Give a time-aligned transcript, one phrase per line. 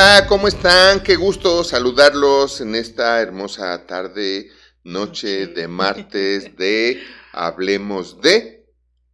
[0.00, 1.02] Hola, ¿cómo están?
[1.02, 4.48] Qué gusto saludarlos en esta hermosa tarde,
[4.84, 8.64] noche de martes de Hablemos de...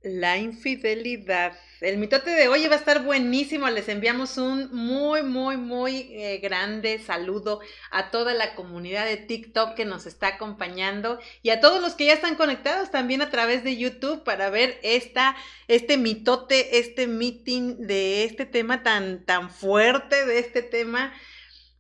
[0.03, 1.55] La infidelidad.
[1.85, 3.69] El mitote de hoy va a estar buenísimo.
[3.69, 7.61] Les enviamos un muy, muy, muy eh, grande saludo
[7.91, 12.07] a toda la comunidad de TikTok que nos está acompañando y a todos los que
[12.07, 15.37] ya están conectados también a través de YouTube para ver esta,
[15.69, 21.13] este mitote, este meeting de este tema tan, tan fuerte, de este tema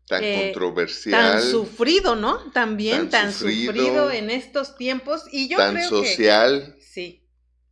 [0.06, 1.40] tan controversial.
[1.40, 2.52] Tan sufrido, ¿no?
[2.52, 5.24] También tan, sufrido, en estos tiempos.
[5.32, 6.76] Y yo tan social.
[6.78, 7.23] sí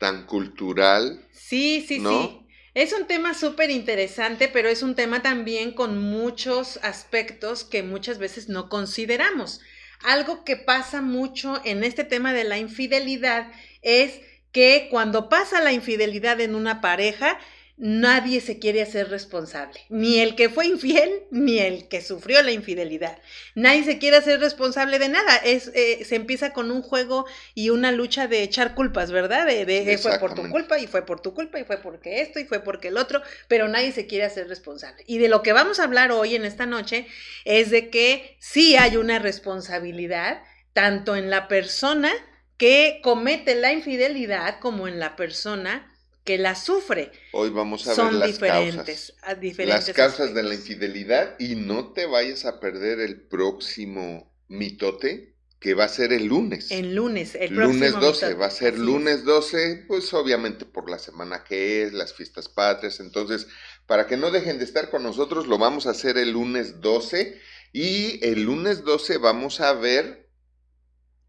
[0.02, 1.24] tan cultural.
[1.30, 2.40] Sí, sí, sí.
[2.74, 8.18] Es un tema súper interesante, pero es un tema también con muchos aspectos que muchas
[8.18, 9.60] veces no consideramos.
[10.02, 14.20] Algo que pasa mucho en este tema de la infidelidad es
[14.50, 17.38] que cuando pasa la infidelidad en una pareja,
[17.76, 22.52] nadie se quiere hacer responsable, ni el que fue infiel, ni el que sufrió la
[22.52, 23.18] infidelidad.
[23.54, 25.36] Nadie se quiere hacer responsable de nada.
[25.36, 29.46] Es, eh, se empieza con un juego y una lucha de echar culpas, ¿verdad?
[29.46, 32.38] De, de fue por tu culpa y fue por tu culpa y fue porque esto
[32.38, 35.02] y fue porque el otro, pero nadie se quiere hacer responsable.
[35.06, 37.06] Y de lo que vamos a hablar hoy en esta noche
[37.44, 40.42] es de que sí hay una responsabilidad
[40.72, 42.12] tanto en la persona
[42.56, 45.91] que comete la infidelidad como en la persona
[46.24, 47.10] que la sufre.
[47.32, 49.40] Hoy vamos a ver las diferentes, causas.
[49.40, 55.32] Diferentes las causas de la infidelidad y no te vayas a perder el próximo mitote
[55.58, 56.70] que va a ser el lunes.
[56.72, 61.44] El lunes, el lunes 12, va a ser lunes 12, pues obviamente por la semana
[61.44, 63.46] que es, las fiestas patrias, entonces
[63.86, 67.40] para que no dejen de estar con nosotros, lo vamos a hacer el lunes 12
[67.72, 70.22] y el lunes 12 vamos a ver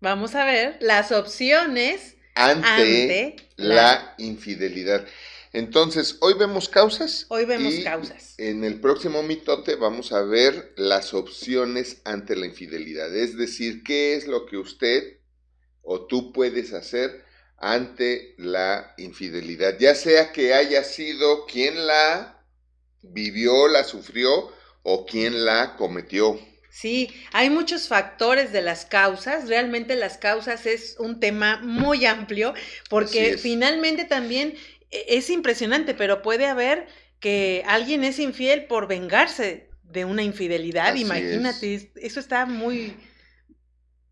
[0.03, 5.05] Vamos a ver las opciones ante, la, infidelidad.
[5.51, 7.27] Entonces, hoy vemos causas.
[7.29, 8.33] Hoy vemos causas.
[8.37, 13.15] En el próximo mitote vamos a ver las opciones ante la infidelidad.
[13.15, 15.19] Es decir, qué es lo que usted
[15.83, 17.23] o tú puedes hacer
[17.57, 19.77] ante la infidelidad.
[19.79, 22.43] Ya sea que haya sido quien la
[23.01, 24.51] vivió, la sufrió
[24.81, 26.39] o quien la cometió.
[26.73, 29.47] Sí, hay muchos factores de las causas.
[29.47, 32.55] Realmente las causas es un tema muy amplio
[32.89, 34.55] porque finalmente también
[34.89, 36.87] e, es impresionante, pero puede haber
[37.19, 40.95] que alguien es infiel por vengarse de una infidelidad.
[40.95, 42.97] Imagínate, eso está muy...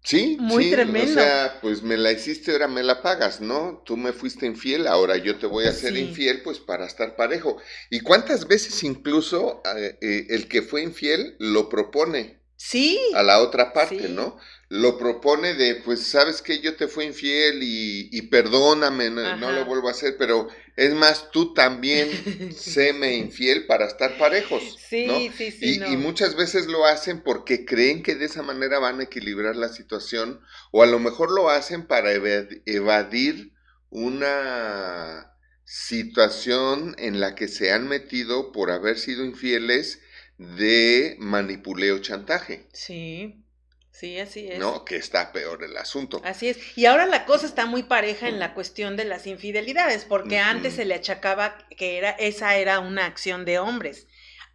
[0.04, 1.20] Sí, muy tremendo.
[1.20, 3.82] O sea, pues me la hiciste, ahora me la pagas, ¿no?
[3.88, 7.58] Tú me fuiste infiel, ahora yo te voy a ser infiel, pues para estar parejo.
[7.90, 12.41] ¿Y cuántas veces incluso eh, eh, el que fue infiel lo propone?
[12.64, 13.00] Sí.
[13.16, 14.38] A la otra parte, ¿no?
[14.70, 19.88] Lo propone de, pues, sabes que yo te fui infiel y, perdóname, no, lo vuelvo
[19.88, 22.12] a hacer, pero es más, tú también
[22.56, 24.78] séme infiel para estar parejos.
[24.88, 25.18] Sí, ¿no?
[25.36, 25.82] sí, sí.
[25.82, 29.56] Y, y, muchas veces lo hacen porque creen que de esa manera van a equilibrar
[29.56, 30.40] la situación,
[30.72, 33.54] o a lo mejor lo hacen para evadir
[33.90, 35.34] una
[35.66, 40.00] situación en la que se han metido por haber sido infieles
[40.42, 42.66] de manipuleo chantaje.
[42.74, 43.46] Sí,
[43.92, 44.58] sí, así es.
[44.58, 46.20] No, que está peor el asunto.
[46.26, 46.58] Así es.
[46.76, 50.74] Y ahora la cosa está muy pareja en la cuestión de las infidelidades, porque antes
[50.74, 54.08] se le achacaba que era, esa era una acción de hombres.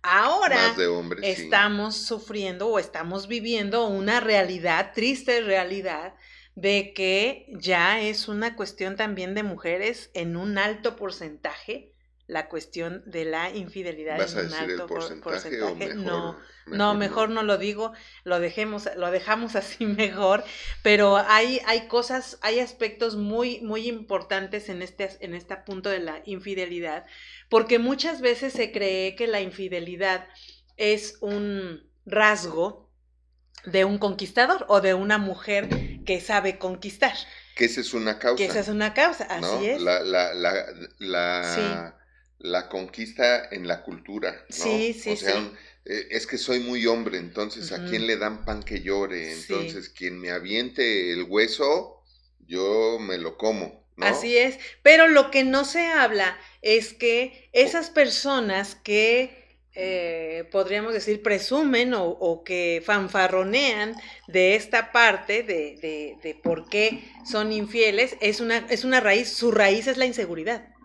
[0.03, 0.75] Ahora
[1.23, 6.15] estamos sufriendo o estamos viviendo una realidad, triste realidad,
[6.57, 11.93] de que ya es una cuestión también de mujeres en un alto porcentaje
[12.27, 15.95] la cuestión de la infidelidad en un alto porcentaje.
[15.95, 17.43] no, no, mejor no.
[17.45, 17.93] lo digo,
[18.25, 20.45] lo dejemos, lo dejamos así mejor,
[20.83, 26.01] pero hay, hay cosas, hay aspectos muy, muy importantes en este, en este punto de
[26.01, 27.07] la infidelidad,
[27.49, 30.27] porque muchas veces se cree que la infidelidad
[30.77, 32.91] es un rasgo
[33.65, 35.69] de un conquistador o de una mujer
[36.05, 37.15] que sabe conquistar.
[37.55, 38.37] Que esa es una causa.
[38.37, 39.81] Que esa es una causa, así es.
[39.81, 40.67] La, la, la,
[40.99, 41.96] la
[42.39, 44.65] la conquista en la cultura, ¿no?
[44.65, 45.53] Sí, sí, o sea,
[45.85, 49.89] eh, es que soy muy hombre, entonces a quién le dan pan que llore, entonces
[49.89, 52.03] quien me aviente el hueso,
[52.47, 53.87] yo me lo como.
[53.97, 54.07] ¿no?
[54.07, 60.93] Así es, pero lo que no se habla es que esas personas que eh, podríamos
[60.93, 63.95] decir presumen o, que fanfarronean
[64.27, 69.31] de esta parte de, de, de por qué son infieles, es una, es una raíz,
[69.31, 70.76] su raíz es la inseguridad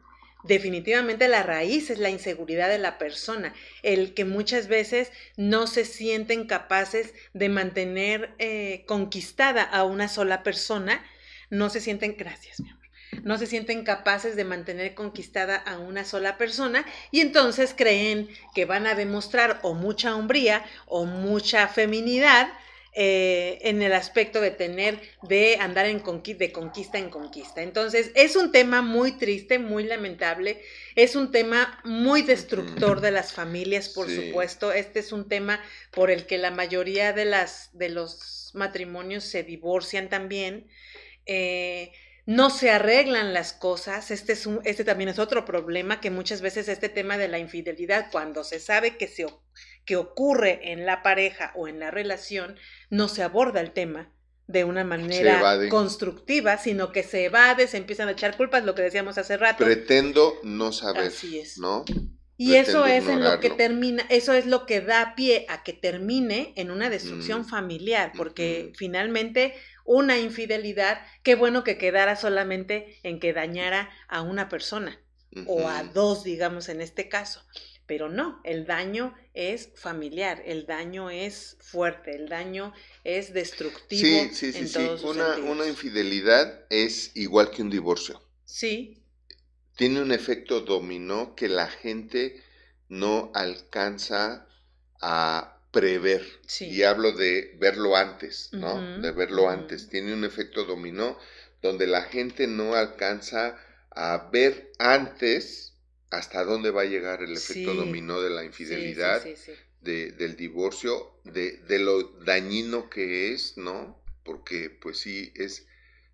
[0.44, 3.54] definitivamente la raíz es la inseguridad de la persona,
[3.84, 10.44] el que muchas veces no se sienten capaces de mantener eh, conquistada a una sola
[10.44, 11.04] persona,
[11.50, 12.82] no se sienten, gracias mi amor,
[13.24, 18.66] no se sienten capaces de mantener conquistada a una sola persona y entonces creen que
[18.66, 22.48] van a demostrar o mucha hombría o mucha feminidad
[22.94, 27.62] eh, en el aspecto de tener, de andar en de conquista en conquista.
[27.62, 30.62] Entonces, es un tema muy triste, muy lamentable,
[30.96, 34.74] es un tema muy destructor de las familias, por supuesto.
[34.74, 35.62] Este es un tema
[35.92, 40.68] por el que la mayoría de, las, de los matrimonios se divorcian también.
[41.26, 41.94] Eh,
[42.26, 44.12] no se arreglan las cosas.
[44.12, 47.40] Este, es un, este también es otro problema, que muchas veces este tema de la
[47.40, 49.26] infidelidad, cuando se sabe que, se,
[49.86, 52.58] que ocurre en la pareja o en la relación,
[52.90, 54.12] no se aborda el tema
[54.48, 58.82] de una manera constructiva, sino que se evade, se empiezan a echar culpas, lo que
[58.82, 59.64] decíamos hace rato.
[59.64, 61.58] Pretendo no saber, Así es.
[61.58, 61.86] ¿no?
[62.38, 65.74] Y eso es en lo que termina, eso es lo que da pie a que
[65.74, 69.54] termine en una destrucción familiar, porque finalmente
[69.86, 75.00] una infidelidad, qué bueno que quedara solamente en que dañara a una persona
[75.46, 77.44] o a dos, digamos, en este caso.
[77.92, 82.72] Pero no, el daño es familiar, el daño es fuerte, el daño
[83.04, 84.02] es destructivo.
[84.02, 84.90] Sí, sí, sí, sí.
[85.04, 88.24] Una, una infidelidad es igual que un divorcio.
[88.46, 89.04] Sí.
[89.76, 92.42] Tiene un efecto dominó que la gente
[92.88, 94.48] no alcanza
[95.02, 96.26] a prever.
[96.62, 99.02] Y hablo de verlo antes, ¿no?
[99.02, 99.90] De verlo antes.
[99.90, 101.18] Tiene un efecto dominó
[101.62, 103.60] donde la gente no alcanza
[103.90, 105.71] a ver antes
[106.12, 109.26] hasta dónde va a llegar el efecto dominó de la infidelidad,
[109.82, 114.04] de, del divorcio, de, de, lo dañino que es, ¿no?
[114.24, 115.66] Porque pues sí, es,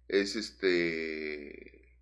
[0.08, 1.98] es este,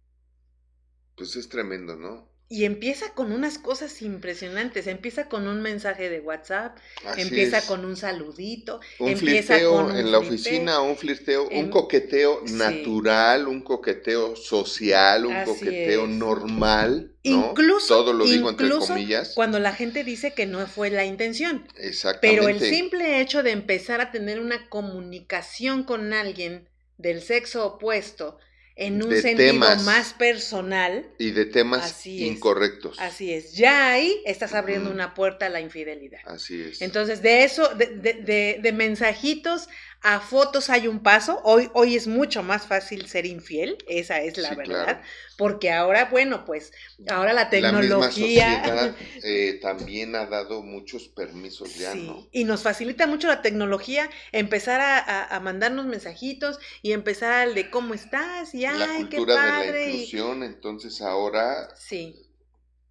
[1.15, 2.29] pues es tremendo, ¿no?
[2.47, 4.85] Y empieza con unas cosas impresionantes.
[4.85, 6.77] Empieza con un mensaje de WhatsApp,
[7.17, 12.43] empieza con un saludito, un empieza con en la oficina, un flirteo, un em, coqueteo
[12.51, 17.13] natural, un coqueteo social, un coqueteo normal.
[17.23, 17.49] ¿no?
[17.49, 19.33] Incluso, todo lo digo entre comillas.
[19.33, 21.67] Cuando la gente dice que no fue la intención.
[21.77, 22.41] Exactamente.
[22.41, 28.37] Pero el simple hecho de empezar a tener una comunicación con alguien del sexo opuesto
[28.75, 31.05] en un sentido más personal.
[31.17, 32.99] Y de temas incorrectos.
[32.99, 33.53] así es.
[33.53, 36.19] Ya ahí estás abriendo una puerta a la infidelidad.
[36.25, 36.81] Así es.
[36.81, 39.69] Entonces, de eso, de, de, de mensajitos
[40.05, 41.41] a fotos hay un paso.
[41.43, 45.01] Hoy, hoy es mucho más fácil ser infiel, esa es la verdad,
[45.35, 46.71] porque ahora, bueno, pues
[47.09, 48.61] ahora la tecnología...
[48.67, 52.27] La eh, también ha dado muchos permisos ya, ¿no?
[52.31, 57.95] Y nos facilita mucho la tecnología empezar a, mandarnos mensajitos y empezar al de cómo
[57.95, 61.67] estás y ay, la cultura de la inclusión, entonces ahora...
[61.75, 62.21] Sí.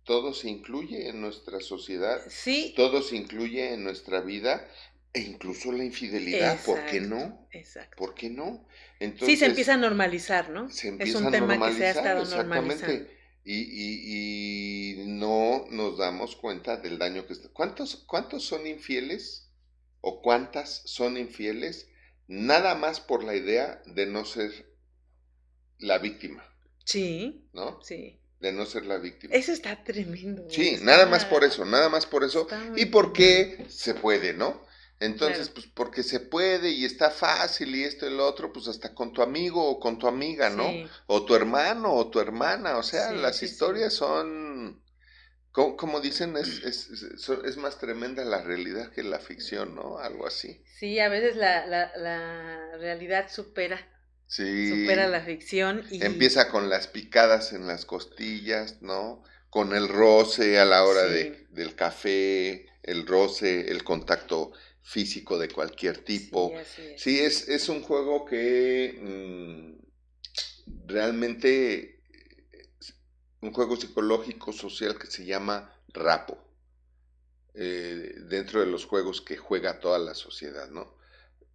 [0.02, 2.74] Todo se incluye en nuestra sociedad, sí.
[2.76, 4.68] todo se incluye en nuestra vida
[5.14, 7.46] e incluso la infidelidad, ¿por qué no?
[7.52, 7.96] Exacto.
[7.96, 8.66] ¿Por qué no?
[8.98, 10.68] Entonces, sí, se empieza a normalizar, ¿no?
[10.70, 13.16] Se empieza es un tema que se ha estado exactamente.
[13.44, 17.48] Y, y, y, no nos damos cuenta del daño que está.
[17.50, 19.52] ¿Cuántos, ¿Cuántos son infieles
[20.00, 21.88] o cuántas son infieles
[22.26, 24.50] nada más por la idea de no ser
[25.78, 26.42] la víctima?
[26.84, 27.48] Sí.
[27.52, 27.80] ¿No?
[27.82, 29.34] Sí de no ser la víctima.
[29.34, 30.44] Eso está tremendo.
[30.50, 32.46] Sí, nada más por eso, nada más por eso.
[32.76, 34.66] Y porque se puede, ¿no?
[35.00, 38.94] Entonces, pues porque se puede y está fácil y esto y lo otro, pues hasta
[38.94, 40.70] con tu amigo o con tu amiga, ¿no?
[41.06, 44.82] O tu hermano o tu hermana, o sea, las historias son,
[45.52, 46.88] como, dicen, es, es,
[47.44, 49.98] es, más tremenda la realidad que la ficción, ¿no?
[49.98, 50.62] Algo así.
[50.78, 53.88] Sí, a veces la, la, la realidad supera.
[54.26, 54.68] Sí.
[54.68, 55.84] Supera la ficción.
[55.90, 56.04] Y...
[56.04, 59.22] Empieza con las picadas en las costillas, ¿no?
[59.50, 64.52] Con el roce a la hora de, del café, el roce, el contacto
[64.84, 66.52] físico de cualquier tipo.
[66.96, 67.48] Sí, es.
[67.48, 67.68] es.
[67.68, 72.02] un juego que mm, realmente,
[73.40, 76.38] un juego psicológico social que se llama Rapo,
[77.54, 80.94] eh, dentro de los juegos que juega toda la sociedad, ¿no?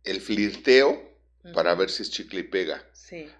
[0.04, 1.08] El flirteo
[1.54, 2.84] para ver si es chicle y pega.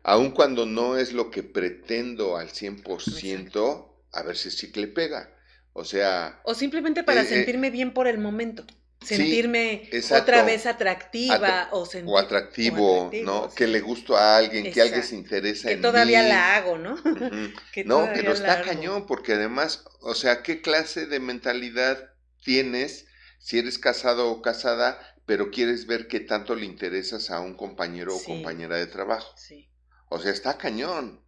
[0.04, 4.88] Aun cuando no es lo que pretendo al 100%, a ver si es chicle y
[4.88, 5.36] pega.
[5.74, 6.42] O sea...
[6.44, 8.66] O simplemente para eh, eh, sentirme bien por el momento
[9.02, 13.50] sentirme otra vez atractiva o, o, atractivo, ¿no?
[13.54, 16.96] Que le gusto a alguien, que alguien se interesa que en todavía la hago, ¿no?
[17.86, 22.14] no, pero está cañón, porque además, o sea, ¿qué clase de mentalidad
[22.44, 23.06] tienes
[23.40, 28.16] si eres casado o casada, pero quieres ver qué tanto le interesas a un compañero
[28.16, 29.34] o compañera de trabajo?
[29.38, 29.70] Sí.
[30.10, 31.24] O sea, está cañón.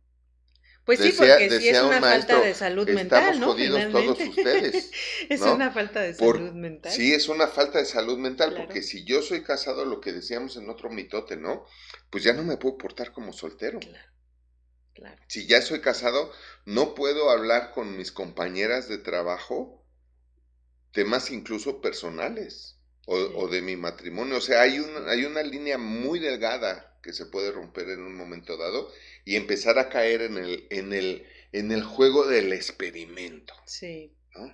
[0.98, 3.48] Pues sí, porque sí es una falta de salud mental, ¿no?
[3.48, 4.92] Jodidos todos ustedes.
[5.30, 6.92] es una falta de salud mental.
[6.92, 10.58] Sí, es una falta de salud mental, porque si yo soy casado, lo que decíamos
[10.58, 11.66] en otro mitote, ¿no?
[12.10, 13.80] Pues ya no me puedo portar como soltero.
[15.28, 16.30] Si ya soy casado,
[16.66, 19.88] no puedo hablar con mis compañeras de trabajo
[20.92, 24.36] temas incluso personales o, de mi matrimonio.
[24.36, 28.16] O sea, hay, un, hay una línea muy delgada que se puede romper en un
[28.16, 28.92] momento dado
[29.26, 33.54] y empezar a caer en el, en el, en el juego del experimento.
[33.66, 34.14] Sí.
[34.36, 34.54] ¿no?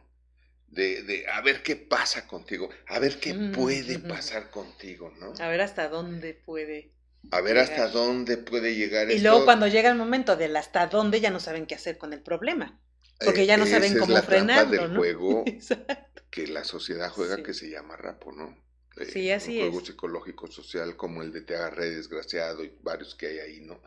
[0.68, 5.34] De, de, a ver qué pasa contigo, a ver qué puede pasar contigo, ¿no?
[5.40, 6.92] A ver hasta dónde puede.
[7.32, 9.12] A ver hasta dónde puede llegar.
[9.12, 12.14] Y luego cuando llega el momento del hasta dónde ya no saben qué hacer con
[12.14, 12.80] el problema,
[13.24, 15.46] porque ya no eh, saben cómo es la frenarlo, del juego
[16.30, 18.67] que la sociedad juega que se llama rapo, ¿no?
[19.06, 23.28] Sí, así un juego psicológico social como el de te agarré desgraciado y varios que
[23.28, 23.82] hay ahí, ¿no?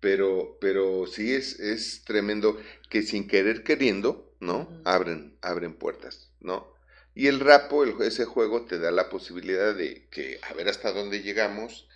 [0.00, 4.68] Pero, pero sí es, es tremendo que sin querer queriendo, ¿no?
[4.84, 6.72] Abren, abren puertas, ¿no?
[7.14, 10.92] Y el rapo, el, ese juego te da la posibilidad de que a ver hasta
[10.92, 11.86] dónde llegamos,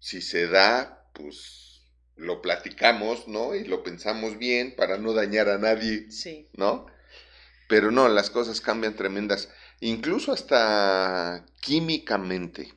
[0.00, 1.82] si se da, pues
[2.16, 3.54] lo platicamos, ¿no?
[3.54, 6.48] Y lo pensamos bien para no dañar a nadie, sí.
[6.54, 6.86] ¿no?
[7.68, 9.48] Pero no, las cosas cambian tremendas,
[9.80, 12.74] incluso hasta químicamente.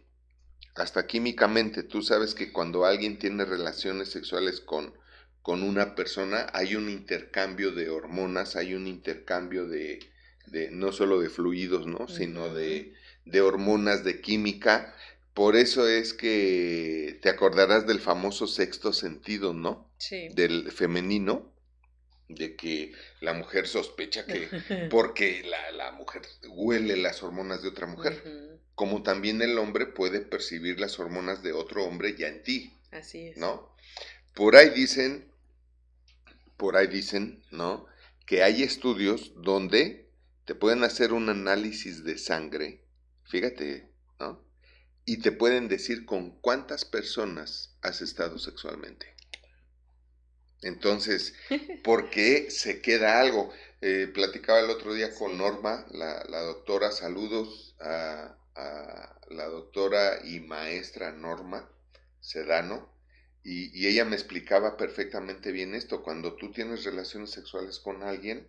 [0.75, 4.93] Hasta químicamente, tú sabes que cuando alguien tiene relaciones sexuales con,
[5.41, 9.99] con una persona, hay un intercambio de hormonas, hay un intercambio de,
[10.47, 12.07] de no solo de fluidos, ¿no?
[12.07, 12.93] Sino de,
[13.25, 14.95] de hormonas, de química,
[15.33, 19.89] por eso es que te acordarás del famoso sexto sentido, ¿no?
[19.97, 20.29] Sí.
[20.35, 21.53] Del femenino,
[22.35, 24.47] de que la mujer sospecha que,
[24.91, 30.79] porque la, mujer huele las hormonas de otra mujer, como también el hombre puede percibir
[30.79, 32.77] las hormonas de otro hombre ya en ti.
[32.91, 33.37] Así es.
[33.37, 33.75] ¿No?
[34.33, 35.31] Por ahí dicen,
[36.57, 37.85] por ahí dicen, ¿no?
[38.25, 40.09] Que hay estudios donde
[40.45, 42.83] te pueden hacer un análisis de sangre,
[43.25, 44.51] fíjate, ¿no?
[45.05, 49.15] y te pueden decir con cuántas personas has estado sexualmente.
[50.61, 51.33] Entonces,
[51.83, 53.51] ¿por qué se queda algo?
[53.81, 58.37] Eh, platicaba el otro día con Norma, la, doctora, saludos a,
[59.29, 61.69] la doctora y maestra Norma
[62.19, 62.91] Sedano,
[63.43, 66.03] y, y, ella me explicaba perfectamente bien esto.
[66.03, 68.47] Cuando tú tienes relaciones sexuales con alguien,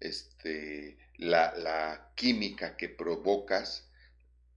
[0.00, 3.88] este, la, la química que provocas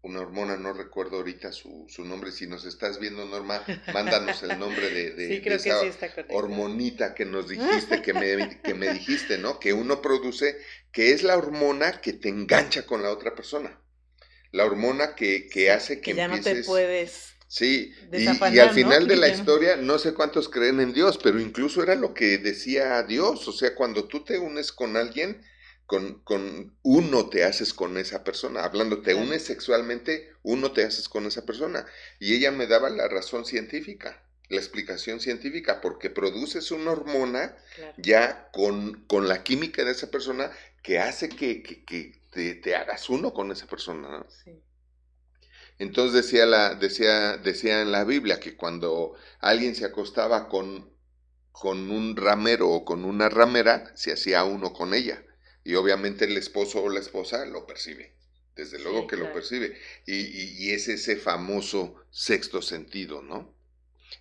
[0.07, 4.57] una hormona, no recuerdo ahorita su, su, nombre, si nos estás viendo Norma, mándanos el
[4.57, 5.79] nombre de, de, esa
[6.29, 9.59] hormonita que nos dijiste, que me, que me dijiste, ¿no?
[9.59, 10.57] Que uno produce,
[10.91, 13.79] que es la hormona que te engancha con la otra persona.
[14.51, 19.07] La hormona que, que hace que, que ya no te puedes Sí, y, al final
[19.07, 23.01] de la historia, no sé cuántos creen en Dios, pero incluso era lo que decía
[23.03, 25.41] Dios, o sea, cuando tú te unes con alguien,
[25.87, 28.63] con, con, uno te haces con esa persona.
[28.63, 31.85] Hablando, te unes sexualmente, uno te haces con esa persona.
[32.19, 37.55] Y ella me daba la razón científica, la explicación científica, porque produces una hormona
[37.97, 40.51] ya con, con, la química de esa persona
[40.83, 44.25] que hace que, que, te, te, hagas uno con esa persona.
[45.79, 50.91] Entonces decía, la, decía, decía en la Biblia que cuando alguien se acostaba con,
[51.53, 55.23] con un ramero o con una ramera, se hacía uno con ella.
[55.67, 58.13] Y obviamente el esposo o la esposa lo percibe,
[58.55, 59.77] desde luego que lo percibe.
[60.05, 63.53] Y, es ese famoso sexto sentido, ¿no?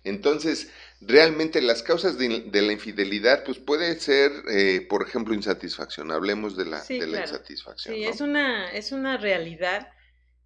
[0.03, 0.67] Entonces,
[0.99, 6.11] realmente las causas de, la infidelidad, pues puede ser, eh, por ejemplo, insatisfacción.
[6.11, 7.95] Hablemos de la, de la insatisfacción.
[7.95, 9.87] Sí, es, una, es una realidad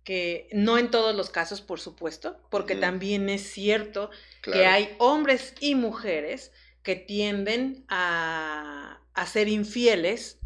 [0.04, 4.12] que no en todos los casos, por supuesto, porque también es cierto
[4.44, 6.52] que hay hombres y mujeres
[6.84, 10.38] que tienden a, a ser infieles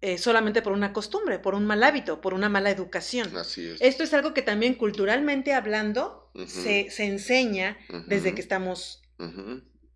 [0.00, 3.34] eh, solamente por una costumbre, por un mal hábito, por una mala educación.
[3.36, 3.80] Así es.
[3.80, 9.02] Esto es algo que también culturalmente hablando se, enseña desde que estamos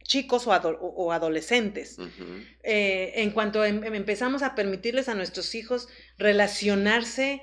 [0.02, 1.96] chicos o, adolescentes.
[2.62, 5.88] Eh, en cuanto em, em, empezamos a permitirles a nuestros hijos
[6.18, 7.42] relacionarse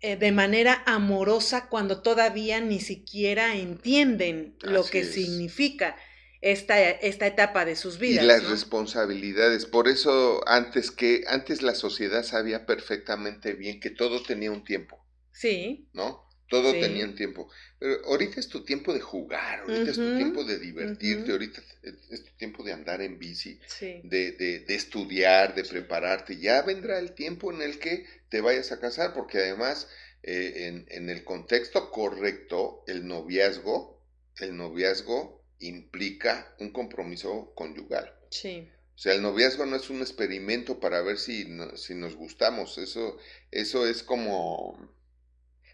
[0.00, 5.96] eh, de manera amorosa cuando todavía ni siquiera entienden lo que significa
[6.42, 8.24] esta, esta etapa de sus vidas.
[8.24, 9.64] Y las responsabilidades.
[9.64, 15.02] Por eso antes que, antes la sociedad sabía perfectamente bien que todo tenía un tiempo.
[15.32, 15.88] Sí.
[15.92, 16.28] ¿No?
[16.48, 17.48] Todo tenía un tiempo.
[17.78, 21.62] Pero ahorita es tu tiempo de jugar, ahorita es tu tiempo de divertirte, ahorita
[22.10, 26.36] es tu tiempo de andar en bici, de, de, de, estudiar, de prepararte.
[26.36, 29.88] Ya vendrá el tiempo en el que te vayas a casar, porque además
[30.22, 34.04] eh, en, en el contexto correcto, el noviazgo,
[34.38, 38.12] el noviazgo implica un compromiso conyugal.
[38.30, 38.68] Sí.
[38.94, 42.78] O sea, el noviazgo no es un experimento para ver si, si nos gustamos.
[42.78, 43.18] Eso,
[43.50, 44.78] eso es como...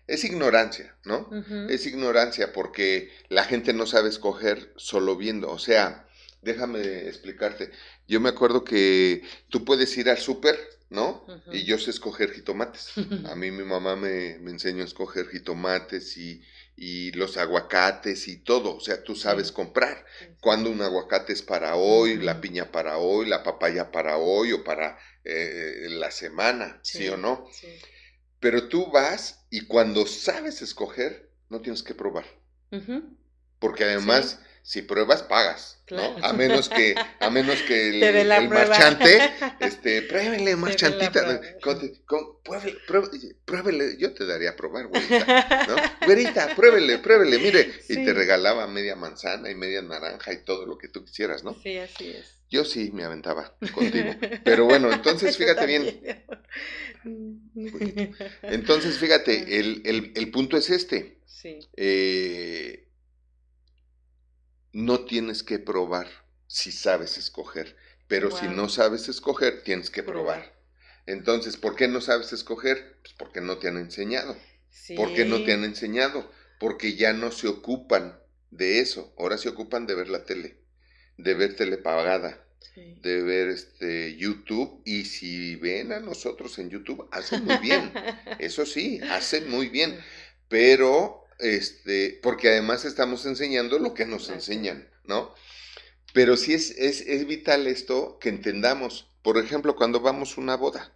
[0.07, 1.28] Es ignorancia, ¿no?
[1.68, 5.50] Es ignorancia porque la gente no sabe escoger solo viendo.
[5.50, 6.09] O sea,
[6.40, 7.71] déjame explicarte.
[8.07, 11.26] Yo me acuerdo que tú puedes ir al súper, ¿no?
[11.52, 12.92] Y yo sé escoger jitomates.
[13.30, 16.42] A mí mi mamá me, me enseñó a escoger jitomates y,
[16.80, 18.76] y los aguacates y todo.
[18.76, 20.04] O sea, tú sabes comprar.
[20.40, 24.62] Cuando un aguacate es para hoy, la piña para hoy, la papaya para hoy o
[24.62, 27.08] para eh, la semana, ¿sí.
[27.08, 27.47] o no?
[27.52, 27.66] Sí.
[28.38, 32.25] Pero tú vas y cuando sabes escoger, no tienes que probar.
[33.58, 36.18] Porque además, si pruebas, pagas, Claro.
[36.18, 36.26] ¿no?
[36.26, 37.88] A menos que, a menos que
[38.20, 39.18] el, marchante,
[39.60, 46.06] este, la marchantita, con- con- pruébele, pruébele, pruébele, yo te daría a probar, güerita, ¿no?
[46.06, 50.76] Güerita, pruébele, pruébele, mire, y te regalaba media manzana y media naranja y todo lo
[50.76, 51.58] que tú quisieras, ¿no?
[51.62, 52.34] Sí, así es.
[52.50, 54.14] Yo sí me aventaba contigo.
[54.44, 56.00] Pero bueno, entonces fíjate bien,
[58.42, 61.16] entonces fíjate, el, el, el punto es este.
[61.25, 62.88] Sí, eh,
[64.87, 66.08] no tienes que probar
[66.47, 70.42] si sabes escoger, pero si no sabes escoger, tienes que probar.
[71.06, 72.99] Entonces, ¿por qué no sabes escoger?
[73.02, 74.37] Pues porque no te han enseñado.
[74.70, 74.94] sí.
[74.94, 76.30] ¿Por qué no te han enseñado?
[76.58, 78.18] Porque ya no se ocupan
[78.50, 79.14] de eso.
[79.18, 80.58] Ahora se ocupan de ver la tele,
[81.16, 82.44] de ver tele pagada,
[82.75, 82.99] Sí.
[83.02, 84.82] de ver este YouTube.
[84.85, 87.92] Y si ven a nosotros en YouTube, hacen muy bien.
[88.38, 89.99] Eso sí, hacen muy bien
[90.49, 95.35] pero este, porque además estamos enseñando lo que nos enseñan, ¿no?
[96.12, 99.11] Pero sí es, es, es vital esto que entendamos.
[99.23, 100.92] Por ejemplo, cuando vamos a una boda,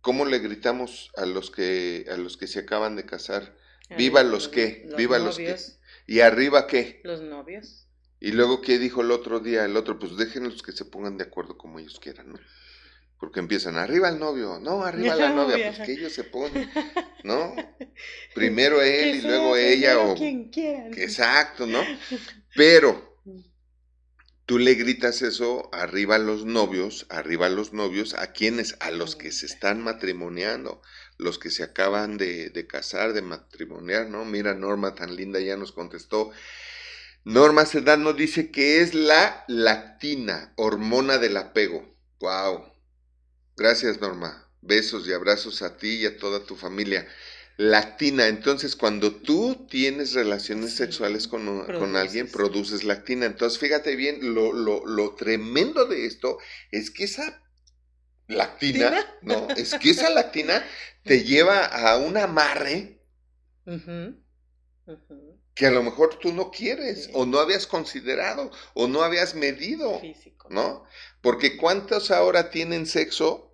[0.00, 3.56] ¿cómo le gritamos a los que, a los que se acaban de casar?
[3.96, 5.42] Viva los qué, viva los qué.
[5.44, 7.00] novios, ¿Y arriba qué?
[7.04, 7.86] Los novios.
[8.20, 9.64] Y luego, ¿qué dijo el otro día?
[9.64, 12.38] El otro, pues déjenlos que se pongan de acuerdo como ellos quieran, ¿no?
[13.22, 15.72] Porque empiezan, arriba el novio, no, arriba la novia, novia.
[15.76, 16.68] pues que ellos se pongan,
[17.22, 17.54] ¿no?
[18.34, 20.16] Primero él y luego ella o...
[20.16, 20.92] quien quieran.
[20.98, 21.78] Exacto, ¿no?
[22.56, 23.16] Pero
[24.44, 28.74] tú le gritas eso arriba a los novios, arriba a los novios, ¿a quienes?
[28.80, 30.82] A los que se están matrimoniando,
[31.16, 34.24] los que se acaban de, de casar, de matrimoniar, ¿no?
[34.24, 36.32] Mira, Norma tan linda ya nos contestó.
[37.22, 41.94] Norma Sedán nos dice que es la lactina, hormona del apego.
[42.18, 42.71] ¡Wow!
[43.62, 44.44] Gracias, Norma.
[44.60, 47.06] Besos y abrazos a ti y a toda tu familia.
[47.58, 53.24] Lactina, entonces cuando tú tienes relaciones sexuales con, con alguien, produces lactina.
[53.24, 56.38] Entonces, fíjate bien, lo, lo, lo tremendo de esto
[56.72, 57.40] es que esa
[58.26, 59.06] lactina.
[59.22, 59.46] ¿no?
[59.50, 60.64] Es que esa lactina
[61.04, 63.00] te lleva a un amarre
[65.54, 67.10] que a lo mejor tú no quieres Sí.
[67.14, 70.00] o no habías considerado o no habías medido.
[70.00, 70.48] Físico.
[70.50, 70.84] ¿no?
[71.20, 73.51] Porque cuántos ahora tienen sexo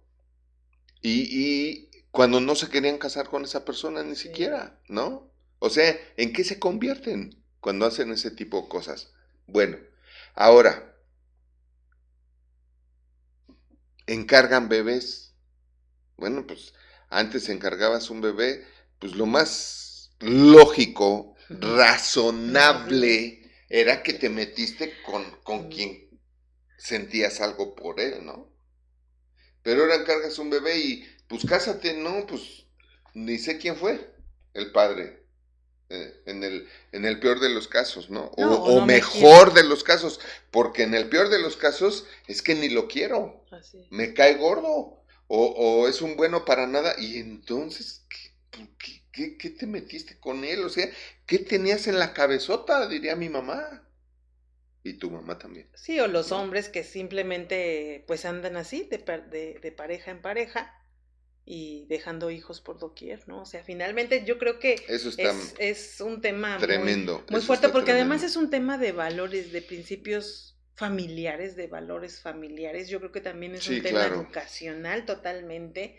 [1.03, 5.31] y, y cuando no se querían casar con esa persona ni siquiera, ¿no?
[5.59, 9.13] O sea, ¿en qué se convierten cuando hacen ese tipo de cosas?
[9.47, 9.79] Bueno,
[10.35, 10.97] ahora,
[14.07, 15.35] encargan bebés.
[16.17, 16.75] Bueno, pues
[17.09, 18.67] antes encargabas un bebé,
[18.99, 26.09] pues lo más lógico, razonable, era que te metiste con, con quien
[26.77, 28.49] sentías algo por él, ¿no?
[29.69, 32.43] Pero ahora encargas un bebé y, pues cásate, no, pues
[33.15, 34.15] ni sé quién fue
[34.55, 35.25] el padre.
[35.91, 38.25] eh, en, el, en el peor de los casos, ¿no?
[38.37, 41.41] O, No, o o no me mejor de los casos, porque en el peor de
[41.41, 46.17] los casos es que ni lo quiero, Así me cae gordo, o, o es un
[46.17, 50.65] bueno para nada, y entonces, ¿qué, qué, qué- qué te metiste con él?
[50.65, 50.89] O sea,
[51.27, 52.87] ¿qué tenías en la cabezota?
[52.89, 53.88] Diría mi mamá.
[54.89, 55.69] Y tu mamá también.
[55.75, 58.99] Sí, o los hombres que simplemente pues andan así, de,
[59.31, 60.75] de, de pareja en pareja
[61.45, 63.43] y dejando hijos por doquier, ¿no?
[63.43, 67.25] O sea, finalmente yo creo que Eso está es, es un tema muy- tremendo.
[67.29, 72.89] muy, fuerte porque además es un tema de valores, de principios familiares, de valores familiares.
[72.89, 74.17] Yo creo que también es Sí, un tema claro.
[74.17, 75.99] educacional totalmente.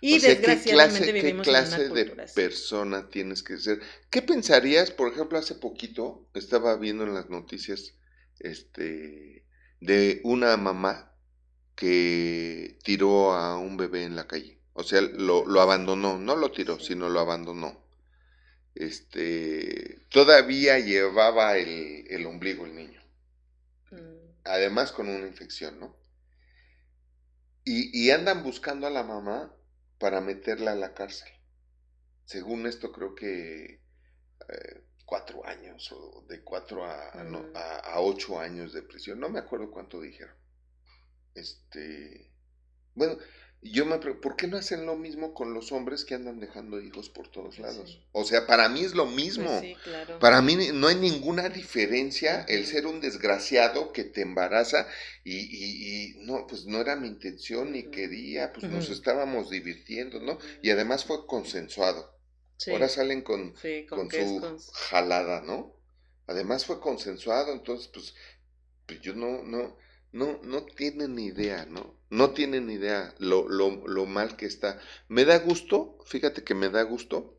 [0.00, 2.34] Y O sea, desgraciadamente ¿qué clase, vivimos ¿qué en clase una de así.
[2.34, 3.80] persona tienes que ser?
[4.10, 7.94] ¿Qué pensarías, por ejemplo, hace poquito estaba viendo en las noticias
[8.42, 9.46] este
[9.80, 11.14] de una mamá
[11.76, 14.60] que tiró a un bebé en la calle?
[14.74, 17.84] O sea, lo, lo abandonó, no lo tiró, sino lo abandonó.
[18.74, 23.02] Este, todavía llevaba el, el ombligo el niño,
[23.90, 25.96] Mm, además con una infección, ¿no?
[27.64, 29.54] Y, y andan buscando a la mamá
[29.98, 31.28] para meterla a la cárcel.
[32.24, 33.82] Según esto, creo que
[34.48, 37.54] eh, cuatro años o de cuatro a, no- Mm.
[37.56, 39.20] a- a ocho años de prisión.
[39.20, 40.34] No me acuerdo cuánto dijeron.
[41.34, 42.30] Este,
[42.94, 43.18] bueno,
[43.60, 46.80] yo me pregunto, ¿por qué no hacen lo mismo con los hombres que andan dejando
[46.80, 48.00] hijos por todos lados?
[48.12, 49.44] O sea, para mí es lo mismo.
[49.50, 50.18] Pues sí, claro.
[50.18, 54.86] Para mí no hay ninguna diferencia el ser un desgraciado que te embaraza
[55.24, 60.20] y, y, y no, pues no era mi intención ni quería, pues nos estábamos divirtiendo,
[60.20, 60.38] ¿no?
[60.62, 62.10] Y además fue consensuado.
[62.64, 62.70] Sí.
[62.70, 64.58] Ahora salen con, Sí, con su con-
[64.90, 65.74] jalada, ¿no?
[66.26, 68.14] Además fue consensuado, entonces pues,
[68.86, 69.76] pues yo no, no,
[70.12, 71.98] no, no tienen ni idea, ¿no?
[72.10, 74.80] No tienen ni idea lo, lo, lo mal que está.
[75.08, 77.38] Me da gusto, fíjate que me da gusto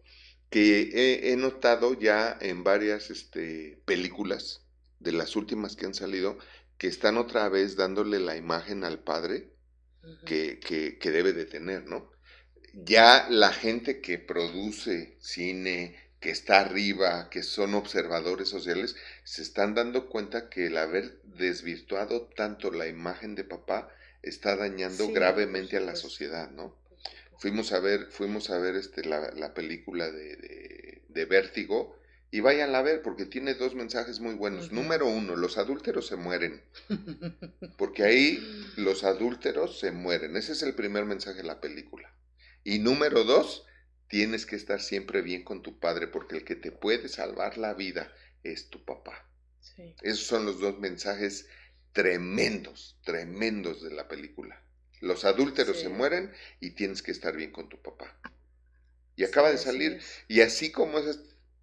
[0.50, 4.66] que he, he notado ya en varias este, películas
[5.00, 6.38] de las últimas que han salido
[6.78, 9.54] que están otra vez dándole la imagen al padre
[10.26, 12.12] que, que, que debe de tener, ¿no?
[12.74, 19.76] Ya la gente que produce cine, que está arriba, que son observadores sociales, se están
[19.76, 23.90] dando cuenta que el haber desvirtuado tanto la imagen de papá
[24.22, 26.76] está dañando Sí, gravemente a la sociedad, ¿no?
[27.38, 31.98] Fuimos a ver, fuimos a ver este, la, la película de, de, de Vértigo
[32.32, 34.72] y váyanla a ver porque tiene dos mensajes muy buenos.
[34.72, 36.64] Número uno, los adúlteros se mueren.
[37.78, 38.40] Porque ahí
[38.78, 40.36] los adúlteros se mueren.
[40.36, 42.12] Ese es el primer mensaje de la película.
[42.64, 43.66] Y número dos,
[44.08, 47.74] tienes que estar siempre bien con tu padre porque el que te puede salvar la
[47.74, 49.28] vida es tu papá.
[49.62, 49.96] Sí.
[50.02, 51.48] Esos son los dos mensajes
[51.94, 54.62] tremendos, tremendos de la película.
[55.02, 55.84] Los adúlteros Sí.
[55.84, 58.18] se mueren y tienes que estar bien con tu papá.
[59.16, 60.02] Y Sí, acaba de salir.
[60.28, 61.20] Y así como es,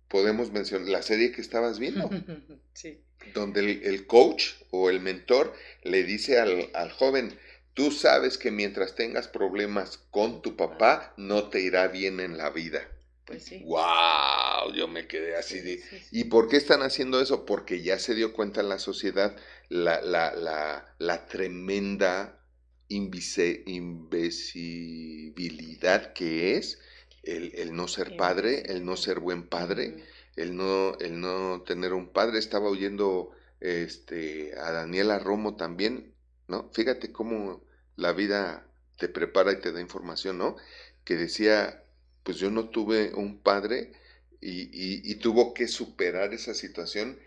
[0.09, 2.09] podemos mencionar la serie que estabas viendo
[2.75, 3.03] Sí.
[3.35, 7.39] donde el, el coach o el mentor le dice al, al joven,
[7.75, 12.51] tú sabes que mientras tengas problemas con tu papá, no te irá bien en la
[12.51, 12.81] vida.
[13.25, 13.63] Pues sí.
[13.65, 14.73] ¡Wow!
[14.75, 15.77] Yo me quedé así Sí, de...
[15.77, 16.07] sí, sí.
[16.11, 17.45] ¿Y por qué están haciendo eso?
[17.47, 19.37] Porque ya se dio cuenta la sociedad
[19.69, 22.41] la, la, la, la tremenda
[22.89, 26.81] invise- invisibilidad que es
[27.23, 29.97] el, el no ser padre, el no ser buen padre
[30.37, 32.39] el no, el no tener un padre.
[32.39, 33.31] Estaba oyendo
[33.61, 36.10] este, a Daniela Romo también,
[36.51, 36.71] ¿no?
[36.73, 37.65] Fíjate cómo
[37.97, 38.67] la vida
[38.99, 40.57] te prepara y te da información, ¿no?
[41.05, 41.85] Que decía,
[42.25, 43.93] pues yo no tuve un padre
[44.41, 47.19] y, y- y tuvo que superar esa situación,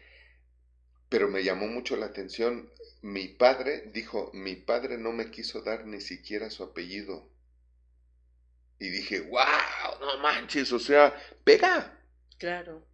[1.10, 2.70] pero me llamó mucho la atención.
[3.02, 7.30] Mi padre dijo, mi padre no me quiso dar ni siquiera su apellido.
[8.80, 11.98] Y dije, wow, no manches, o sea, pega.
[12.38, 12.86] Claro.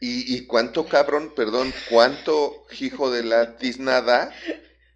[0.00, 4.32] Y, y cuánto cabrón, perdón, cuánto hijo de la tiznada,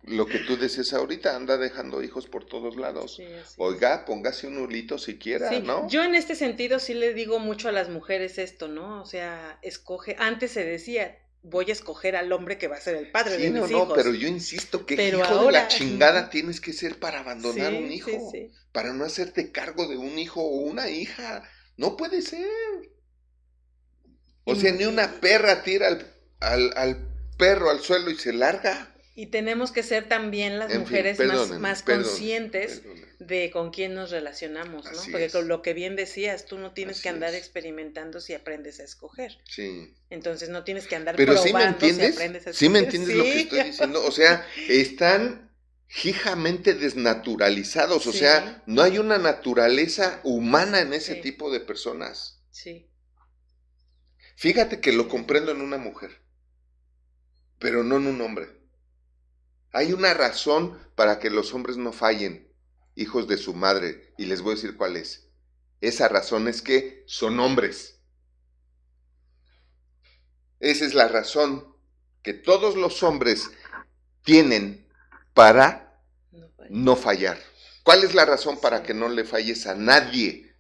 [0.02, 3.16] lo que tú decías ahorita, anda dejando hijos por todos lados.
[3.16, 3.24] Sí.
[3.56, 5.86] Oiga, póngase un hulito siquiera, Sí, ¿no?
[5.88, 9.02] yo en este sentido sí le digo mucho a las mujeres esto, ¿no?
[9.02, 12.96] O sea, escoge, antes se decía, voy a escoger al hombre que va a ser
[12.96, 13.94] el padre Sí, de no, mis no, hijos.
[13.94, 17.90] pero yo insisto que Pero hijo de la chingada tienes que ser para abandonar un
[17.92, 18.32] hijo,
[18.72, 21.42] para no hacerte cargo de un hijo o una hija.
[21.76, 22.48] No puede ser.
[24.44, 26.06] O sea, ni una perra tira al,
[26.40, 28.91] al, al perro al suelo y se larga.
[29.14, 31.18] Y tenemos que ser también las En fin, mujeres
[31.60, 33.12] más, conscientes perdónenme.
[33.18, 34.90] de con quién nos relacionamos, ¿no?
[34.90, 35.32] Así Porque es.
[35.32, 37.34] con lo que bien decías, tú no tienes Así que andar es.
[37.34, 39.38] experimentando si aprendes a escoger.
[39.44, 39.94] Sí.
[40.08, 42.78] Entonces no tienes que andar Pero sí me probando si entiendes, aprendes a sí me
[42.80, 42.84] escoger.
[43.02, 43.38] entiendes lo que Sí.
[43.40, 44.04] estoy diciendo.
[44.06, 45.50] O sea, están
[45.88, 48.06] fijamente desnaturalizados.
[48.06, 48.18] O Sí.
[48.20, 51.20] sea, no hay una naturaleza humana en ese Sí.
[51.20, 52.40] tipo de personas.
[52.50, 52.88] Sí,
[54.36, 56.20] Fíjate que lo comprendo en una mujer,
[57.58, 58.48] pero no en un hombre.
[59.72, 62.52] Hay una razón para que los hombres no fallen,
[62.94, 65.28] hijos de su madre, y les voy a decir cuál es.
[65.80, 68.00] Esa razón es que son hombres.
[70.60, 71.74] Esa es la razón
[72.22, 73.50] que todos los hombres
[74.22, 74.88] tienen
[75.34, 76.68] para no falla.
[76.70, 77.42] no fallar.
[77.82, 80.54] ¿Cuál es la razón para que no le falles a nadie?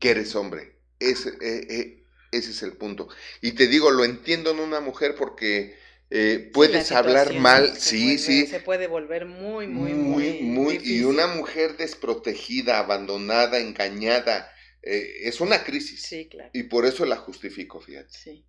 [0.00, 0.80] Que eres hombre.
[0.98, 3.08] Ese, eh, eh, ese es el punto.
[3.40, 5.78] Y te digo, lo entiendo en una mujer porque
[6.10, 10.40] eh, puedes la hablar mal, sí, vuelve- sí, Se puede volver muy, muy, muy, muy,
[10.40, 14.50] muy, y una mujer desprotegida, abandonada, engañada,
[14.82, 16.02] eh, es una crisis.
[16.02, 16.50] Sí, claro.
[16.52, 18.18] Y por eso la justifico, fíjate.
[18.18, 18.44] Sí,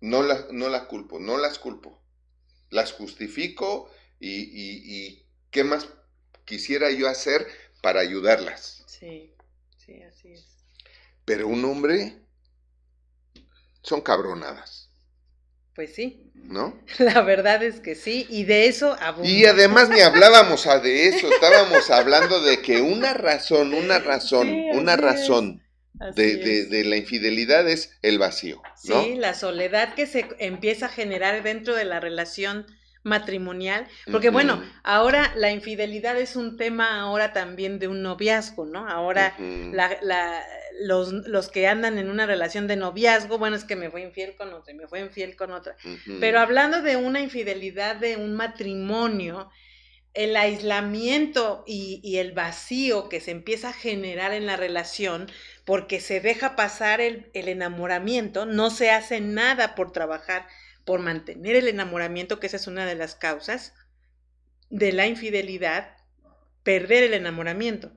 [0.00, 2.02] No la, no la culpo, no las culpo.
[2.70, 5.88] Las justifico y, y, y ¿qué más
[6.44, 7.46] quisiera yo hacer
[7.82, 8.84] para ayudarlas?
[8.86, 9.32] sí,
[9.76, 10.64] sí, así es.
[11.24, 11.98] Pero un hombre
[13.82, 14.77] son cabronadas,
[15.78, 16.76] Pues sí, ¿no?
[16.98, 19.30] la verdad es que sí, y de eso abunda.
[19.30, 24.48] Y además ni hablábamos a de eso, estábamos hablando de que una razón, una razón,
[24.48, 25.62] Sí, una razón
[26.16, 29.04] de, de la infidelidad es el vacío, ¿no?
[29.04, 32.66] Sí, la soledad que se empieza a generar dentro de la relación
[33.08, 38.88] matrimonial, porque bueno, ahora la infidelidad es un tema ahora también de un noviazgo, ¿no?
[38.88, 40.44] Ahora la,
[40.80, 44.36] los, los, que andan en una relación de noviazgo, bueno, es que me fue infiel
[44.36, 45.76] con otra, me fue infiel con otra,
[46.20, 49.50] pero hablando de una infidelidad de un matrimonio,
[50.14, 55.30] el aislamiento y, el vacío que se empieza a generar en la relación
[55.64, 60.46] porque se deja pasar el, el, enamoramiento, no se hace nada por trabajar,
[60.88, 63.74] por mantener el enamoramiento, que esa es una de las causas
[64.70, 65.98] de la infidelidad,
[66.62, 67.92] perder el enamoramiento.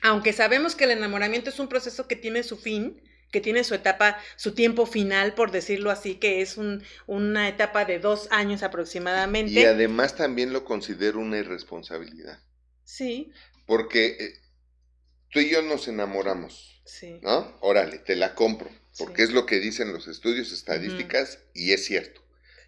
[0.00, 3.74] Aunque sabemos que el enamoramiento es un proceso que tiene su fin, que tiene su
[3.74, 8.62] etapa, su tiempo final, por decirlo así, que es un, una etapa de dos años
[8.62, 9.52] aproximadamente.
[9.52, 12.42] Y además también lo considero una irresponsabilidad.
[12.82, 13.30] Sí.
[13.66, 14.40] Porque eh,
[15.28, 16.80] tú y yo nos enamoramos.
[16.86, 17.20] Sí.
[17.20, 17.58] ¿No?
[17.60, 18.70] Órale, te la compro.
[18.98, 22.21] Porque es lo que dicen los estudios estadísticas y es cierto.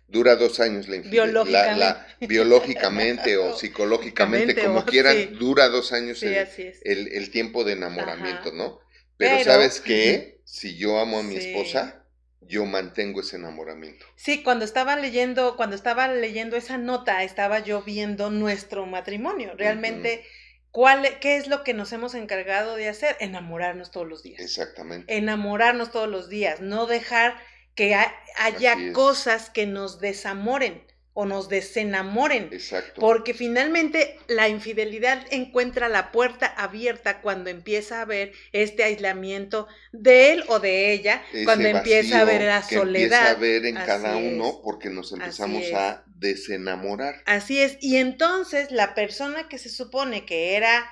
[0.09, 1.77] Dura dos años la infidelidad.
[1.77, 8.81] La, biológicamente o psicológicamente, como quieran, dura dos años el, el, tiempo de enamoramiento, ¿no?
[9.17, 10.35] Pero, Pero, ¿sabes qué?
[10.45, 12.05] si yo amo a mi esposa,
[12.41, 14.05] yo mantengo ese enamoramiento.
[14.17, 19.55] Sí, cuando estaba leyendo, cuando estaba leyendo esa nota, estaba yo viendo nuestro matrimonio.
[19.57, 20.25] Realmente,
[20.71, 23.17] ¿cuál, ¿qué es lo que nos hemos encargado de hacer?
[23.21, 24.41] Enamorarnos todos los días.
[24.41, 25.17] Exactamente.
[25.17, 27.37] Enamorarnos todos los días, no dejar
[27.75, 27.95] que
[28.37, 30.85] haya cosas que nos desamoren
[31.17, 32.49] o nos desenamoren.
[32.53, 33.01] Exacto.
[33.01, 40.33] Porque finalmente la infidelidad encuentra la puerta abierta cuando empieza a ver este aislamiento de
[40.33, 43.31] él o de ella, cuando empieza a ver la soledad.
[43.31, 47.23] Empieza a ver en cada uno porque nos empezamos a desenamorar.
[47.27, 47.79] Así es.
[47.81, 50.91] Y entonces la persona que se supone que era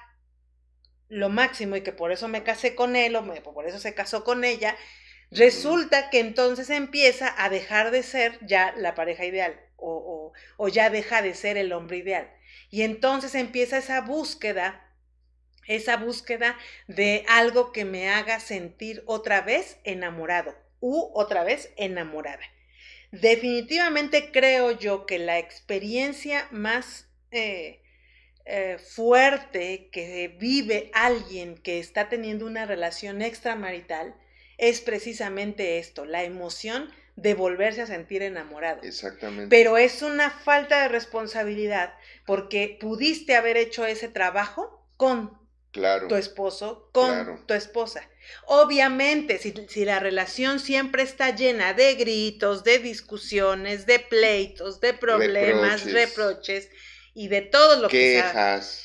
[1.08, 4.22] lo máximo y que por eso me casé con él o por eso se casó
[4.22, 4.76] con ella,
[5.32, 10.32] resulta que entonces empieza a dejar de ser ya la pareja ideal o,
[10.68, 12.30] ya deja de ser el hombre ideal.
[12.70, 14.88] Y entonces empieza esa búsqueda,
[15.66, 22.44] esa búsqueda de algo que me haga sentir otra vez enamorado u otra vez enamorada.
[23.10, 27.82] Definitivamente creo yo que la experiencia más eh,
[28.44, 34.14] eh, fuerte que vive alguien que está teniendo una relación extramarital
[34.62, 38.80] es precisamente esto, la emoción de volverse a sentir enamorado.
[38.84, 39.48] Exactamente.
[39.48, 41.94] Pero es una falta de responsabilidad
[42.26, 45.36] porque pudiste haber hecho ese trabajo con
[45.72, 48.08] claro, tu esposo, con tu esposa.
[48.46, 54.94] Obviamente, si, si, la relación siempre está llena de gritos, de discusiones, de pleitos, de
[54.94, 56.68] problemas, reproches
[57.14, 58.24] y de todo lo que,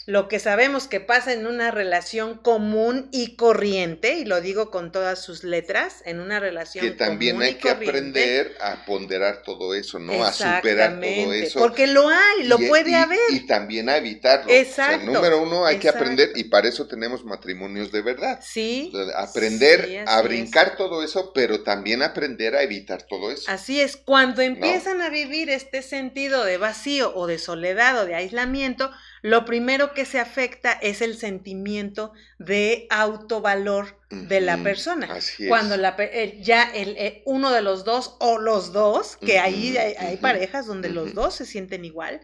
[0.06, 4.92] lo que sabemos que pasa en una relación común y corriente, y lo digo con
[4.92, 10.00] todas sus letras, en una relación que también hay que aprender a ponderar todo eso,
[10.00, 10.26] ¿no?
[10.26, 11.60] A superar todo eso.
[11.60, 13.18] Porque lo hay, lo puede haber.
[13.30, 14.52] Y también a evitarlo.
[14.52, 15.06] Exacto.
[15.06, 18.42] número uno, hay que aprender, y para eso tenemos matrimonios de verdad.
[18.44, 18.92] Sí.
[19.16, 23.50] Aprender a brincar todo eso, pero también aprender a evitar todo eso.
[23.50, 28.17] Así es, cuando empiezan a vivir este sentido de vacío o de soledad o de
[28.18, 35.08] aislamiento, lo primero que se afecta es el sentimiento de autovalor de la persona.
[35.48, 35.96] Cuando la,
[36.40, 40.90] ya el, eh, uno de los dos o los dos, que ahí hay, parejas donde
[40.90, 42.22] los dos se sienten igual,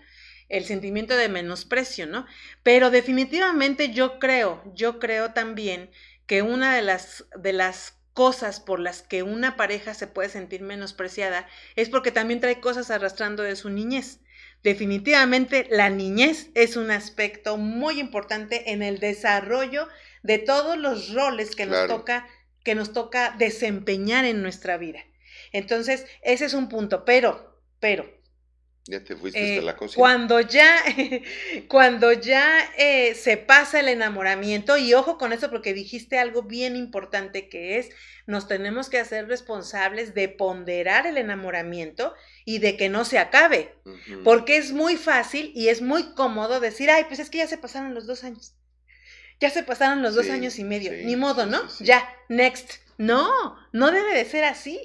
[0.49, 2.25] el sentimiento de menosprecio, ¿no?
[2.61, 5.89] Pero definitivamente yo creo, yo creo también
[6.27, 10.61] que una de las, de las cosas por las que una pareja se puede sentir
[10.61, 14.19] menospreciada es porque también trae cosas arrastrando de su niñez
[14.63, 19.87] definitivamente la niñez es un aspecto muy importante en el desarrollo
[20.23, 22.27] de todos los roles que nos toca
[22.63, 24.99] que nos toca desempeñar en nuestra vida.
[25.51, 28.09] Entonces, ese es un punto, pero, pero,
[28.85, 29.97] ya te fuiste eh, la cocina.
[29.97, 30.77] Cuando ya,
[31.69, 36.75] cuando ya eh, se pasa el enamoramiento, y ojo con eso porque dijiste algo bien
[36.75, 37.89] importante que es,
[38.25, 42.13] nos tenemos que hacer responsables de ponderar el enamoramiento
[42.45, 43.75] y de que no se acabe.
[44.23, 47.57] Porque es muy fácil y es muy cómodo decir, ay, pues es que ya se
[47.57, 48.53] pasaron los dos años.
[49.39, 50.91] Ya se pasaron los dos años y medio.
[50.91, 51.61] Ni modo, ¿no?
[51.79, 52.75] ya, next.
[52.97, 54.79] No, no debe de ser así.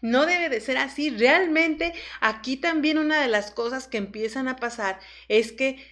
[0.00, 1.10] No debe de ser así.
[1.10, 5.82] Realmente aquí también una de las cosas que empiezan a pasar es que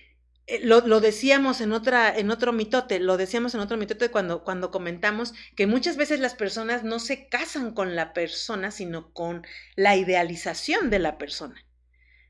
[0.47, 4.71] eh, lo, decíamos en otra, en otro mitote, lo decíamos en otro mitote cuando, cuando
[4.71, 9.97] comentamos que muchas veces las personas no se casan con la persona, sino con la
[9.97, 11.65] idealización de la persona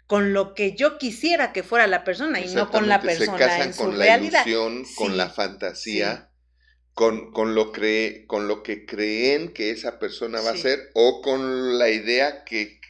[0.06, 3.44] con lo que yo quisiera que fuera la persona y no con la persona se
[3.44, 6.28] casan con la ilusión, con la fantasía
[6.92, 7.72] con, con, lo
[8.26, 12.81] con lo que creen que esa persona va a ser o con la idea que,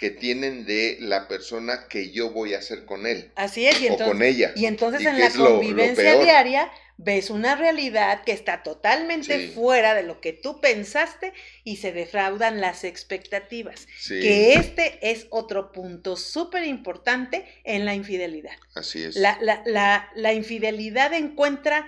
[0.00, 3.30] que tienen de la persona que yo voy a hacer con él.
[3.36, 4.52] Así es, y o con ella.
[4.56, 8.62] Y entonces Y en la es lo- lo convivencia diaria ves una realidad que está
[8.62, 9.52] totalmente Sí.
[9.54, 11.34] fuera de lo que tú pensaste
[11.64, 13.86] y se defraudan las expectativas.
[13.98, 18.56] Sí, Que este es otro punto súper importante en la infidelidad.
[18.74, 19.16] así es.
[19.16, 21.86] La, la- la- la infidelidad encuentra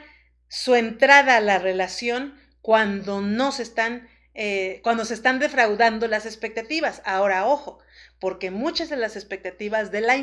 [0.48, 6.27] su entrada a la relación cuando no se están, eh, cuando se están defraudando las
[6.27, 7.01] expectativas.
[7.05, 7.79] Ahora, ojo,
[8.22, 10.14] porque muchas de las expectativas de la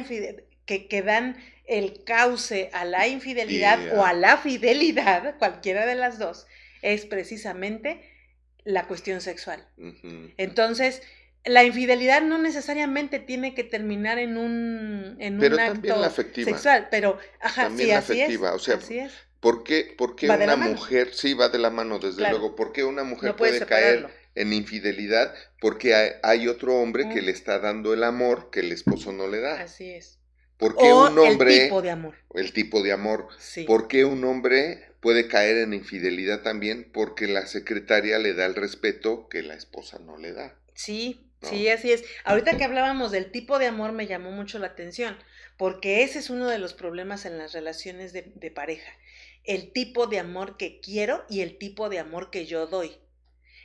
[0.65, 1.35] que, que dan
[1.67, 3.93] el cauce a la infidelidad Yeah.
[3.95, 6.47] o a la fidelidad, cualquiera de las dos,
[6.81, 8.01] es precisamente
[8.63, 9.67] la cuestión sexual.
[10.37, 11.01] Entonces,
[11.43, 16.51] la infidelidad no necesariamente tiene que terminar en un, en Pero un acto afectiva.
[16.51, 18.55] sexual, pero ajá, También sí, así afectiva, es.
[18.55, 19.13] o sea, así es.
[19.41, 22.39] ¿Por qué, por qué una mujer, sí, va de la mano, desde Claro.
[22.39, 24.09] luego, por qué una mujer No puede caer.
[24.41, 25.33] En infidelidad?
[25.59, 29.27] Porque hay, hay otro hombre que le está dando el amor que el esposo no
[29.27, 29.61] le da.
[29.61, 30.19] Así es.
[30.57, 32.15] ¿Por qué O un hombre, el tipo de amor.
[32.33, 33.63] el tipo de amor, Sí.
[33.63, 36.89] por qué un hombre puede caer en infidelidad también?
[36.91, 40.59] Porque la secretaria le da el respeto que la esposa no le da.
[40.73, 41.49] Sí, ¿no?
[41.49, 42.03] sí, así es.
[42.25, 45.17] Ahorita que hablábamos del tipo de amor me llamó mucho la atención,
[45.57, 48.91] porque ese es uno de los problemas en las relaciones de, de pareja.
[49.45, 52.97] El tipo de amor que quiero y el tipo de amor que yo doy.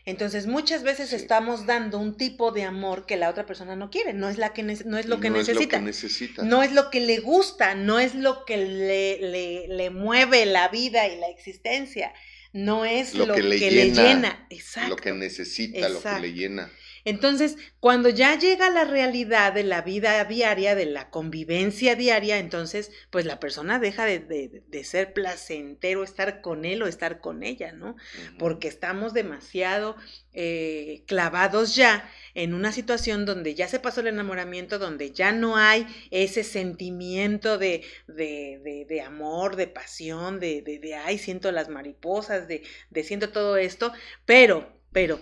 [0.07, 1.17] Entonces, muchas veces Sí.
[1.17, 4.53] estamos dando un tipo de amor que la otra persona no quiere, no es, la
[4.53, 5.63] que no es lo que no necesita.
[5.63, 6.43] Es lo que necesita.
[6.43, 10.69] No es lo que le gusta, no es lo que le, le, le mueve la
[10.69, 12.13] vida y la existencia,
[12.53, 14.47] no es Lo lo, que que, le le, llena.
[14.51, 14.91] Exacto.
[14.91, 16.71] lo que necesita, lo que le llena.
[17.05, 22.91] Entonces, cuando ya llega la realidad de la vida diaria, de la convivencia diaria, entonces,
[23.11, 27.43] pues la persona deja de, de- de ser placentero estar con él o estar con
[27.43, 27.97] ella, ¿no?
[28.39, 29.97] Porque estamos demasiado
[30.33, 35.57] eh, clavados ya en una situación donde ya se pasó el enamoramiento, donde ya no
[35.57, 41.53] hay ese sentimiento de, de, de- de amor, de pasión, de, de, de, ay, siento
[41.53, 43.93] las mariposas, de, de siento todo esto,
[44.25, 45.21] pero, pero.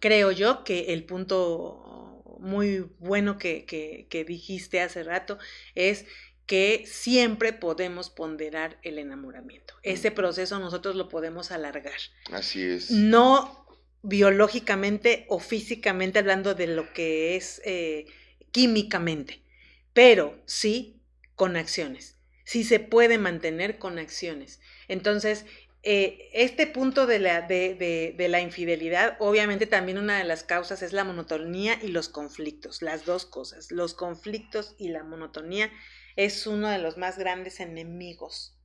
[0.00, 5.38] Creo yo que el punto muy bueno que, que, que dijiste hace rato
[5.74, 6.06] es
[6.46, 9.74] que siempre podemos ponderar el enamoramiento.
[9.82, 11.98] Ese proceso nosotros lo podemos alargar.
[12.30, 12.90] Así es.
[12.90, 13.66] No
[14.02, 18.06] biológicamente o físicamente hablando de lo que es eh,
[18.52, 19.42] químicamente,
[19.92, 21.00] pero sí
[21.34, 22.16] con acciones.
[22.44, 24.60] Sí se puede mantener con acciones.
[24.86, 25.46] Entonces,
[25.88, 30.42] eh, este punto de la, de, de- de la infidelidad, obviamente también una de las
[30.42, 33.70] causas es la monotonía y los conflictos, las dos cosas.
[33.70, 35.70] Los conflictos y la monotonía
[36.16, 38.58] es uno de los más grandes enemigos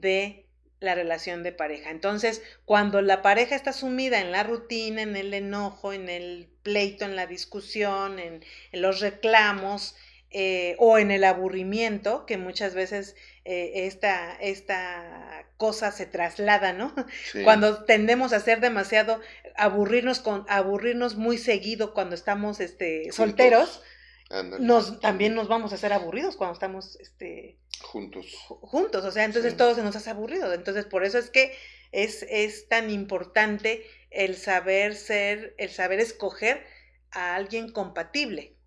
[0.00, 0.46] de
[0.80, 1.90] la relación de pareja.
[1.90, 7.04] Entonces, cuando la pareja está sumida en la rutina, en el enojo, en el pleito,
[7.04, 9.94] en la discusión, en, en los reclamos
[10.30, 16.94] eh, o en el aburrimiento, que muchas veces eh, esta, esta cosa se traslada, ¿no?
[17.32, 17.42] Sí.
[17.42, 19.20] Cuando tendemos a hacer demasiado,
[19.56, 23.16] aburrirnos con, aburrirnos muy seguido cuando estamos este, Juntos.
[23.16, 23.82] solteros,
[24.60, 28.26] nos, también nos vamos a hacer aburridos cuando estamos este, Juntos.
[28.46, 29.56] ju- juntos, o sea, entonces Sí.
[29.56, 30.52] todo se nos hace aburrido.
[30.52, 31.56] Entonces, por eso es que
[31.92, 36.66] es, es tan importante el saber ser, el saber escoger
[37.10, 38.57] a alguien compatible.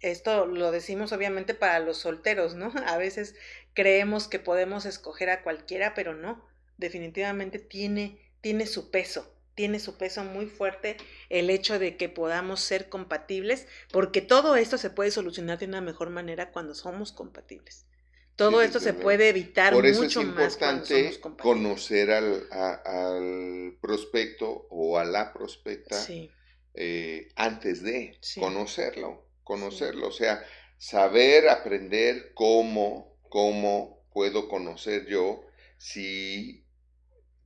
[0.00, 2.72] Esto lo decimos obviamente para los solteros, ¿no?
[2.86, 3.34] A veces
[3.74, 6.44] creemos que podemos escoger a cualquiera, pero no.
[6.78, 10.96] Definitivamente tiene, tiene su peso, tiene su peso muy fuerte
[11.30, 15.80] el hecho de que podamos ser compatibles, porque todo esto se puede solucionar de una
[15.80, 17.86] mejor manera cuando somos compatibles.
[18.36, 22.10] Todo Sí, esto se puede evitar Por eso mucho es más cuando somos importante conocer
[22.10, 22.82] al, a-
[23.14, 26.30] al prospecto o a la prospecta Sí,
[26.74, 28.40] eh, antes de Sí.
[28.40, 30.44] conocerlo, conocerlo, o sea,
[30.78, 35.42] saber aprender cómo, cómo puedo conocer yo
[35.78, 36.64] si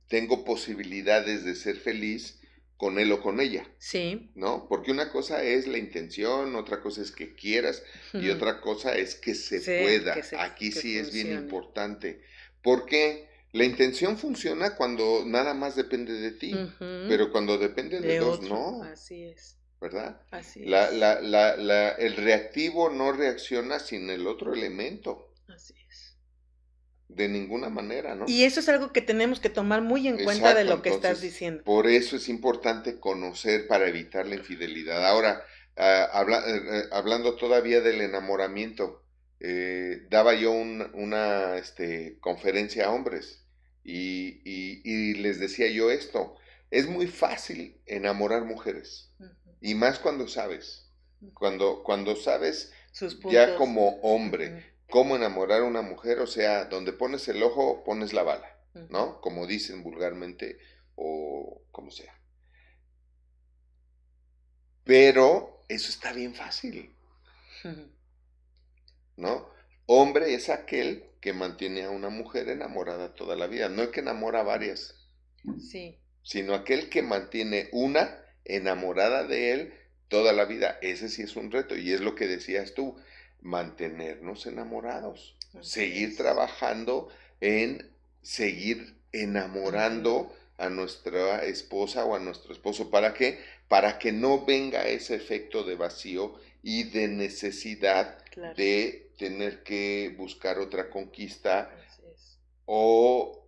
[0.07, 2.39] tengo posibilidades de ser feliz
[2.77, 4.31] con él o con ella, sí.
[4.35, 4.67] ¿no?
[4.67, 7.83] Porque una cosa es la intención, otra cosa es que quieras
[8.13, 10.15] y otra cosa es que se Sí, pueda.
[10.15, 12.21] que se- Aquí que sí es bien importante,
[12.63, 16.51] porque la intención funciona cuando nada más depende de ti,
[17.07, 20.21] pero cuando depende de, de dos, otro, no, Así es, ¿verdad?
[20.31, 20.93] así La, es.
[20.93, 26.17] la, la, la, el reactivo no reacciona sin el otro elemento, así es.
[27.09, 28.25] de ninguna manera, ¿no?
[28.27, 31.21] Y eso es algo que tenemos que tomar muy en cuenta de lo que estás
[31.21, 31.63] diciendo.
[31.63, 35.05] Por eso es importante conocer para evitar la infidelidad.
[35.05, 35.43] Ahora,
[35.77, 39.03] ah, habla- eh, eh, hablando todavía del enamoramiento,
[39.39, 43.45] eh, daba yo un- una este, conferencia a hombres
[43.83, 46.35] y, y- y les decía yo esto,
[46.69, 50.87] es muy fácil enamorar mujeres Ujú, y más cuando sabes.
[51.35, 52.73] Cuando, cuando sabes
[53.29, 58.11] ya como hombre cómo enamorar a una mujer, o sea, donde pones el ojo, pones
[58.11, 58.59] la bala,
[58.89, 59.21] ¿no?
[59.21, 60.57] Como dicen vulgarmente
[60.95, 62.19] o como sea.
[64.83, 66.93] Pero eso está bien fácil.
[69.15, 69.49] ¿No?
[69.85, 73.69] Hombre es aquel que mantiene a una mujer enamorada toda la vida.
[73.69, 74.95] No el que enamora a varias.
[75.59, 75.99] Sí.
[76.23, 79.73] Sino aquel que mantiene una enamorada de él
[80.07, 80.77] toda la vida.
[80.81, 81.75] Ese sí es un reto.
[81.75, 82.95] Y es lo que decías tú.
[83.41, 85.35] Mantenernos enamorados.
[85.61, 87.09] seguir trabajando
[87.41, 92.91] en seguir enamorando a nuestra esposa o a nuestro esposo.
[92.91, 93.39] ¿Para qué?
[93.67, 98.17] Para que no venga ese efecto de vacío y de necesidad
[98.55, 101.71] de tener que buscar otra conquista
[102.65, 103.47] o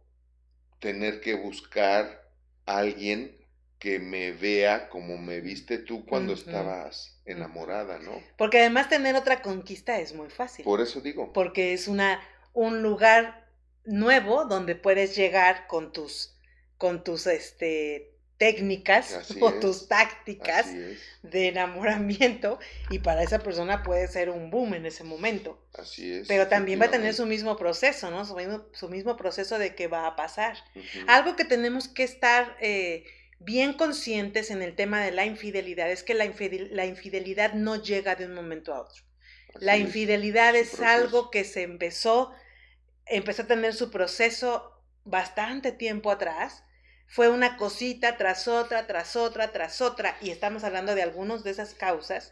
[0.79, 2.29] tener que buscar
[2.65, 3.37] a alguien
[3.83, 8.13] que me vea como me viste tú cuando estabas enamorada, ¿no?
[8.37, 10.63] Porque además tener otra conquista es muy fácil.
[10.63, 11.33] Por eso digo.
[11.33, 12.21] Porque es una
[12.53, 13.45] un lugar
[13.83, 16.33] nuevo donde puedes llegar con tus
[16.77, 20.67] con tus este técnicas o tus tácticas
[21.21, 22.59] de enamoramiento
[22.89, 25.61] y para esa persona puede ser un boom en ese momento.
[25.73, 26.27] Así es.
[26.29, 28.23] Pero también va a tener su mismo proceso, ¿no?
[28.23, 30.55] Su mismo, proceso de qué va a pasar.
[31.07, 33.03] Algo que tenemos que estar eh,
[33.43, 38.25] bien conscientes en el tema de la infidelidad es que la, infidelidad no llega de
[38.25, 39.03] un momento a otro.
[39.59, 42.33] la infidelidad es, es algo que se empezó,
[43.05, 46.63] empezó a tener su proceso bastante tiempo atrás
[47.13, 51.51] fue una cosita tras otra, tras otra, tras otra, y estamos hablando de algunas de
[51.51, 52.31] esas causas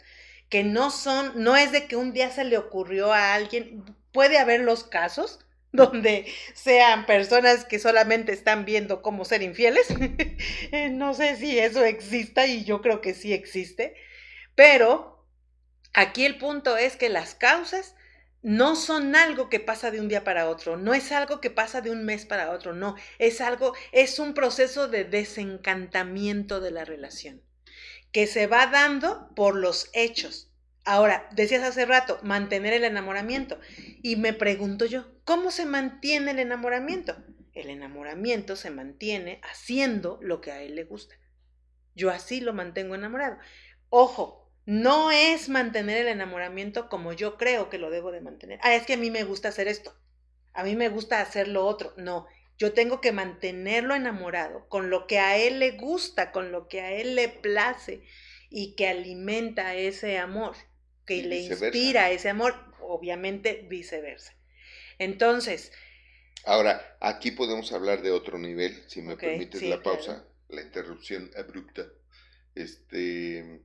[0.49, 4.39] que no son, no es de que un día se le ocurrió a alguien, puede
[4.39, 9.87] haber los casos donde sean personas que solamente están viendo cómo ser infieles.
[10.71, 13.93] Eh, no sé si eso exista y yo creo que sí existe,
[14.55, 15.27] pero
[15.93, 17.95] aquí el punto es que las causas
[18.41, 21.81] no son algo que pasa de un día para otro, no es algo que pasa
[21.81, 26.85] de un mes para otro, no, es algo, es un proceso de desencantamiento de la
[26.85, 27.41] relación,
[28.11, 30.51] que se va dando por los hechos.
[30.83, 33.59] Ahora, decías hace rato, mantener el enamoramiento.
[34.01, 37.15] Y me pregunto yo, ¿cómo se mantiene el enamoramiento?
[37.53, 41.15] El enamoramiento se mantiene haciendo lo que a él le gusta.
[41.95, 43.37] Yo así lo mantengo enamorado.
[43.87, 48.59] Ojo, no es mantener el enamoramiento como yo creo que lo debo de mantener.
[48.61, 49.97] Ah, es que a mí me gusta hacer esto.
[50.51, 51.93] A mí me gusta hacer lo otro.
[51.95, 52.27] No,
[52.57, 56.81] yo tengo que mantenerlo enamorado con lo que a él le gusta, con lo que
[56.81, 58.03] a él le place
[58.49, 60.57] y que alimenta ese amor,
[61.05, 64.35] que le inspira ese amor, obviamente viceversa.
[65.01, 65.71] Entonces.
[66.45, 71.87] Ahora, aquí podemos hablar de otro nivel, si me permites la pausa, la interrupción abrupta.
[72.53, 73.63] Este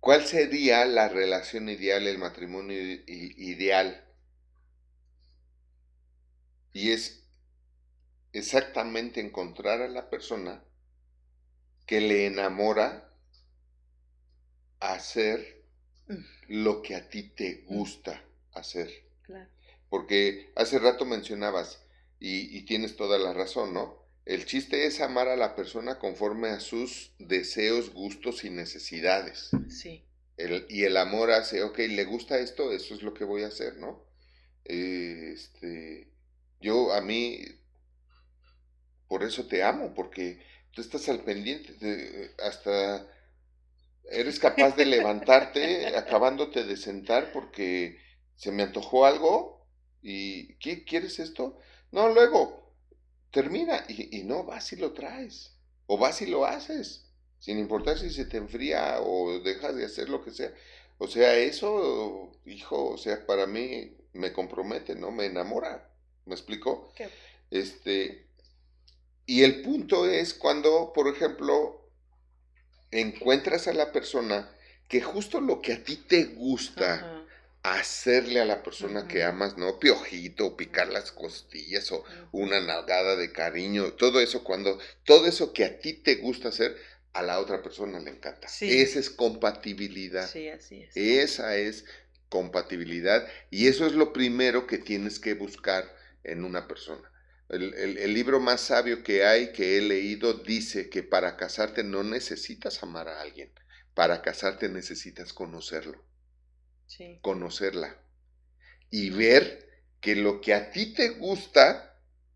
[0.00, 2.76] ¿Cuál sería la relación ideal, el matrimonio
[3.06, 4.04] ideal?
[6.72, 7.28] Y es
[8.32, 10.64] exactamente encontrar a la persona
[11.86, 13.16] que le enamora
[14.80, 15.68] a hacer
[16.08, 16.24] mm.
[16.48, 18.20] lo que a ti te gusta
[18.54, 18.90] hacer.
[19.88, 21.80] Porque hace rato mencionabas,
[22.18, 24.02] y, y, tienes toda la razón, ¿no?
[24.24, 29.50] El chiste es amar a la persona conforme a sus deseos, gustos y necesidades.
[29.68, 30.04] Sí.
[30.68, 33.76] y el amor hace, ok, le gusta esto, eso es lo que voy a hacer,
[33.78, 34.04] ¿no?
[34.64, 36.08] Este,
[36.60, 37.44] yo a mí,
[39.08, 40.40] por eso te amo, porque
[40.70, 43.06] tú estás al pendiente, de, hasta
[44.10, 47.98] eres capaz de levantarte acabándote de sentar porque
[48.36, 49.64] se me antojó algo
[50.02, 51.58] y ¿qué quieres esto?
[51.90, 52.72] No, luego,
[53.30, 55.52] termina y, no, vas y lo traes,
[55.86, 57.04] o vas y lo haces,
[57.38, 60.52] sin importar si se te enfría o dejas de hacer lo que sea.
[60.98, 65.10] O sea, eso, hijo, o sea, para mí me compromete, ¿no?
[65.10, 65.88] Me enamora.
[66.26, 66.92] ¿Me explico?
[67.50, 68.26] Este,
[69.26, 71.88] y el punto es cuando, por ejemplo,
[72.90, 74.54] encuentras a la persona
[74.88, 77.21] que justo lo que a ti te gusta,
[77.62, 79.78] hacerle a la persona que amas, ¿no?
[79.78, 85.64] Piojito, picar las costillas o una nalgada de cariño, todo eso cuando, todo eso que
[85.64, 86.76] a ti te gusta hacer,
[87.12, 88.48] a la otra persona le encanta.
[88.48, 90.28] Esa es compatibilidad.
[90.28, 90.96] Sí, así es.
[90.96, 91.84] Esa es
[92.28, 95.94] compatibilidad y eso es lo primero que tienes que buscar
[96.24, 97.10] en una persona.
[97.48, 102.02] El, el, libro más sabio que hay, que he leído, dice que para casarte no
[102.02, 103.52] necesitas amar a alguien,
[103.92, 106.02] para casarte necesitas conocerlo
[107.20, 107.96] conocerla
[108.90, 109.68] y ver
[110.00, 111.92] que lo que a ti te gusta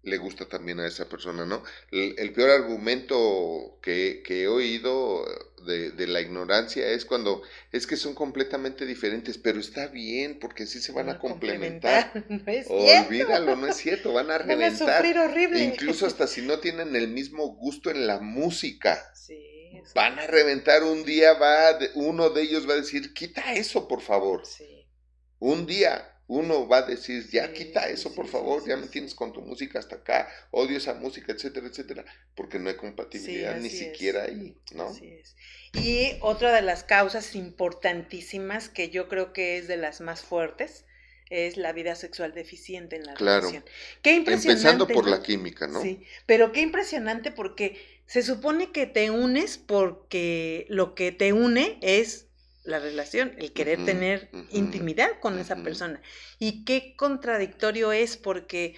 [0.07, 1.65] le gusta también a esa persona, ¿no?
[1.91, 5.25] El, peor argumento que, he oído
[5.67, 7.43] de, la ignorancia es cuando
[7.73, 12.13] es que son completamente diferentes, pero está bien porque así se van a, complementar.
[12.29, 14.87] No es Olvídalo, no es cierto, van a reventar.
[14.87, 15.65] Van a sufrir horrible.
[15.65, 19.11] Incluso hasta si no tienen el mismo gusto en la música.
[19.13, 19.56] Sí,
[19.95, 24.01] van a reventar un día, va, uno de ellos va a decir, quita eso, por
[24.01, 24.45] favor.
[24.45, 24.87] Sí.
[25.39, 29.33] Un día, uno va a decir, ya quita eso, por favor, ya me tienes con
[29.33, 32.05] tu música hasta acá, odio esa música, etcétera, etcétera,
[32.35, 34.89] porque no hay compatibilidad ni siquiera ahí, ¿no?
[34.89, 35.37] Así es.
[35.75, 40.85] Y otra de las causas importantísimas, que yo creo que es de las más fuertes,
[41.29, 43.41] es la vida sexual deficiente en la claro.
[43.41, 43.65] relación.
[44.03, 44.63] Qué impresionante.
[44.63, 45.83] Empezando por la química, ¿no?
[45.83, 51.79] Sí, pero qué impresionante porque se supone que te unes porque lo que te une
[51.83, 52.29] es
[52.63, 56.01] la relación, el querer tener intimidad con esa persona.
[56.39, 58.75] Y qué contradictorio es porque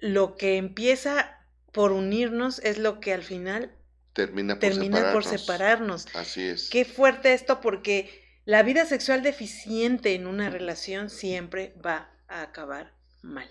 [0.00, 1.38] lo que empieza
[1.72, 3.76] por unirnos es lo que al final
[4.12, 5.24] termina por, termina separarnos.
[5.24, 6.06] por separarnos.
[6.14, 6.68] Así es.
[6.70, 12.94] Qué fuerte esto porque la vida sexual deficiente en una relación siempre va a acabar
[13.22, 13.48] mal.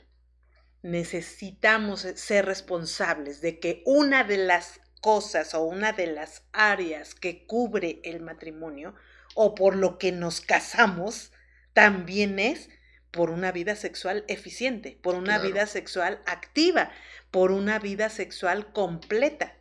[0.82, 7.46] Necesitamos ser responsables de que una de las cosas o una de las áreas que
[7.46, 8.96] cubre el matrimonio
[9.36, 11.34] o por lo que nos casamos,
[11.74, 12.70] también es
[13.12, 16.90] por una vida sexual eficiente, por una vida sexual activa,
[17.32, 19.58] por una vida sexual completa.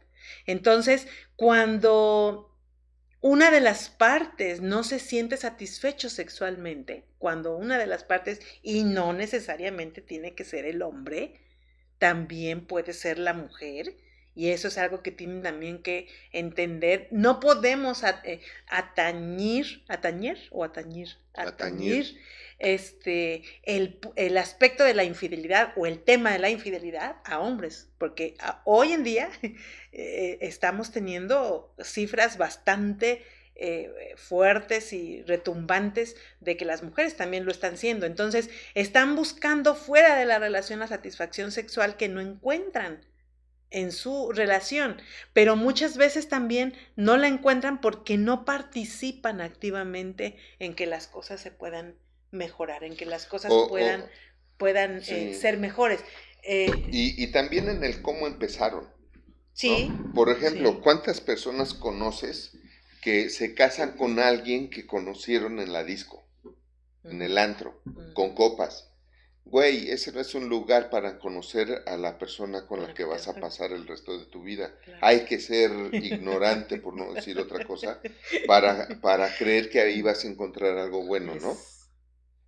[0.46, 2.56] Entonces, cuando
[3.20, 8.84] una de las partes no se siente satisfecho sexualmente, cuando una de las partes, y
[8.84, 11.40] no necesariamente tiene que ser el hombre,
[11.98, 13.96] también puede ser la mujer,
[14.34, 17.08] y eso es algo que tienen también que entender.
[17.10, 22.18] No podemos eh, atañir, atañer o atañir, atañir,
[22.58, 27.88] este, el, el, aspecto de la infidelidad o el tema de la infidelidad a hombres,
[27.98, 29.30] porque hoy en día
[29.92, 33.22] eh, estamos teniendo cifras bastante
[33.54, 38.06] eh, fuertes y retumbantes de que las mujeres también lo están siendo.
[38.06, 43.04] Entonces, están buscando fuera de la relación la satisfacción sexual que no encuentran
[43.72, 45.00] en su relación,
[45.32, 51.40] pero muchas veces también no la encuentran porque no participan activamente en que las cosas
[51.40, 51.96] se puedan
[52.30, 54.04] mejorar, en que las cosas puedan,
[54.58, 56.00] puedan eh, ser mejores.
[56.42, 58.88] Eh, y, también en el cómo empezaron.
[59.52, 59.92] Sí.
[60.14, 62.56] Por ejemplo, ¿cuántas personas conoces
[63.00, 66.26] que se casan con alguien que conocieron en la disco,
[67.04, 67.82] en el antro,
[68.14, 68.91] con copas?
[69.44, 73.28] Güey, ese no es un lugar para conocer a la persona con la que vas
[73.28, 74.74] a pasar el resto de tu vida.
[75.00, 78.00] Hay que ser ignorante, por no decir otra cosa,
[78.44, 81.66] para, para creer que ahí vas a encontrar algo bueno, ¿no?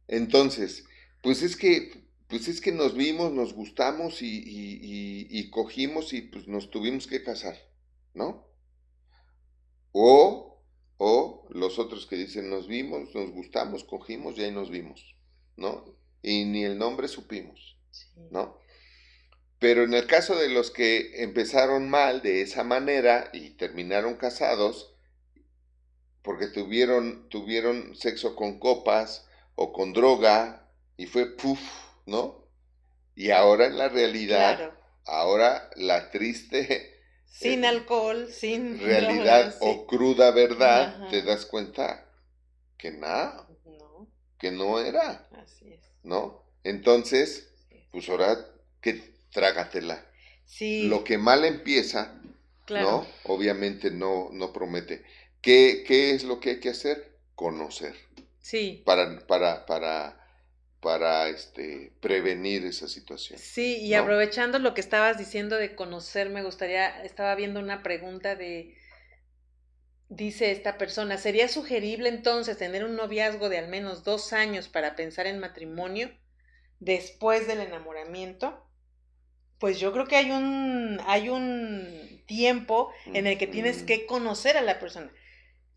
[0.09, 0.85] Entonces,
[1.21, 6.23] pues es que, pues es que nos vimos, nos gustamos y, y, y cogimos y
[6.23, 7.57] pues nos tuvimos que casar,
[8.15, 8.47] ¿no?
[9.93, 10.63] O,
[10.99, 15.17] o los otros que dicen nos vimos, nos gustamos, cogimos y ahí nos vimos,
[15.57, 15.97] ¿no?
[16.25, 17.77] Y ni el nombre supimos,
[18.31, 18.59] ¿no?
[19.59, 24.95] Pero en el caso de los que empezaron mal de esa manera y terminaron casados,
[26.23, 30.67] porque tuvieron, tuvieron sexo con copas o con droga
[30.97, 31.61] y fue puff,
[32.07, 32.49] ¿no?
[33.15, 34.73] Y ahora en la realidad,
[35.05, 36.91] ahora la triste...
[37.27, 38.81] Sin alcohol, sin...
[38.83, 42.11] Realidad o cruda verdad, te das cuenta
[42.79, 43.47] que nada,
[44.39, 45.29] que no era.
[45.33, 45.94] Así es.
[46.05, 46.45] ¿No?
[46.63, 47.49] Entonces,
[47.91, 48.47] pues ahora
[48.81, 50.07] que trágatela.
[50.47, 50.87] Sí.
[50.87, 52.21] Lo que mal empieza,
[52.69, 53.07] ¿no?
[53.25, 55.05] Obviamente no, no promete.
[55.41, 57.19] ¿Qué, ¿Qué es lo que hay que hacer?
[57.35, 57.95] Conocer.
[58.41, 58.83] Sí.
[58.85, 60.25] Para, para, para,
[60.81, 63.39] para este, prevenir esa situación.
[63.39, 68.37] Sí, y aprovechando lo que estabas diciendo de conocer, me gustaría, estaba viendo una pregunta
[68.37, 68.77] de,
[70.17, 74.95] Dice esta persona, ¿sería sugerible entonces tener un noviazgo de al menos dos años para
[74.95, 76.09] pensar en matrimonio
[76.79, 78.65] después del enamoramiento?
[79.59, 84.57] Pues yo creo que hay un, hay un tiempo en el que tienes que conocer
[84.57, 85.11] a la persona.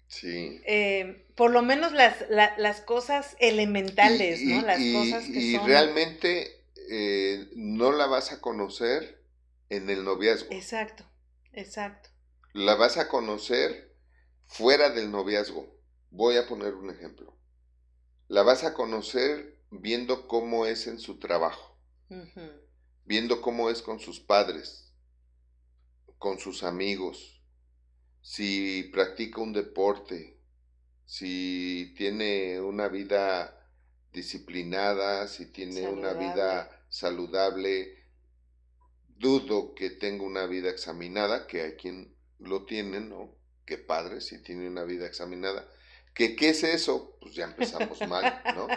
[0.07, 0.61] Sí.
[0.65, 4.61] Eh, por lo menos las, las cosas elementales, ¿no?
[4.61, 9.19] Las cosas que y realmente eh, no la vas a conocer
[9.69, 10.51] en el noviazgo.
[10.51, 11.05] Exacto,
[11.53, 12.09] exacto.
[12.53, 13.86] La vas a conocer
[14.47, 15.67] fuera del noviazgo.
[16.09, 17.37] Voy a poner un ejemplo.
[18.27, 21.77] La vas a conocer viendo cómo es en su trabajo,
[23.05, 24.93] viendo cómo es con sus padres,
[26.17, 27.41] con sus amigos,
[28.21, 30.37] si practica un deporte,
[31.05, 33.53] si tiene una vida
[34.11, 37.95] disciplinada, si tiene una vida saludable,
[39.17, 43.37] dudo que tenga una vida examinada, que hay quien lo tiene, ¿no?
[43.67, 45.67] Qué padre si tiene una vida examinada.
[46.13, 47.17] ¿Qué, ¿Qué es eso?
[47.21, 48.67] Pues ya empezamos mal, ¿no?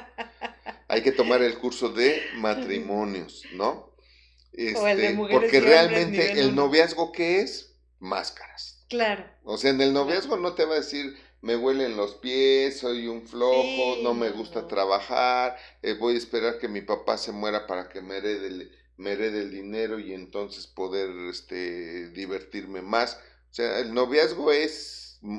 [0.88, 3.94] Hay que tomar el curso de matrimonios, ¿no?
[4.52, 7.76] Este, porque realmente el noviazgo, ¿qué es?
[8.00, 8.84] Máscaras.
[8.88, 9.24] Claro.
[9.44, 13.06] O sea, en el noviazgo no te va a decir, me huelen los pies, soy
[13.06, 17.68] un flojo, no me gusta trabajar, eh, voy a esperar que mi papá se muera
[17.68, 23.20] para que me herede, el, me el dinero y entonces poder este, divertirme más.
[23.50, 25.38] O sea, el noviazgo es, mm,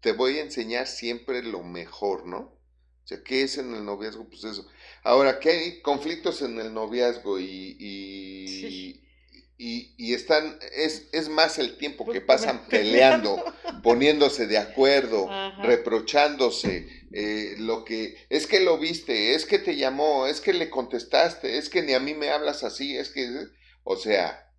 [0.00, 2.38] te voy a enseñar siempre lo mejor, ¿no?
[2.38, 4.28] O sea, ¿qué es en el noviazgo?
[4.28, 4.66] Pues eso.
[5.02, 9.00] Ahora, ¿qué hay conflictos en el noviazgo y, y,
[9.96, 13.42] y, están, es, es, más el tiempo que pasan peleando,
[13.82, 15.28] poniéndose de acuerdo,
[15.62, 20.70] reprochándose, eh, lo que, es que lo viste, es que te llamó, es que le
[20.70, 23.28] contestaste, es que ni a mí me hablas así, es que,
[23.82, 24.50] o sea,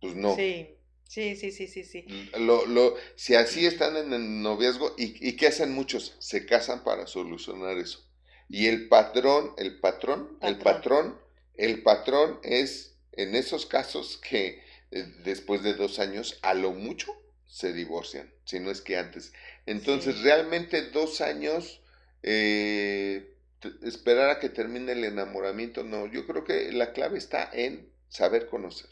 [0.00, 0.36] pues no.
[0.36, 0.79] Sí.
[1.10, 2.04] Sí, sí, sí, sí, sí.
[2.38, 6.14] Lo, lo, si así están en el noviazgo, ¿y, ¿y qué hacen muchos?
[6.20, 8.08] Se casan para solucionar eso.
[8.48, 11.18] Y el patrón, el patrón, el patrón,
[11.56, 17.12] el patrón es en esos casos que eh, después de dos años, a lo mucho,
[17.44, 19.32] se divorcian, si no es que antes.
[19.66, 21.80] Entonces, realmente dos años,
[22.22, 23.34] eh,
[23.82, 28.46] esperar a que termine el enamoramiento, no, yo creo que la clave está en saber
[28.46, 28.90] conocer.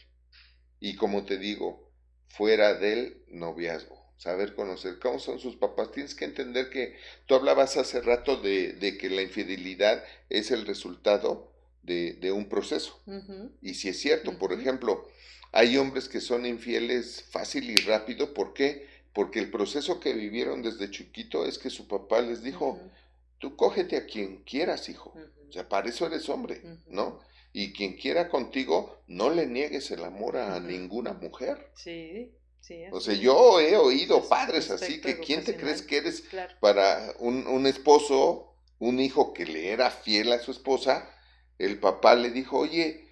[0.81, 1.88] Y como te digo,
[2.29, 5.93] fuera del noviazgo, saber conocer cómo son sus papás.
[5.93, 10.66] Tienes que entender que tú hablabas hace rato de, de que la infidelidad es el
[10.66, 11.53] resultado
[11.89, 13.01] de, un proceso.
[13.62, 15.09] Y si es cierto, por ejemplo,
[15.53, 18.87] hay hombres que son infieles fácil y rápido, ¿por qué?
[19.12, 22.79] Porque el proceso que vivieron desde chiquito es que su papá les dijo,
[23.39, 25.14] tú cógete a quien quieras, hijo.
[25.49, 27.20] O sea, para eso eres hombre, ¿no?
[27.53, 31.70] Y quien quiera contigo, no le niegues el amor a ninguna mujer.
[31.74, 32.34] Sí.
[32.61, 36.24] Sí, o sea, yo he oído padres así que ¿quién te crees que eres
[36.61, 41.09] para un, un esposo, un hijo que le era fiel a su esposa,
[41.57, 43.09] el papá le dijo, oye,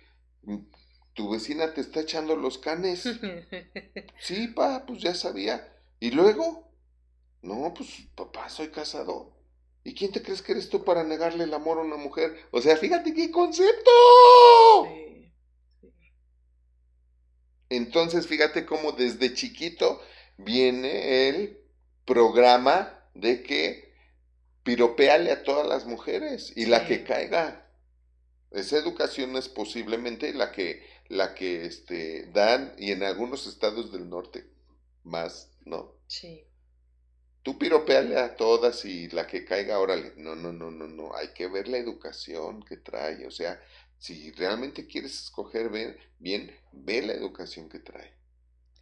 [1.14, 3.02] tu vecina te está echando los canes.
[4.20, 5.72] sí, pa, pues ya sabía.
[5.98, 6.70] ¿Y luego?
[7.42, 9.35] No, pues papá, soy casado.
[9.86, 12.36] ¿Y quién te crees que eres tú para negarle el amor a una mujer?
[12.50, 13.92] O sea, fíjate qué concepto.
[17.68, 20.02] Entonces, fíjate cómo desde chiquito
[20.38, 21.60] viene el
[22.04, 23.94] programa de que
[24.64, 27.70] piropeale a todas las mujeres y la que caiga
[28.50, 34.08] esa educación es posiblemente la que, la que este, dan, y en algunos estados del
[34.08, 34.50] norte,
[35.04, 35.94] más, ¿no?
[36.08, 36.45] Sí.
[37.46, 40.14] Tú piropeale a todas y la que caiga, órale.
[40.16, 41.14] No, no, no, no, no.
[41.14, 43.24] Hay que ver la educación que trae.
[43.24, 43.62] O sea,
[44.00, 48.12] si realmente quieres escoger bien, bien ve la educación que trae.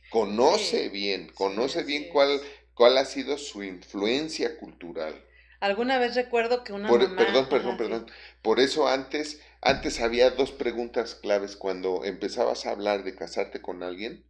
[0.09, 2.41] Conoce bien, conoce bien cuál,
[2.73, 5.15] cuál ha sido su influencia cultural.
[5.61, 8.07] Alguna vez recuerdo que una Perdón, perdón, perdón.
[8.41, 13.83] Por eso antes antes había dos preguntas claves cuando empezabas a hablar de casarte con
[13.83, 14.25] alguien.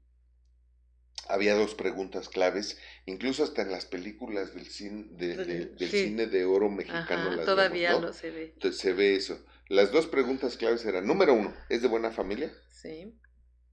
[1.28, 6.44] Había dos preguntas claves, incluso hasta en las películas del cine de, del cine de
[6.44, 7.38] oro mexicano.
[7.44, 8.54] todavía lo se ve.
[8.72, 9.44] se ve eso.
[9.68, 12.52] Las dos preguntas claves eran, número uno, ¿es de buena familia?
[12.70, 13.14] Sí.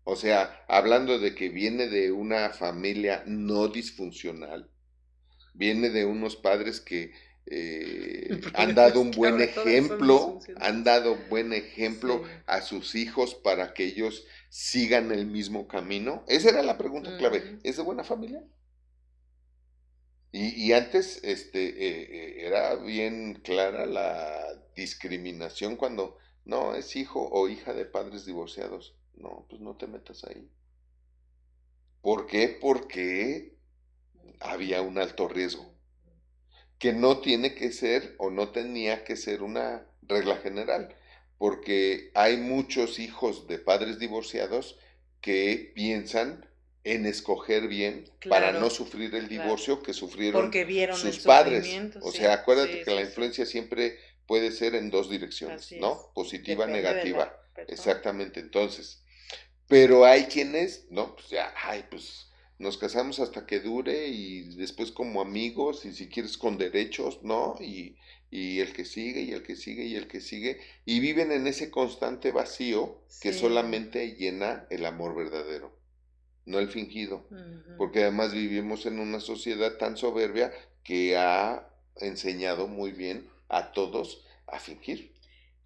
[0.04, 4.70] O sea, hablando de que viene de una familia no disfuncional,
[5.54, 7.12] viene de unos padres que
[7.46, 13.86] eh, han dado un buen ejemplo, han dado buen ejemplo a sus hijos para que
[13.86, 16.26] ellos sigan el mismo camino.
[16.28, 17.60] Esa era la pregunta clave.
[17.64, 18.44] ¿Es de buena familia?
[20.34, 27.48] Y, antes este, eh, eh, era bien clara la discriminación cuando no es hijo o
[27.48, 28.96] hija de padres divorciados.
[29.16, 30.50] No, pues no te metas ahí.
[32.02, 32.58] ¿Por qué?
[32.60, 33.58] Porque
[34.42, 35.74] había un alto riesgo
[36.78, 40.94] que no tiene que ser o no tenía que ser una regla general,
[41.42, 44.78] porque hay muchos hijos de padres divorciados
[45.22, 46.48] que piensan
[46.84, 50.54] en escoger bien para no sufrir el divorcio que sufrieron
[50.94, 51.68] sus padres.
[52.04, 56.12] O sea, acuérdate que la influencia siempre puede ser en dos direcciones, ¿no?
[56.14, 57.36] Positiva, negativa.
[57.68, 59.02] Exactamente, entonces.
[59.68, 62.30] Pero hay quienes, no, pues ya, ay, pues
[62.60, 67.58] nos casamos hasta que dure y después como amigos y si quieres con derechos, ¿no?
[67.60, 67.98] Y,
[68.32, 71.70] el que sigue y el que sigue y el que sigue y viven en ese
[71.70, 75.78] constante vacío que solamente llena el amor verdadero,
[76.46, 77.28] no el fingido,
[77.78, 80.52] porque además vivimos en una sociedad tan soberbia
[80.84, 81.68] que ha
[81.98, 85.14] enseñado muy bien a todos a fingir.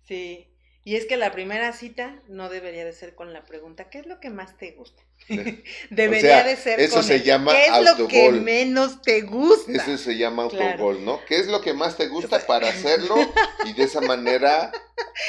[0.04, 0.48] Sí,
[0.88, 4.06] Y es que la primera cita no debería de ser con la pregunta, ¿qué es
[4.06, 5.02] lo que más te gusta?
[5.90, 9.72] debería de ser eso se llama ¿qué es lo que menos te gusta?
[9.72, 11.26] Eso se llama autogol, ¿no?
[11.26, 13.16] ¿Qué es lo que más te gusta para hacerlo
[13.66, 14.72] y de esa manera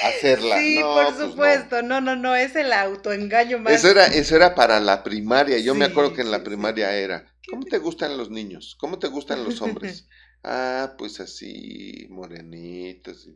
[0.03, 0.59] hacerla?
[0.59, 2.03] Sí, por pues supuesto, no.
[2.03, 2.17] no.
[2.17, 3.73] no, es el autoengaño más.
[3.73, 7.33] Eso era, eso era para la primaria, yo me acuerdo que en la primaria era,
[7.49, 8.77] ¿cómo te gustan los niños?
[8.79, 10.07] ¿Cómo te gustan los hombres?
[10.49, 13.29] Ah, pues así, morenitos.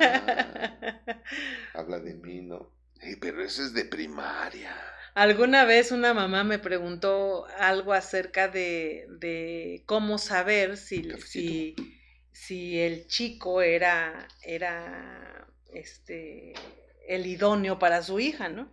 [0.00, 1.20] Ah,
[1.74, 2.70] habla de mí, ¿no?
[3.20, 4.72] pero eso es de primaria.
[5.14, 11.74] Alguna vez una mamá me preguntó algo acerca de, de cómo saber si, si,
[12.30, 16.54] si, el chico era, era este,
[17.08, 18.72] el idóneo para su hija, ¿no?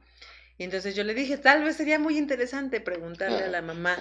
[0.59, 3.97] Y entonces yo le dije, tal vez sería muy interesante preguntarle a la mamá,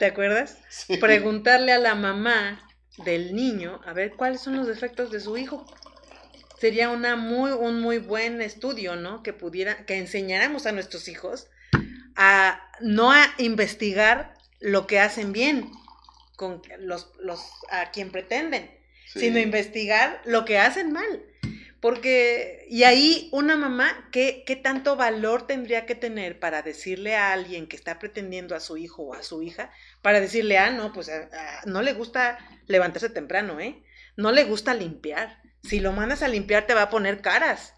[0.00, 0.58] ¿te acuerdas?
[1.00, 2.66] Preguntarle a la mamá
[3.04, 5.66] del niño a ver cuáles son los defectos de su hijo.
[6.58, 9.22] Sería una muy, un muy buen estudio, ¿no?
[9.22, 11.48] Que pudiera, que enseñáramos a nuestros hijos
[12.16, 15.70] a no a investigar lo que hacen bien
[16.36, 17.40] con los, los
[17.70, 18.70] a quien pretenden,
[19.06, 21.22] sino investigar lo que hacen mal.
[21.86, 27.32] Porque, y ahí una mamá, ¿qué, ¿qué tanto valor tendría que tener para decirle a
[27.32, 29.70] alguien que está pretendiendo a su hijo o a su hija,
[30.02, 31.08] para decirle, ah, no, pues
[31.64, 33.84] no le gusta levantarse temprano, ¿eh?
[34.16, 35.40] No le gusta limpiar.
[35.62, 37.74] Si lo mandas a limpiar te va a poner caras.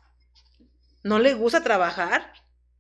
[1.03, 2.33] No le gusta trabajar.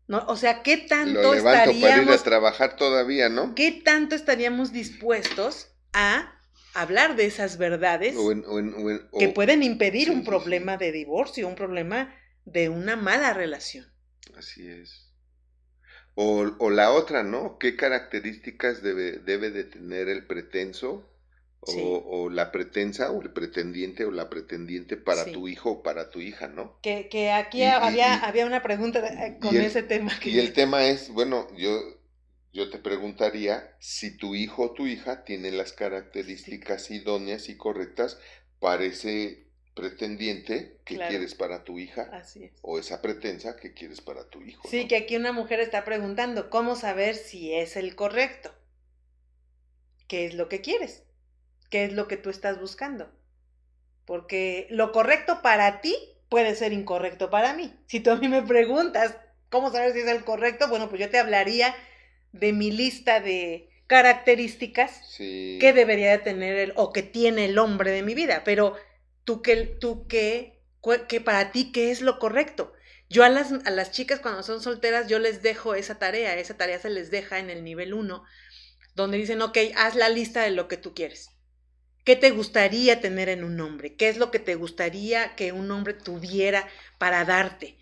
[0.06, 3.54] No, o sea, ¿qué tanto lo estaríamos para ir a trabajar todavía, ¿no?
[3.54, 6.37] ¿Qué tanto estaríamos dispuestos a
[6.80, 8.14] hablar de esas verdades
[9.18, 12.14] que pueden impedir un problema de divorcio, un problema
[12.44, 13.86] de una mala relación?
[14.36, 15.06] Así es.
[16.14, 17.58] O, o, la otra, ¿no?
[17.58, 21.08] ¿Qué características debe, debe de tener el pretenso
[21.60, 26.20] o, la pretensa o el pretendiente o la pretendiente para tu hijo o para tu
[26.20, 26.78] hija, ¿no?
[26.82, 30.12] Que, que aquí había, había una pregunta eh, con ese tema.
[30.24, 31.97] Y el tema es, bueno, yo,
[32.58, 38.18] yo te preguntaría si tu hijo o tu hija tiene las características idóneas y correctas
[38.58, 42.52] para ese pretendiente que quieres para tu hija Así es.
[42.62, 44.68] o esa pretensa que quieres para tu hijo.
[44.68, 48.52] Sí, que aquí una mujer está preguntando, ¿cómo saber si es el correcto?
[50.08, 51.04] ¿Qué es lo que quieres?
[51.70, 53.10] qué es lo que tú estás buscando.
[54.04, 55.94] Porque lo correcto para ti
[56.28, 57.74] puede ser incorrecto para mí.
[57.86, 59.16] Si tú a mí me preguntas
[59.50, 61.74] cómo saber si es el correcto, bueno, pues yo te hablaría
[62.32, 67.90] de mi lista de características que debería de tener el, o que tiene el hombre
[67.90, 68.42] de mi vida.
[68.44, 68.76] Pero
[69.24, 70.60] tú qué, tú qué,
[71.08, 72.72] que para ti qué es lo correcto.
[73.10, 76.56] Yo a las, a las chicas cuando son solteras, yo les dejo esa tarea, esa
[76.56, 78.22] tarea se les deja en el nivel 1,
[78.94, 81.30] donde dicen, ok, haz la lista de lo que tú quieres.
[82.04, 83.96] ¿Qué te gustaría tener en un hombre?
[83.96, 86.68] ¿Qué es lo que te gustaría que un hombre tuviera
[86.98, 87.78] para darte?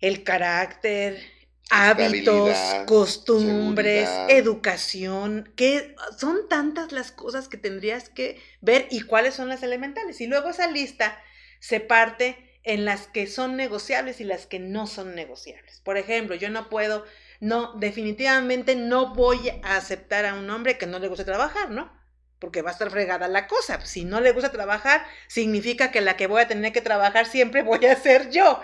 [0.00, 1.22] El carácter,
[1.70, 2.56] hábitos,
[2.86, 9.62] costumbres, educación, que son tantas las cosas que tendrías que ver y cuáles son las
[9.62, 10.20] elementales.
[10.20, 11.18] Y luego esa lista
[11.60, 15.80] se parte en las que son negociables y las que no son negociables.
[15.80, 17.04] Por ejemplo, yo no puedo,
[17.40, 21.98] no, definitivamente no voy a aceptar a un hombre que no le guste trabajar, ¿no?
[22.40, 23.84] porque va a estar fregada la cosa.
[23.84, 27.62] Si no le gusta trabajar, significa que la que voy a tener que trabajar siempre
[27.62, 28.60] voy a ser yo.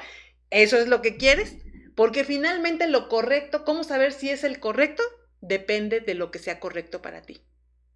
[0.51, 1.57] ¿Eso es lo que quieres?
[1.97, 5.03] Porque finalmente lo correcto, ¿cómo saber si es el correcto?
[5.41, 7.41] Depende de lo que sea correcto para ti.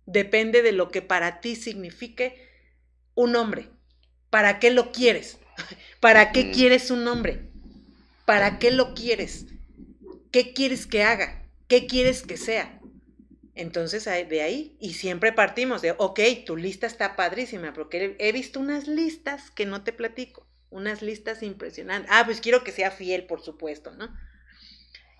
[0.06, 2.48] Depende de lo que para ti signifique
[3.14, 3.68] un hombre.
[4.30, 5.38] ¿Para qué lo quieres?
[6.00, 7.50] ¿Para qué quieres un hombre?
[8.24, 9.46] ¿Para qué lo quieres?
[10.32, 11.44] ¿Qué quieres que haga?
[11.68, 12.80] ¿Qué quieres que sea?
[13.54, 18.60] Entonces, de ahí, y siempre partimos de, ok, tu lista está padrísima, porque he visto
[18.60, 22.10] unas listas que no te platico, unas listas impresionantes.
[22.12, 24.08] Ah, pues quiero que sea fiel, por supuesto, ¿no?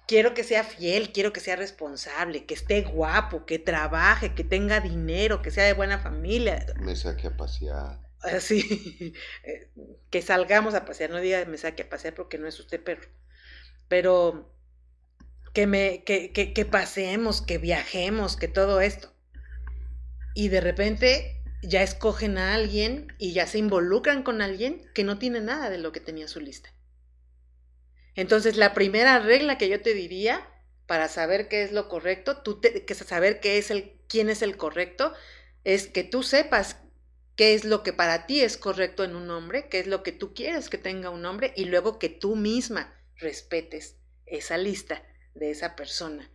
[0.07, 4.80] Quiero que sea fiel, quiero que sea responsable, que esté guapo, que trabaje, que tenga
[4.80, 6.66] dinero, que sea de buena familia.
[6.80, 8.01] Me saque a pasear.
[8.22, 9.70] Así, eh,
[10.11, 13.09] que salgamos a pasear, no diga me saque a pasear porque no es usted perro.
[13.88, 14.53] Pero
[15.53, 19.12] que, me, que, que, que pasemos, que viajemos, que todo esto.
[20.34, 25.18] Y de repente ya escogen a alguien y ya se involucran con alguien que no
[25.18, 26.72] tiene nada de lo que tenía su lista.
[28.14, 30.48] Entonces, la primera regla que yo te diría
[30.86, 34.56] para saber qué es lo correcto, tú que saber qué es el, quién es el
[34.56, 35.12] correcto,
[35.64, 36.78] es que tú sepas
[37.36, 40.12] qué es lo que para ti es correcto en un hombre, qué es lo que
[40.12, 43.96] tú quieres que tenga un hombre y luego que tú misma respetes
[44.26, 45.02] esa lista
[45.34, 46.30] de esa persona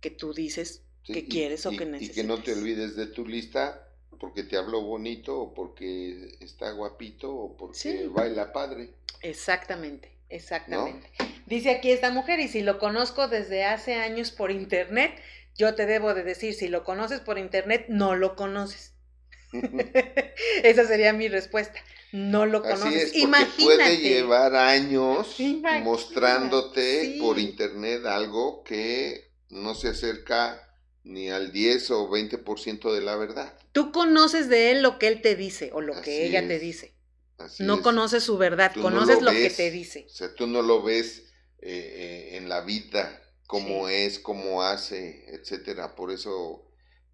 [0.00, 2.16] que tú dices que quieres o que necesitas.
[2.16, 3.85] Y que no te olvides de tu lista
[4.18, 8.90] porque te habló bonito o porque está guapito o porque baila padre.
[9.22, 11.10] Exactamente, exactamente.
[11.46, 15.12] Dice aquí esta mujer, y si lo conozco desde hace años por internet,
[15.56, 18.94] yo te debo de decir, si lo conoces por internet, no lo conoces.
[20.62, 21.80] Esa sería mi respuesta.
[22.12, 23.10] No lo conoces.
[23.10, 23.64] Así Imagínate.
[23.64, 25.36] Puede llevar años
[25.82, 30.65] mostrándote por internet algo que no se acerca
[31.06, 33.56] ni al 10 o 20% de la verdad.
[33.72, 36.94] Tú conoces de él lo que él te dice o lo que ella te dice.
[37.60, 40.06] no conoces su verdad, conoces lo, que te dice.
[40.06, 45.24] O sea, tú no lo ves eh, eh, en la vida, cómo es, cómo hace,
[45.28, 45.94] etcétera.
[45.94, 46.66] Por eso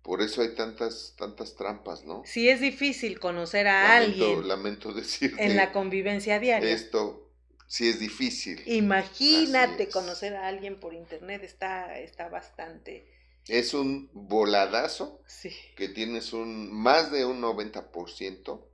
[0.03, 2.23] por eso hay tantas, tantas trampas, ¿no?
[2.25, 4.49] Sí, es difícil conocer a alguien.
[4.49, 5.35] Lamento decir.
[5.39, 6.71] En la convivencia diaria.
[6.71, 7.31] Esto
[7.69, 8.61] sí es difícil.
[8.67, 13.07] Imagínate conocer a alguien por internet, está, está bastante.
[13.49, 15.51] Es un voladazo sí.
[15.77, 18.65] que tienes un más de un 90%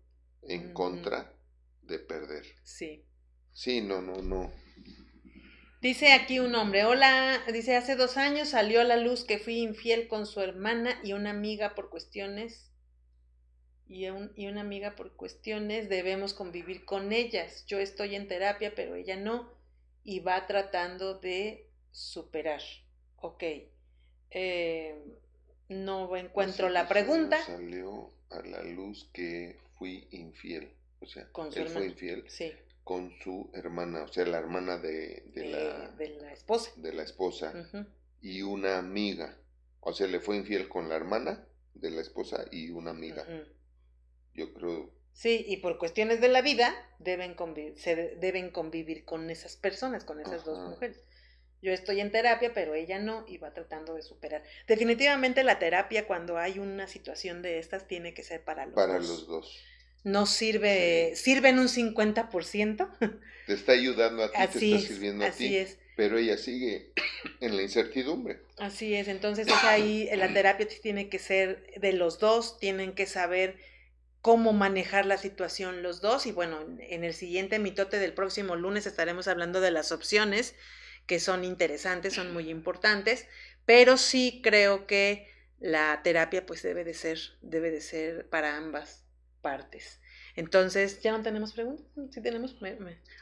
[0.43, 1.35] en contra
[1.83, 2.45] de perder.
[2.64, 3.05] Sí.
[3.53, 4.53] Sí, no, no, no.
[5.81, 9.59] Dice aquí un hombre, hola, dice, hace dos años salió a la luz que fui
[9.59, 12.73] infiel con su hermana y una amiga por cuestiones,
[13.87, 17.64] y, y una amiga por cuestiones debemos convivir con ellas.
[17.66, 19.51] Yo estoy en terapia, pero ella no,
[20.03, 22.61] y va tratando de superar.
[23.16, 23.45] Ok.
[24.31, 25.03] Eh,
[25.68, 27.43] no encuentro la pregunta.
[27.45, 30.72] Salió a la luz que fui infiel.
[31.01, 32.24] O sea, ¿Con él fue infiel.
[32.29, 32.53] Sí
[32.89, 36.72] con su hermana, o sea, la hermana de, de, la, de la esposa.
[36.76, 37.53] De la esposa.
[38.22, 39.37] Y una amiga.
[39.81, 43.26] O sea, le fue infiel con la hermana de la esposa y una amiga.
[44.33, 44.91] Yo creo.
[45.12, 50.07] Sí, y por cuestiones de la vida deben convivir, se deben convivir con esas personas,
[50.07, 51.05] con esas dos mujeres.
[51.61, 54.43] Yo estoy en terapia, pero ella no y va tratando de superar.
[54.67, 58.99] Definitivamente la terapia cuando hay una situación de estas tiene que ser para los para
[58.99, 59.07] dos.
[59.07, 59.63] Para los dos
[60.05, 62.89] no sirve, sirve en un 50%.
[63.47, 65.57] Te está ayudando a ti, te está sirviendo a ti.
[65.57, 65.79] Es.
[65.97, 66.93] Pero ella sigue
[67.41, 68.41] en la incertidumbre.
[68.59, 73.07] Así es, entonces es ahí la terapia tiene que ser de los dos, tienen que
[73.07, 73.57] saber
[74.21, 78.87] cómo manejar la situación los dos y bueno, en el siguiente mitote del próximo lunes
[78.87, 80.55] estaremos hablando de las opciones
[81.09, 83.27] que son interesantes, son muy importantes,
[83.65, 85.27] pero sí creo que
[85.59, 89.05] la terapia pues debe de ser, debe de ser para ambas
[89.41, 90.01] partes.
[90.37, 91.87] Entonces, ¿ya no tenemos preguntas?
[92.11, 92.57] Sí tenemos.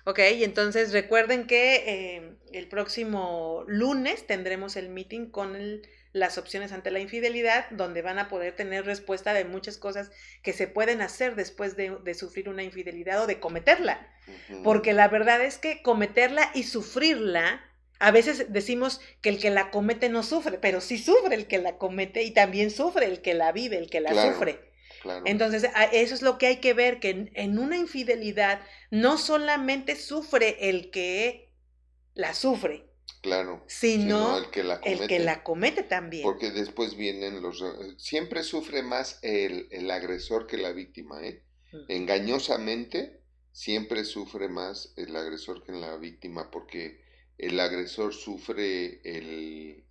[0.05, 5.57] Ok, entonces recuerden que eh, el próximo lunes tendremos el meeting con
[6.13, 10.11] las opciones ante la infidelidad, donde van a poder tener respuesta de muchas cosas
[10.43, 14.13] que se pueden hacer después de, sufrir una infidelidad o de cometerla.
[14.65, 17.63] Porque la verdad es que cometerla y sufrirla,
[17.99, 21.59] a veces decimos que el que la comete no sufre, pero sí sufre el que
[21.59, 24.67] la comete y también sufre el que la vive, el que la sufre.
[25.25, 30.69] Entonces, eso es lo que hay que ver, que en, una infidelidad no solamente sufre
[30.69, 31.53] el que
[32.15, 32.85] la sufre,
[33.23, 33.65] Claro.
[33.67, 36.23] Sino, el, que la comete, el que la comete también.
[36.23, 37.65] Porque después vienen los...
[37.99, 41.43] Siempre sufre más el, el agresor que la víctima, ¿eh?
[41.89, 43.21] Engañosamente,
[43.51, 47.01] siempre sufre más el agresor que la víctima, porque
[47.39, 49.85] el agresor sufre el,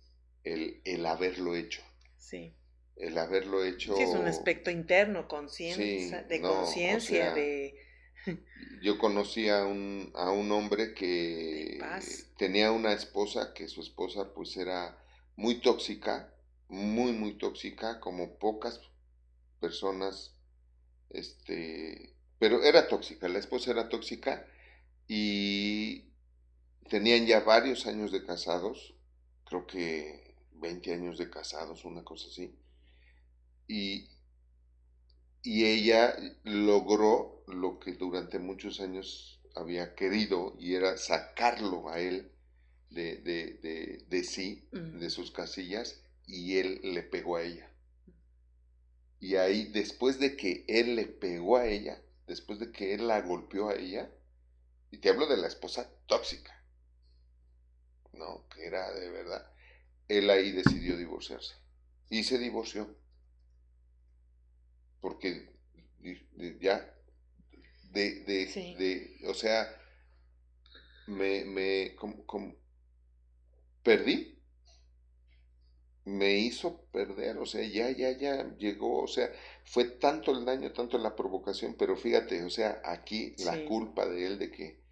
[0.44, 1.82] el, el haberlo hecho.
[2.18, 2.54] Sí
[2.96, 3.94] el haberlo hecho.
[3.96, 7.74] Sí, es un aspecto interno, conciencia, de conciencia, de...
[8.82, 11.78] Yo conocí a un, a un hombre que
[12.38, 14.98] tenía una esposa, que su esposa pues era
[15.36, 16.32] muy tóxica,
[16.68, 18.80] muy, muy tóxica, como pocas
[19.60, 20.34] personas,
[21.10, 24.46] este, pero era tóxica, la esposa era tóxica
[25.06, 26.05] y
[26.88, 28.94] tenían ya varios años de casados,
[29.44, 32.54] creo que 20 años de casados, una cosa así
[33.68, 34.08] y,
[35.42, 42.32] y ella logró lo que durante muchos años había querido y era sacarlo a él
[42.90, 47.70] de, de, de, sí, de sus casillas, y él le pegó a ella.
[49.20, 53.20] Y ahí, después de que él le pegó a ella, después de que él la
[53.20, 54.10] golpeó a ella,
[54.90, 56.55] y te hablo de la esposa tóxica,
[58.16, 58.46] ¿no?
[58.48, 59.50] Que era de verdad,
[60.08, 61.54] él ahí decidió divorciarse.
[62.08, 62.96] Y se divorció
[65.00, 65.48] porque
[66.60, 66.92] ya,
[67.92, 69.68] de, de, o sea,
[71.06, 72.56] me, me, como,
[73.82, 74.36] perdí,
[76.04, 79.30] me hizo perder, o sea, ya, ya, ya llegó, o sea,
[79.64, 84.26] fue tanto el daño, tanto la provocación, pero fíjate, o sea, aquí la culpa de
[84.26, 84.85] él de que,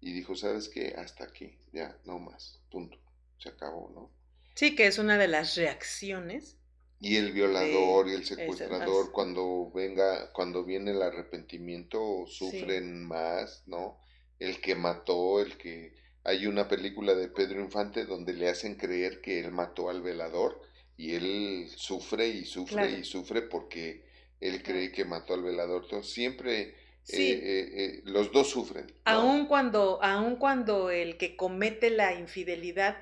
[0.00, 0.94] y dijo, ¿sabes qué?
[0.96, 2.98] Hasta aquí, ya, no más, punto,
[3.38, 4.10] se acabó, ¿no?
[4.54, 6.56] Sí, que es una de las reacciones
[7.00, 13.98] y el violador y el secuestrador, cuando venga, cuando viene el arrepentimiento, sufren más, ¿no?
[14.40, 15.94] el que mató, el que...
[16.22, 20.60] Hay una película de Pedro Infante donde le hacen creer que él mató al velador
[20.98, 24.04] y él sufre y sufre y sufre porque
[24.38, 25.84] él cree que mató al velador.
[25.84, 26.74] Entonces siempre
[27.08, 28.92] eh, eh, eh, los dos sufren.
[29.04, 32.96] Aun, cuando, aun cuando el que comete la infidelidad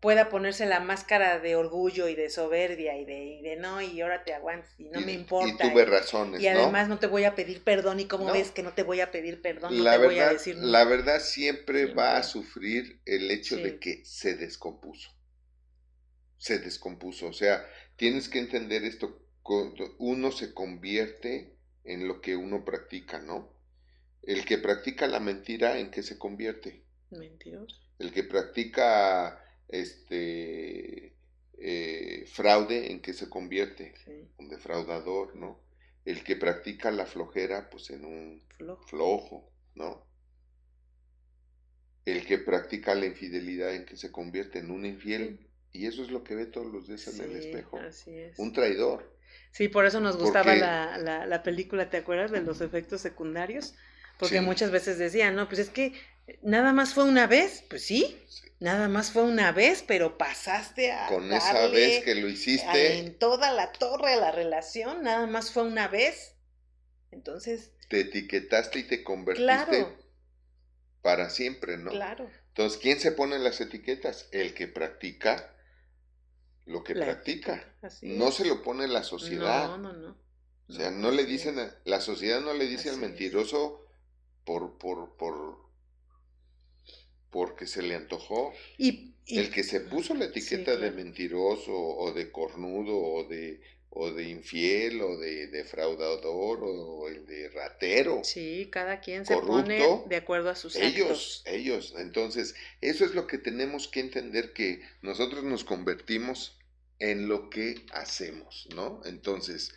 [0.00, 4.22] pueda ponerse la máscara de orgullo y de soberbia y de, de no, y ahora
[4.22, 5.66] te aguantas y no me importa.
[5.66, 6.42] Y tuve razones.
[6.42, 6.98] Y además ¿no?
[6.98, 9.74] te voy a pedir perdón y cómo ves que no te voy a pedir perdón,
[9.74, 13.56] no la te verdad, voy a decir La verdad siempre, va a sufrir el hecho
[13.56, 15.10] de que se descompuso.
[16.36, 17.28] Se descompuso.
[17.28, 17.66] O sea,
[17.96, 19.22] tienes que entender esto.
[19.98, 21.53] Uno se convierte
[21.84, 23.52] en lo que uno practica, ¿no?
[24.22, 26.82] El que practica la mentira, ¿en qué se convierte?
[27.10, 27.78] Mentiroso.
[27.98, 31.14] El que practica este
[31.58, 33.94] eh, fraude en que se convierte
[34.38, 35.60] un defraudador, ¿no?
[36.04, 38.42] El que practica la flojera, pues en un
[38.86, 40.06] flojo, ¿no?
[42.04, 45.48] El que practica la infidelidad en que se convierte en un infiel.
[45.72, 47.80] Y eso es lo que ve todos los días en el espejo.
[48.36, 49.13] Un traidor.
[49.54, 52.32] Sí, por eso nos gustaba la, la, la, película, ¿te acuerdas?
[52.32, 53.74] De los efectos secundarios.
[54.18, 55.92] Porque muchas veces decían, no, pues es que
[56.42, 57.64] nada más fue una vez.
[57.68, 58.20] Pues sí,
[58.64, 61.08] Nada más fue una vez, pero pasaste a.
[61.08, 62.98] Con esa vez que lo hiciste.
[62.98, 66.34] en toda la torre de la relación, nada más fue una vez.
[67.10, 67.72] Entonces.
[67.88, 69.86] Te etiquetaste y te convertiste
[71.02, 71.90] para siempre, ¿no?
[71.90, 72.30] Claro.
[72.48, 74.28] Entonces, ¿quién se pone las etiquetas?
[74.32, 75.53] El que practica
[76.66, 77.74] lo que practica.
[78.02, 79.68] no se lo pone la sociedad.
[79.68, 80.16] No, no, no.
[80.66, 83.86] O sea, no, le dicen, la sociedad no le dice al mentiroso
[84.44, 85.64] por, por, por
[87.34, 88.52] porque se le antojó.
[88.78, 93.62] Y, el que se puso la etiqueta de mentiroso o de cornudo o de
[93.94, 98.22] o de infiel o de defraudador o el de ratero.
[98.24, 103.26] Sí, cada quien se pone de acuerdo a sus ellos, Ellos, entonces, eso es lo
[103.26, 106.58] que tenemos que entender que nosotros nos convertimos
[106.98, 109.00] en lo que hacemos, ¿no?
[109.04, 109.74] Entonces,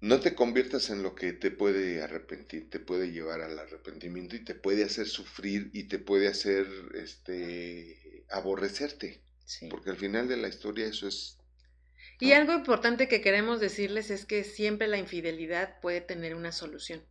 [0.00, 4.44] no te conviertas en lo que te puede arrepentir, te puede llevar al arrepentimiento y
[4.44, 9.20] te puede hacer sufrir y te puede hacer este aborrecerte.
[9.70, 11.38] Porque al final de la historia eso es
[12.22, 17.02] y algo importante que queremos decirles es que siempre la infidelidad puede tener una solución.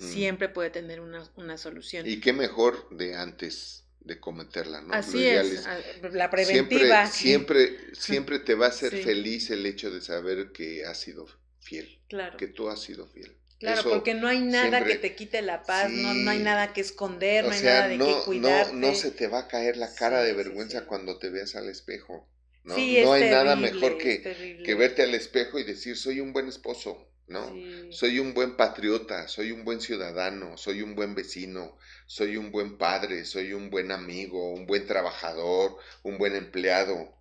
[0.00, 2.04] Siempre puede tener una, solución.
[2.08, 4.92] Y qué mejor de antes de cometerla, ¿no?
[4.92, 5.64] Así es,
[6.12, 7.06] la preventiva.
[7.06, 11.26] Siempre, siempre, siempre te va a hacer feliz el hecho de saber que has sido
[11.60, 12.00] fiel.
[12.08, 12.36] Claro.
[12.36, 13.36] Que tú has sido fiel.
[13.60, 17.44] Claro, porque no hay nada que te quite la paz, no, hay nada que esconder,
[17.44, 18.72] no hay nada de que cuidarte.
[18.74, 21.68] No, no se te va a caer la cara de vergüenza cuando te veas al
[21.68, 22.28] espejo.
[22.64, 26.48] No, no hay nada mejor que, que, verte al espejo y decir, soy un buen
[26.48, 27.54] esposo, ¿no?
[27.90, 32.78] Soy un buen patriota, soy un buen ciudadano, soy un buen vecino, soy un buen
[32.78, 37.14] padre, soy un buen amigo, un buen trabajador, un buen empleado.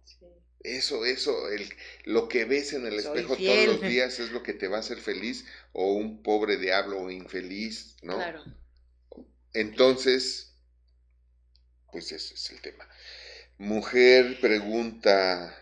[0.61, 1.69] Eso, eso, el,
[2.05, 4.79] lo que ves en el espejo todos los días es lo que te va a
[4.79, 8.15] hacer feliz o un pobre diablo o infeliz, ¿no?
[8.15, 8.45] Claro.
[9.53, 10.55] Entonces,
[11.91, 12.87] pues ese es el tema.
[13.57, 15.55] Mujer pregunta,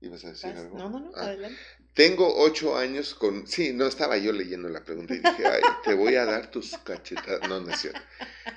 [0.00, 0.76] ¿ibas a decir algo?
[0.76, 1.58] No, no, no, ah, adelante.
[1.94, 3.46] Tengo ocho años con...
[3.46, 6.78] Sí, no, estaba yo leyendo la pregunta y dije, ay, te voy a dar tus
[6.78, 7.46] cachetadas.
[7.48, 8.00] No, no es cierto.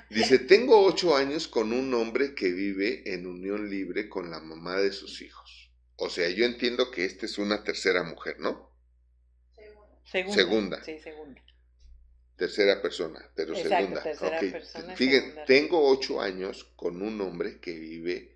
[0.08, 4.78] Dice, tengo ocho años con un hombre que vive en unión libre con la mamá
[4.78, 5.70] de sus hijos.
[5.96, 8.70] O sea, yo entiendo que esta es una tercera mujer, ¿no?
[10.04, 10.34] Segunda.
[10.34, 10.84] Segunda.
[10.84, 11.42] Sí, segunda.
[12.36, 14.02] Tercera persona, pero segunda.
[14.02, 18.35] Tercera persona, Fíjense, tengo ocho años con un hombre que vive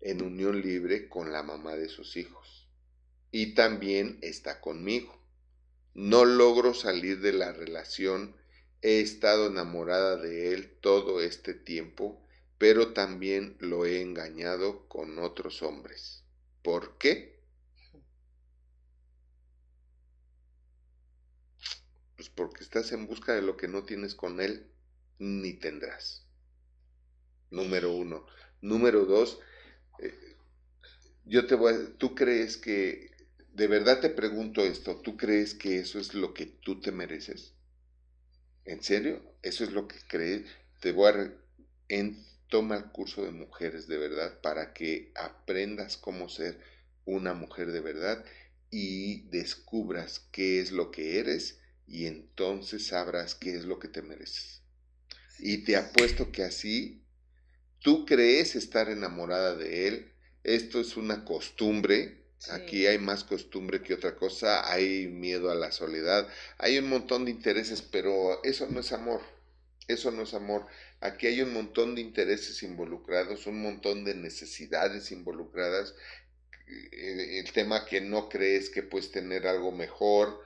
[0.00, 2.68] en unión libre con la mamá de sus hijos.
[3.30, 5.20] Y también está conmigo.
[5.94, 8.36] No logro salir de la relación.
[8.82, 12.22] He estado enamorada de él todo este tiempo,
[12.58, 16.24] pero también lo he engañado con otros hombres.
[16.62, 17.36] ¿Por qué?
[22.16, 24.70] Pues porque estás en busca de lo que no tienes con él
[25.18, 26.26] ni tendrás.
[27.50, 28.26] Número uno.
[28.60, 29.38] Número dos,
[31.24, 33.10] yo te voy a, tú crees que,
[33.52, 37.52] de verdad te pregunto esto, ¿tú crees que eso es lo que tú te mereces?
[38.64, 39.22] ¿En serio?
[39.42, 40.44] ¿Eso es lo que crees?
[40.80, 41.32] Te voy a,
[41.88, 46.60] en, toma el curso de mujeres de verdad para que aprendas cómo ser
[47.04, 48.24] una mujer de verdad
[48.70, 54.02] y descubras qué es lo que eres y entonces sabrás qué es lo que te
[54.02, 54.62] mereces.
[55.38, 57.05] Y te apuesto que así
[57.80, 60.12] tú crees estar enamorada de él.
[60.44, 62.24] Esto es una costumbre.
[62.50, 64.70] Aquí hay más costumbre que otra cosa.
[64.70, 66.28] Hay miedo a la soledad.
[66.58, 69.20] Hay un montón de intereses, pero eso no es amor.
[69.88, 70.66] Eso no es amor.
[71.00, 75.94] Aquí hay un montón de intereses involucrados, un montón de necesidades involucradas.
[76.68, 80.44] Eh, el tema que no crees que puedes tener algo mejor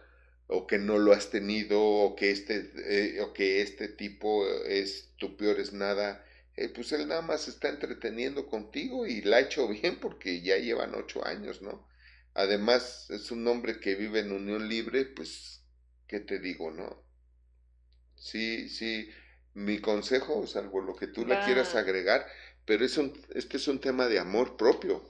[0.48, 5.10] o que no lo has tenido o que este, eh, o que este tipo es
[5.16, 6.24] tu peor es nada.
[6.60, 10.58] Eh, pues él nada más está entreteniendo contigo y la ha hecho bien porque ya
[10.58, 11.88] llevan ocho años, ¿no?
[12.34, 15.64] Además es un hombre que vive en unión libre, pues,
[16.06, 17.02] ¿qué te digo, no?
[18.14, 19.08] Sí, sí,
[19.54, 22.26] mi consejo, salvo lo que tú le quieras agregar,
[22.66, 25.02] pero es un, este es un tema de amor propio.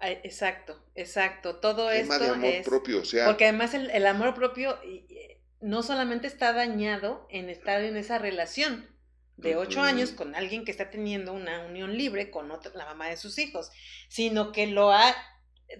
[0.00, 1.56] Exacto, exacto.
[1.56, 3.26] Todo tema esto de amor propio, o sea.
[3.26, 4.78] Porque además el, amor propio
[5.60, 8.88] no solamente está dañado en estar en esa relación
[9.40, 13.08] de ocho años con alguien que está teniendo una unión libre con otra, la mamá
[13.08, 13.70] de sus hijos,
[14.08, 15.14] sino que lo ha,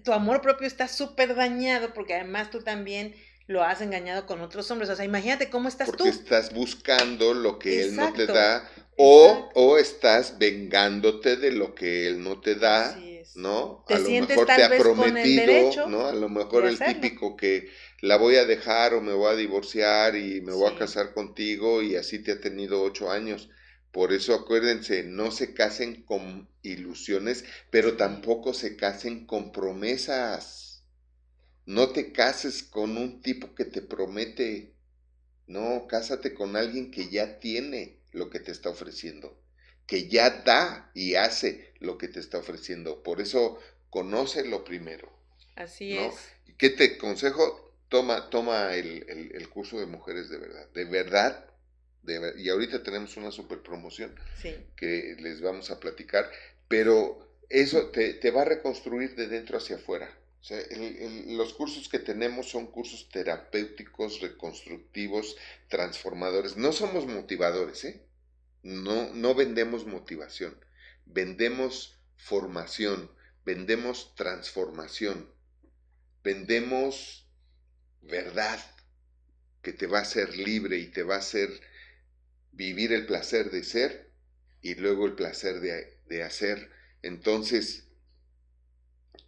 [0.03, 3.15] tu amor propio está súper dañado porque además tú también
[3.47, 4.89] lo has engañado con otros hombres.
[4.89, 6.09] O sea, imagínate cómo estás Porque tú.
[6.09, 8.69] estás buscando lo que él no te da
[9.03, 12.95] o, o, estás vengándote de lo que él no te da,
[13.35, 13.83] ¿no?
[13.87, 16.05] a lo mejor te ha prometido, ¿no?
[16.05, 17.69] A lo mejor el típico que
[18.01, 21.81] la voy a dejar o me voy a divorciar y me voy a casar contigo
[21.81, 23.49] y así te ha tenido ocho años.
[23.91, 30.83] Por eso acuérdense, no se casen con ilusiones, pero tampoco se casen con promesas.
[31.65, 34.75] No te cases con un tipo que te promete.
[35.47, 39.37] No, cásate con alguien que ya tiene lo que te está ofreciendo,
[39.87, 43.03] que ya da y hace lo que te está ofreciendo.
[43.03, 43.59] Por eso,
[43.89, 45.11] conócelo primero.
[45.55, 46.13] Así es.
[46.57, 47.73] ¿Qué te consejo?
[47.89, 50.69] Toma, toma el, curso de mujeres de verdad.
[50.73, 51.45] De verdad,
[52.03, 54.15] de, y ahorita tenemos una super promoción
[54.75, 56.29] que les vamos a platicar,
[56.67, 60.09] pero eso te, te va a reconstruir de dentro hacia afuera.
[60.41, 60.59] O sea,
[61.27, 65.37] los cursos que tenemos son cursos terapéuticos, reconstructivos,
[65.69, 66.57] transformadores.
[66.57, 68.07] No somos motivadores, ¿eh?
[68.63, 70.57] No, no vendemos motivación,
[71.05, 73.11] vendemos formación,
[73.45, 75.31] vendemos transformación,
[76.23, 77.29] vendemos
[78.01, 78.59] verdad
[79.61, 81.49] que te va a hacer libre y te va a hacer
[82.51, 84.11] vivir el placer de ser
[84.61, 86.71] y luego el placer de, de hacer.
[87.03, 87.90] Entonces,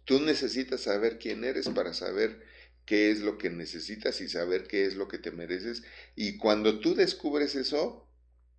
[0.04, 2.42] Tú necesitas saber quién eres para saber
[2.84, 5.82] qué es lo que necesitas y saber qué es lo que te mereces.
[6.14, 8.06] Y cuando tú descubres eso,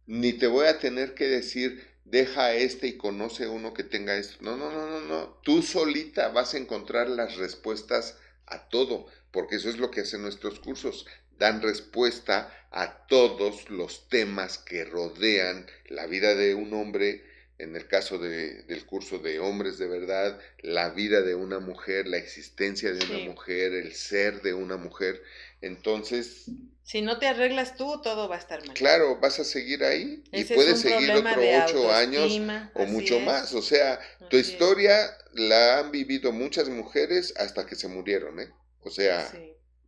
[0.07, 4.17] ni te voy a tener que decir, deja a este y conoce uno que tenga
[4.17, 4.37] esto.
[4.41, 5.39] No, no, no, no, no.
[5.43, 10.21] Tú solita vas a encontrar las respuestas a todo, porque eso es lo que hacen
[10.21, 11.05] nuestros cursos.
[11.37, 17.23] Dan respuesta a todos los temas que rodean la vida de un hombre,
[17.57, 22.07] en el caso de, del curso de hombres de verdad, la vida de una mujer,
[22.07, 25.21] la existencia de una mujer, el ser de una mujer.
[25.61, 26.45] Entonces...
[26.83, 28.75] Si no te arreglas tú, todo va a estar mal.
[28.75, 32.39] Claro, vas a seguir ahí y puedes seguir otro ocho años
[32.75, 33.53] o mucho más.
[33.53, 33.99] O sea,
[34.29, 38.51] tu historia la han vivido muchas mujeres hasta que se murieron, ¿eh?
[38.81, 39.31] O sea,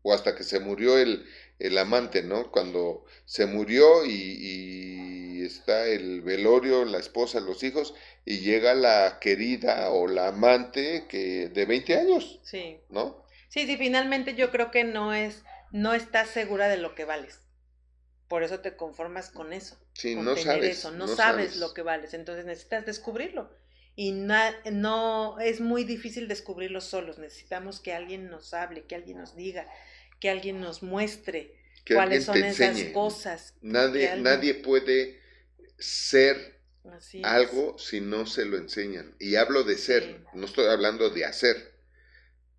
[0.01, 1.23] o hasta que se murió el,
[1.59, 2.51] el amante, ¿no?
[2.51, 7.93] Cuando se murió y, está el velorio, la esposa, los hijos,
[8.25, 12.39] y llega la querida o la amante que de 20 años.
[12.43, 12.81] Sí.
[12.89, 13.23] ¿No?
[13.47, 17.39] Sí, sí, finalmente yo creo que no es, no estás segura de lo que vales.
[18.27, 19.77] Por eso te conformas con eso.
[19.93, 20.79] Sí, no sabes.
[20.79, 20.91] Eso.
[20.91, 22.13] No, sabes, lo que vales.
[22.13, 23.49] Entonces necesitas descubrirlo.
[23.95, 27.17] Y no es muy difícil descubrirlo solos.
[27.17, 29.67] Necesitamos que alguien nos hable, que alguien nos diga,
[30.19, 31.53] que alguien nos muestre
[31.87, 33.53] cuáles son esas cosas.
[33.61, 35.19] Nadie, nadie puede
[35.77, 36.61] ser
[37.23, 39.15] algo si no se lo enseñan.
[39.19, 41.75] Y hablo de ser, no estoy hablando de hacer.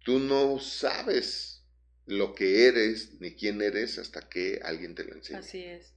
[0.04, 1.64] Tú no sabes
[2.06, 5.38] lo que eres ni quién eres hasta que alguien te lo enseñe.
[5.38, 5.94] Así es.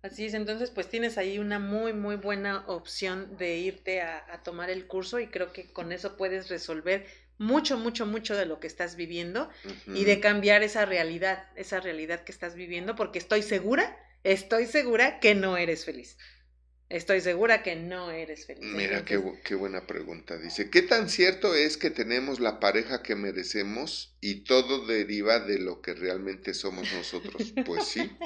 [0.00, 4.70] Así es, entonces pues tienes ahí una muy, muy buena opción de irte a tomar
[4.70, 7.04] el curso y creo que con eso puedes resolver
[7.38, 9.48] mucho, mucho, mucho de lo que estás viviendo
[9.86, 15.20] y de cambiar esa realidad, esa realidad que estás viviendo, porque estoy segura, estoy segura
[15.20, 16.18] que no eres feliz.
[16.90, 18.64] Estoy segura que no eres feliz.
[18.64, 20.38] Mira, qué, qué, buena pregunta.
[20.38, 25.58] Dice, ¿qué tan cierto es que tenemos la pareja que merecemos y todo deriva de
[25.58, 27.52] lo que realmente somos nosotros?
[27.66, 28.10] Pues sí.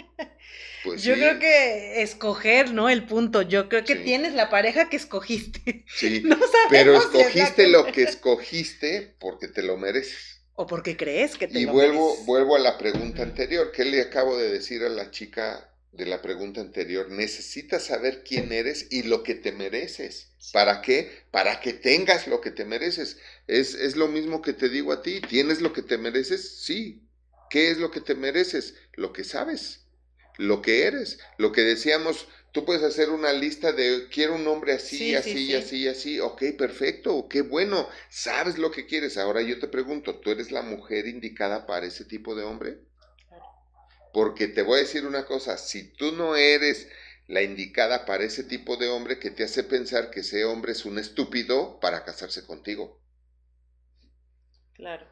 [0.85, 2.91] Pues Yo creo que escoger, ¿no?
[2.91, 3.43] El punto.
[3.43, 5.85] Yo creo que tienes la pareja que escogiste.
[5.87, 6.25] Sí.
[6.71, 10.41] pero escogiste lo que escogiste porque te lo mereces.
[10.55, 12.23] O porque crees que te y lo vuelvo, mereces.
[12.23, 13.71] Y vuelvo a la pregunta anterior.
[13.71, 18.52] ¿Qué le acabo de decir a la chica de la pregunta anterior, necesitas saber quién
[18.52, 20.32] eres y lo que te mereces.
[20.52, 21.10] ¿Para qué?
[21.31, 23.19] Para que tengas lo que te mereces.
[23.47, 25.20] Es, es, lo mismo que te digo a ti.
[25.20, 26.62] ¿Tienes lo que te mereces?
[26.64, 27.02] Sí.
[27.51, 28.74] ¿Qué es lo que te mereces?
[28.94, 29.85] Lo que sabes,
[30.39, 31.19] lo que eres.
[31.36, 35.14] Lo que decíamos tú puedes hacer una lista de quiero un hombre así, Sí, sí,
[35.14, 35.55] así, sí.
[35.55, 36.20] así, así.
[36.20, 37.89] Ok, perfecto, qué bueno.
[38.09, 39.16] Sabes lo que quieres.
[39.16, 42.78] Ahora yo te pregunto, ¿tú eres la mujer indicada para ese tipo de hombre?
[44.13, 46.89] Porque te voy a decir una cosa, si tú no eres
[47.27, 50.85] la indicada para ese tipo de hombre que te hace pensar que ese hombre es
[50.85, 53.01] un estúpido para casarse contigo,
[54.75, 55.07] Claro,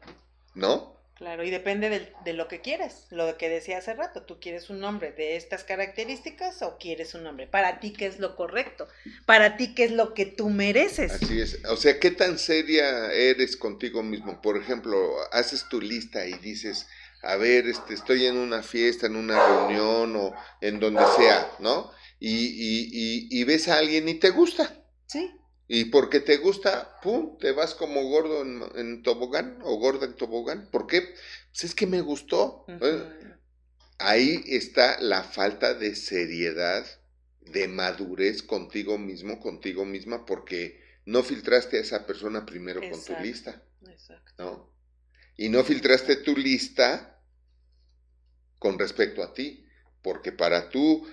[0.53, 1.01] ¿no?
[1.15, 1.43] claro.
[1.43, 3.07] Y depende de lo que quieres.
[3.11, 4.23] Lo que decía hace rato.
[4.25, 7.47] ¿Tú quieres un hombre de estas características o quieres un hombre?
[7.47, 8.87] Para ti, ¿qué es lo correcto?
[9.25, 11.11] Para ti, ¿qué es lo que tú mereces?
[11.11, 11.59] Así es.
[11.65, 14.41] O sea, ¿qué tan seria eres contigo mismo?
[14.41, 14.97] Por ejemplo,
[15.31, 16.87] haces tu lista y dices,
[17.21, 21.91] a ver, este, estoy en una fiesta, en una reunión o en donde sea, ¿no?
[22.19, 24.83] Y, y, y, y ves a alguien y te gusta.
[25.07, 25.31] Sí,
[25.67, 30.15] Y porque te gusta, pum, te vas como gordo en, en tobogán o gorda en
[30.15, 30.69] tobogán.
[30.71, 31.01] ¿Por qué?
[31.51, 32.65] Pues es que me gustó.
[33.99, 36.85] Ahí está la falta de seriedad,
[37.39, 43.15] de madurez contigo mismo, contigo misma, porque no filtraste a esa persona primero con tu
[43.15, 44.33] lista, Exacto.
[44.37, 44.73] ¿no?
[45.41, 47.19] Y no filtraste tu lista
[48.59, 49.65] con respecto a ti,
[50.03, 51.07] porque para tú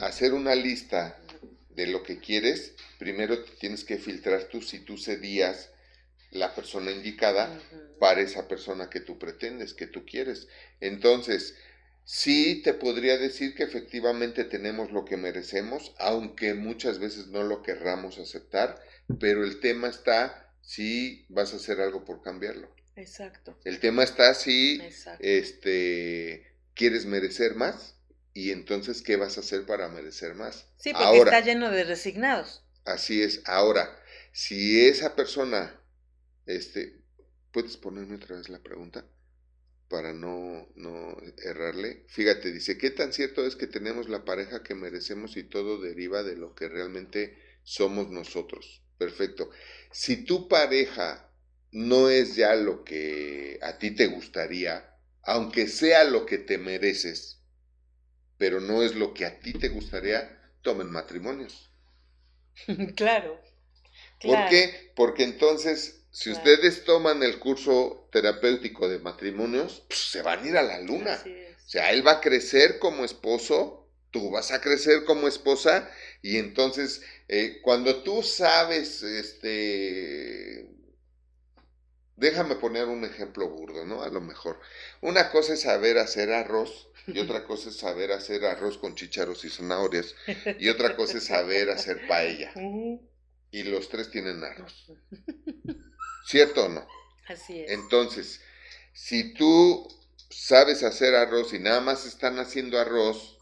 [0.00, 1.16] hacer una lista
[1.76, 5.70] de lo que quieres, primero te tienes que filtrar tú si tú serías
[6.32, 7.56] la persona indicada
[8.00, 10.48] para esa persona que tú pretendes, que tú quieres.
[10.80, 11.54] Entonces,
[12.02, 17.62] sí te podría decir que efectivamente tenemos lo que merecemos, aunque muchas veces no lo
[17.62, 18.82] querramos aceptar,
[19.20, 22.76] pero el tema está si vas a hacer algo por cambiarlo.
[22.98, 23.56] Exacto.
[23.64, 25.22] El tema está si Exacto.
[25.24, 27.96] este quieres merecer más
[28.34, 30.66] y entonces qué vas a hacer para merecer más.
[30.78, 32.64] Sí, porque Ahora, está lleno de resignados.
[32.84, 33.42] Así es.
[33.44, 33.98] Ahora,
[34.32, 35.80] si esa persona,
[36.46, 37.02] este,
[37.52, 39.04] ¿puedes ponerme otra vez la pregunta?
[39.88, 42.04] Para no, no errarle.
[42.08, 46.22] Fíjate, dice, ¿qué tan cierto es que tenemos la pareja que merecemos y todo deriva
[46.22, 48.82] de lo que realmente somos nosotros?
[48.98, 49.50] Perfecto.
[49.90, 51.27] Si tu pareja
[51.72, 57.42] no es ya lo que a ti te gustaría, aunque sea lo que te mereces,
[58.38, 61.70] pero no es lo que a ti te gustaría, tomen matrimonios.
[62.96, 63.40] claro.
[64.22, 64.44] ¿Por claro.
[64.44, 64.92] qué?
[64.96, 66.32] Porque entonces, si Claro.
[66.32, 71.18] ustedes toman el curso terapéutico de matrimonios, pues, se van a ir a la luna.
[71.66, 75.90] O sea, él va a crecer como esposo, tú vas a crecer como esposa,
[76.22, 80.68] y entonces, eh, cuando tú sabes, este,
[82.18, 84.02] déjame poner un ejemplo burdo, ¿no?
[84.02, 84.60] A lo mejor.
[85.00, 89.44] Una cosa es saber hacer arroz, y otra cosa es saber hacer arroz con chícharos
[89.44, 90.14] y zanahorias,
[90.58, 92.52] y otra cosa es saber hacer paella.
[93.50, 94.92] Y los tres tienen arroz.
[96.26, 96.86] ¿Cierto o no?
[97.26, 97.70] Así es.
[97.70, 98.40] Entonces,
[98.92, 99.88] si tú
[100.28, 103.38] sabes hacer arroz y nada más están haciendo arroz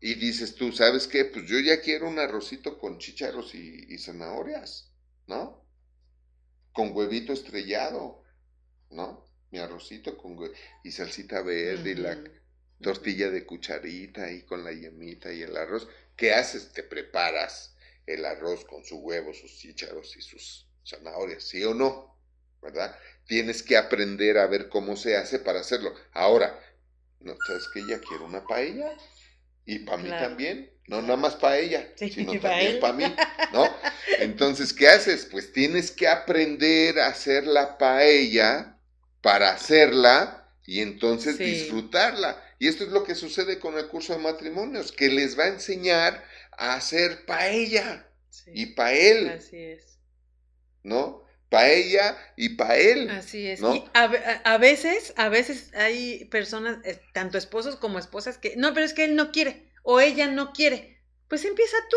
[0.00, 1.24] y dices tú, ¿sabes qué?
[1.26, 4.90] Pues yo ya quiero un arrocito con chícharos y, y zanahorias,
[5.26, 5.65] ¿no?
[6.76, 8.22] Con huevito estrellado,
[8.90, 9.24] ¿no?
[9.50, 10.54] Mi arrocito con hue-
[10.84, 12.22] y salsita verde y la
[12.80, 15.88] tortilla de cucharita y con la yemita y el arroz.
[16.16, 16.72] ¿Qué haces?
[16.72, 17.76] Te preparas
[18.06, 22.16] el arroz con su huevo, sus chícharos y sus zanahorias, ¿sí o no?
[22.62, 22.96] ¿Verdad?
[23.26, 25.94] Tienes que aprender a ver cómo se hace para hacerlo.
[26.12, 26.60] Ahora,
[27.20, 28.92] ¿no sabes que ya quiero una paella?
[29.66, 33.04] Y para mí también, no nada más para ella, Sí, sino pa' también para mí,
[33.52, 33.68] ¿no?
[34.18, 35.26] Entonces, ¿qué haces?
[35.30, 38.78] Pues tienes que aprender a hacer la paella
[39.20, 41.44] para hacerla y entonces Sí.
[41.44, 42.42] disfrutarla.
[42.58, 45.48] Y esto es lo que sucede con el curso de matrimonios, que les va a
[45.48, 48.50] enseñar a hacer paella Sí.
[48.54, 49.98] y para él, Así es.
[50.82, 51.24] ¿no?
[51.48, 53.08] Paella y para él.
[53.10, 53.60] Así es.
[53.60, 53.74] ¿no?
[53.74, 58.74] Y a- a veces, a veces hay personas, eh, tanto esposos como esposas, que no,
[58.74, 61.00] pero es que él no quiere o ella no quiere.
[61.28, 61.96] Pues empieza tú.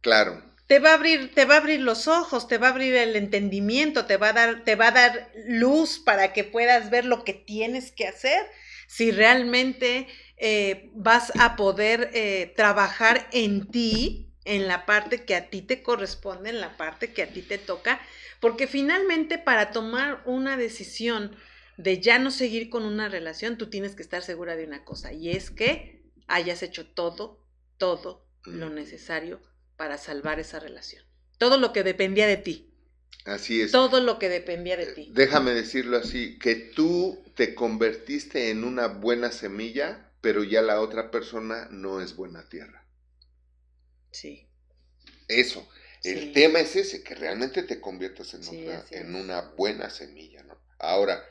[0.00, 2.94] Claro, Te va a abrir, te va a abrir los ojos, te va a abrir
[2.94, 7.04] el entendimiento, te va a dar, te va a dar luz para que puedas ver
[7.04, 8.46] lo que tienes que hacer.
[8.86, 10.08] Si realmente
[10.38, 15.82] eh, vas a poder eh, trabajar en ti, en la parte que a ti te
[15.82, 18.00] corresponde, en la parte que a ti te toca,
[18.40, 21.36] porque finalmente para tomar una decisión
[21.76, 25.12] de ya no seguir con una relación, tú tienes que estar segura de una cosa,
[25.12, 25.93] y es que
[26.26, 27.44] hayas hecho todo,
[27.78, 29.40] todo lo necesario
[29.76, 31.04] para salvar esa relación.
[31.38, 32.72] Todo lo que dependía de ti,
[33.24, 33.72] así es.
[33.72, 35.08] todo lo que dependía de ti.
[35.12, 41.10] Déjame decirlo así, que tú te convertiste en una buena semilla, pero ya la otra
[41.10, 42.86] persona no es buena tierra.
[44.10, 44.48] Sí,
[45.28, 45.68] Eso.
[46.02, 50.42] El tema es ese, que realmente te conviertas en, Sí, así en una buena semilla,
[50.44, 50.58] ¿no?
[50.78, 51.24] Ahora,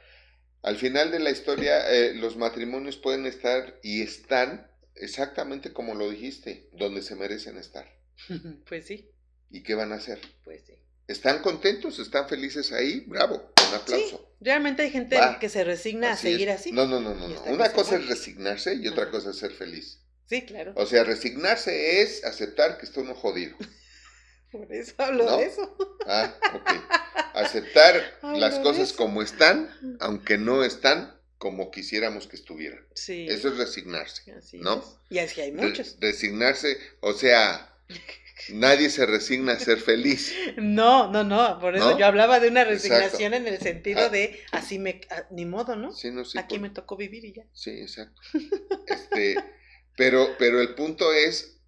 [0.64, 6.10] al final de la historia, eh, los matrimonios pueden estar y están exactamente como lo
[6.10, 7.88] dijiste, donde se merecen estar.
[8.68, 9.10] pues sí.
[9.50, 10.20] ¿Y qué van a hacer?
[10.44, 10.74] Pues sí.
[11.08, 12.00] ¿Están contentos?
[12.00, 13.02] ¿Están felices ahí?
[13.02, 14.18] Bravo, un aplauso.
[14.18, 16.72] Sí, realmente hay gente que se resigna a seguir así.
[16.72, 17.44] No, no, no, no.
[17.44, 20.00] Una cosa es resignarse y otra cosa es ser feliz.
[20.26, 20.74] Sí, claro.
[20.76, 23.58] O sea, resignarse es aceptar que está uno jodido.
[24.52, 25.78] Por eso hablo de eso.
[26.08, 26.72] Ah, ok.
[27.34, 32.88] Aceptar las cosas como están, aunque no están como quisiéramos que estuvieran.
[32.96, 33.28] Sí.
[33.28, 34.82] Eso es resignarse, así ¿no?
[35.10, 35.98] Y así hay muchos.
[36.00, 37.76] resignarse, o sea,
[38.48, 40.34] nadie se resigna a ser feliz.
[40.56, 44.10] No, no, no, por eso yo hablaba de una resignación en el sentido ah.
[44.10, 45.92] de así me, ah, ni modo, ¿no?
[45.92, 47.44] Sí, no, sí, Aquí me tocó vivir y ya.
[47.52, 48.22] Sí, exacto.
[48.88, 49.36] Este,
[49.98, 51.60] pero, pero el punto es,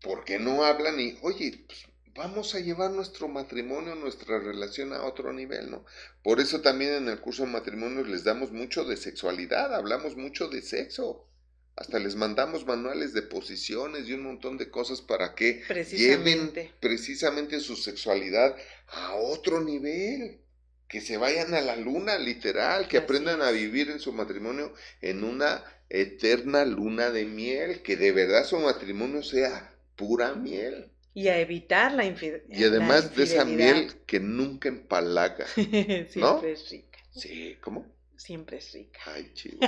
[0.00, 5.04] ¿por qué no hablan y, oye, pues, vamos a llevar nuestro matrimonio, nuestra relación a
[5.04, 5.84] otro nivel, ¿no?
[6.22, 10.48] Por eso también en el curso de matrimonios les damos mucho de sexualidad, hablamos mucho
[10.48, 11.26] de sexo.
[11.74, 17.60] Hasta les mandamos manuales de posiciones y un montón de cosas para que lleven precisamente
[17.60, 18.54] su sexualidad
[18.88, 20.38] a otro nivel.
[20.86, 25.24] Que se vayan a la luna, literal, que aprendan a vivir en su matrimonio en
[25.24, 30.92] una eterna luna de miel, que de verdad su matrimonio sea pura miel.
[31.14, 32.58] Y a evitar la, infidelidad.
[32.58, 35.46] Y además de esa miel que nunca empalaga.
[35.54, 36.98] Siempre es rica.
[37.10, 37.86] Sí, ¿cómo?
[38.16, 39.00] Siempre es rica.
[39.06, 39.58] Ay, chivo.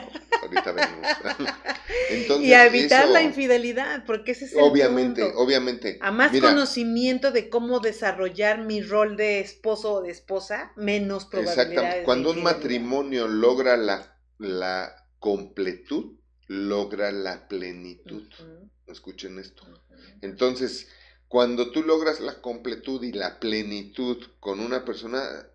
[0.43, 1.09] Ahorita venimos.
[2.11, 5.99] Entonces, y a evitar la infidelidad, porque ese es el Obviamente, obviamente.
[6.01, 11.73] A más conocimiento de cómo desarrollar mi rol de esposo o de esposa, menos probabilidades.
[11.73, 12.05] Exactamente.
[12.05, 16.17] Cuando un matrimonio logra la, la completud,
[16.47, 18.29] logra la plenitud.
[18.87, 19.67] Escuchen esto.
[20.21, 20.89] Entonces,
[21.35, 25.49] cuando tú logras la completud y la plenitud con una persona,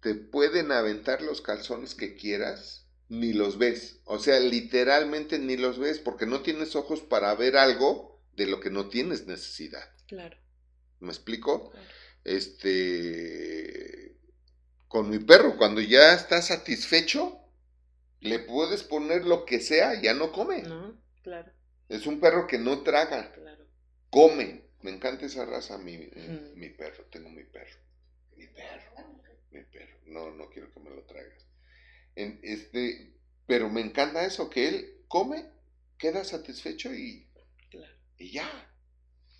[0.00, 3.98] te pueden aventar los calzones que quieras, ni los ves.
[4.04, 8.60] O sea, literalmente ni los ves porque no tienes ojos para ver algo de lo
[8.60, 9.82] que no tienes necesidad.
[10.06, 10.36] Claro.
[11.00, 11.72] ¿Me explico?
[12.22, 14.16] Este,
[14.86, 17.40] con mi perro, cuando ya está satisfecho,
[18.20, 20.62] le puedes poner lo que sea, ya no come.
[20.62, 21.50] No, claro.
[21.88, 23.66] Es un perro que no traga, claro.
[24.10, 24.63] come.
[24.84, 27.06] Me encanta esa raza, mi, eh, mi perro.
[27.06, 27.78] Tengo mi perro.
[28.36, 28.92] Mi perro.
[29.50, 29.96] Mi perro.
[30.04, 31.46] No, no quiero que me lo traigas.
[32.14, 33.14] En, este,
[33.46, 35.46] pero me encanta eso, que él come,
[35.96, 37.26] queda satisfecho y,
[38.18, 38.70] y ya.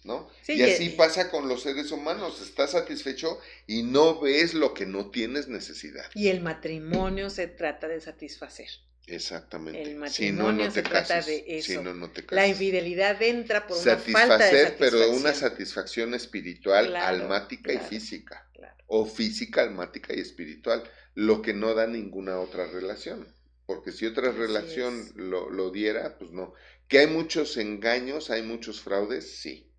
[0.02, 0.30] ¿No?
[0.48, 5.10] y así pasa con los seres humanos, estás satisfecho y no ves lo que no
[5.10, 6.10] tienes necesidad.
[6.14, 8.68] Y el matrimonio se trata de satisfacer.
[9.06, 9.82] Exactamente.
[9.82, 11.82] El matrimonio se trata de eso.
[12.30, 14.76] La infidelidad entra por una falta de satisfacción.
[14.78, 18.48] pero una satisfacción espiritual, almática y física.
[18.86, 20.84] O física, almática y espiritual.
[21.14, 23.26] Lo que no da ninguna otra relación.
[23.66, 26.54] Porque si otra relación lo, lo diera, pues no.
[26.88, 29.70] Que hay muchos engaños, hay muchos fraudes, sí.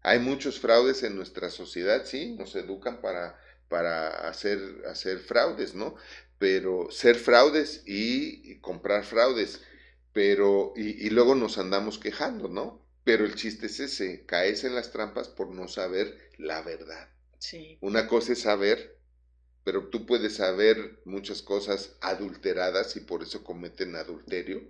[0.00, 2.34] Hay muchos fraudes en nuestra sociedad, sí.
[2.36, 3.36] Nos educan para
[3.72, 5.94] para hacer, hacer fraudes, ¿no?
[6.42, 9.60] Pero ser fraudes y, comprar fraudes,
[10.12, 12.84] pero y, luego nos andamos quejando, ¿no?
[13.04, 17.08] Pero el chiste es ese, caes en las trampas por no saber la verdad.
[17.38, 17.78] Sí.
[17.80, 18.98] Una cosa es saber,
[19.62, 24.64] pero tú puedes saber muchas cosas adulteradas y por eso cometen adulterio.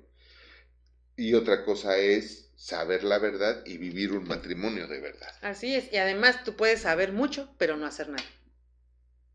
[1.17, 5.35] Y otra cosa es saber la verdad y vivir un matrimonio de verdad.
[5.41, 8.29] Así es, y además tú puedes saber mucho, pero no hacer nada.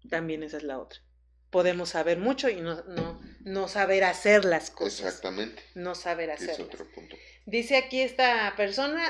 [0.07, 1.06] También esa es la otra
[1.49, 4.99] podemos saber mucho y no, no, no saber hacer las cosas.
[4.99, 5.61] Exactamente.
[5.75, 6.59] No saber hacerlas.
[6.59, 7.15] Es otro punto.
[7.45, 9.03] Dice aquí esta persona,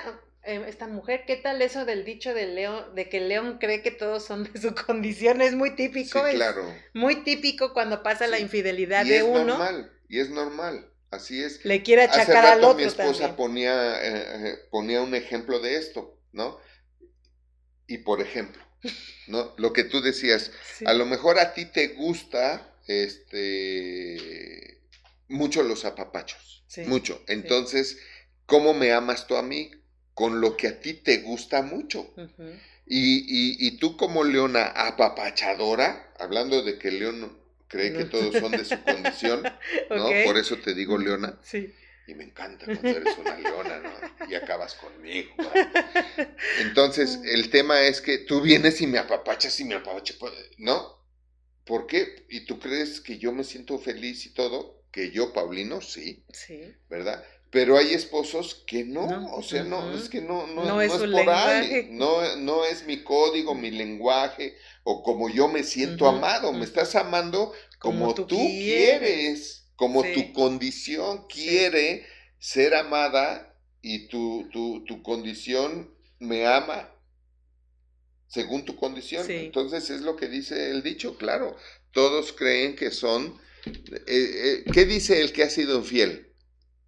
[0.43, 3.81] eh, esta mujer, ¿qué tal eso del dicho del león, de que el león cree
[3.81, 5.41] que todos son de su condición?
[5.41, 6.25] Es muy típico.
[6.25, 6.73] Sí, claro.
[6.93, 9.43] muy típico cuando pasa la infidelidad y de es uno.
[9.43, 10.91] Normal, y es normal.
[11.09, 11.63] Así es.
[11.63, 16.19] Le quiere achacar Hace rato mi esposa ponía, eh, eh, ponía un ejemplo de esto,
[16.33, 16.59] ¿no?
[17.87, 18.61] Y por ejemplo,
[19.27, 19.53] ¿no?
[19.57, 20.51] Lo que tú decías,
[20.85, 24.81] a lo mejor a ti te gusta este
[25.27, 27.21] mucho los apapachos, mucho.
[27.27, 27.99] Entonces,
[28.45, 29.71] ¿cómo me amas tú a mí?
[30.13, 32.13] Con lo que a ti te gusta mucho.
[32.85, 37.37] y, y, tú como leona apapachadora, hablando de que León
[37.67, 39.43] cree que todos son de su condición,
[39.89, 40.09] ¿no?
[40.25, 41.37] Por eso te digo leona.
[41.43, 41.73] Sí
[42.07, 44.29] y me encanta cuando eres una leona, ¿no?
[44.29, 45.29] Y acabas conmigo.
[46.61, 51.05] Entonces, el tema es que tú vienes y me apapachas y me apapachas, pues, ¿no?
[51.65, 52.25] ¿Por qué?
[52.29, 54.85] ¿Y tú crees que yo me siento feliz y todo?
[54.89, 56.23] Que yo, Paulino, sí.
[56.31, 56.73] Sí.
[56.89, 57.23] ¿Verdad?
[57.49, 61.87] Pero hay esposos que no, o sea, no, es que no, no, es, por ahí,
[61.91, 66.95] no, no es mi código, mi lenguaje, o como yo me siento amado, me estás
[66.95, 72.05] amando como, tú, quieres como tu condición quiere
[72.39, 76.91] ser amada y tu, tu, tu condición me ama
[78.27, 79.29] según tu condición.
[79.29, 81.55] Entonces es lo que dice el dicho, claro.
[81.91, 83.39] Todos creen que son...
[83.65, 86.33] Eh, eh, ¿Qué dice el que ha sido infiel?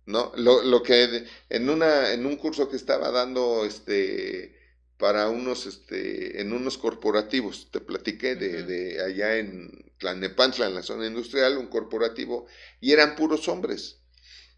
[0.06, 0.32] ¿No?
[0.36, 4.58] Lo, lo, que en, una, en un curso que estaba dando este,
[4.98, 10.84] para unos, este, en unos corporativos, te platiqué de, de allá en Tlanepantla, en la
[10.84, 12.48] zona industrial, un corporativo,
[12.80, 14.00] y eran puros hombres.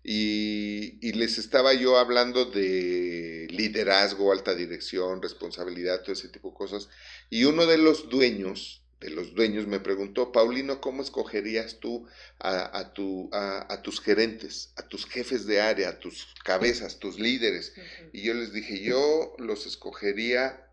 [0.03, 6.89] Y, les estaba yo hablando de liderazgo, alta dirección, responsabilidad, todo ese tipo de cosas.
[7.30, 12.07] Y uno de los dueños, de los dueños me preguntó, Paulino, ¿cómo escogerías tú
[12.39, 17.73] a, tu, a, tus gerentes, a tus jefes de área, a tus cabezas, tus líderes?
[18.13, 20.68] Y yo les dije, yo los escogería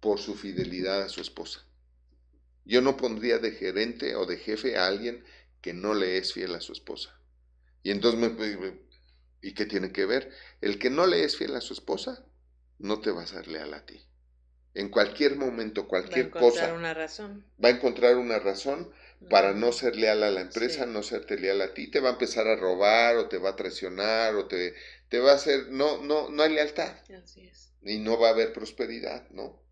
[0.00, 1.65] por su fidelidad a su esposa.
[2.66, 5.24] Yo no pondría de gerente o de jefe a alguien
[5.62, 7.18] que no le es fiel a su esposa.
[7.82, 8.80] Y entonces me,
[9.40, 10.30] ¿y qué tiene que ver?
[10.60, 12.26] El que no le es fiel a su esposa,
[12.78, 14.04] no te va a ser leal a ti.
[14.74, 16.42] En cualquier momento, cualquier cosa.
[16.42, 17.46] Va a encontrar una razón.
[17.64, 18.92] Va a encontrar una razón
[19.30, 21.88] para no ser leal a la empresa, no serte leal a ti.
[21.90, 24.74] Te va a empezar a robar o te va a traicionar o te,
[25.08, 25.68] te va a hacer.
[25.70, 26.92] No, no, no hay lealtad.
[27.14, 27.72] Así es.
[27.82, 29.65] Y no va a haber prosperidad, ¿no?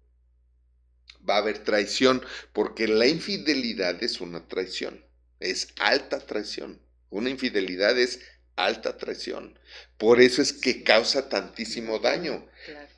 [1.29, 2.23] Va a haber traición,
[2.53, 5.05] porque la infidelidad es una traición.
[5.41, 6.81] Es alta traición.
[7.11, 8.21] Una infidelidad es
[8.57, 9.59] alta traición.
[9.99, 12.47] Por eso es que causa tantísimo daño.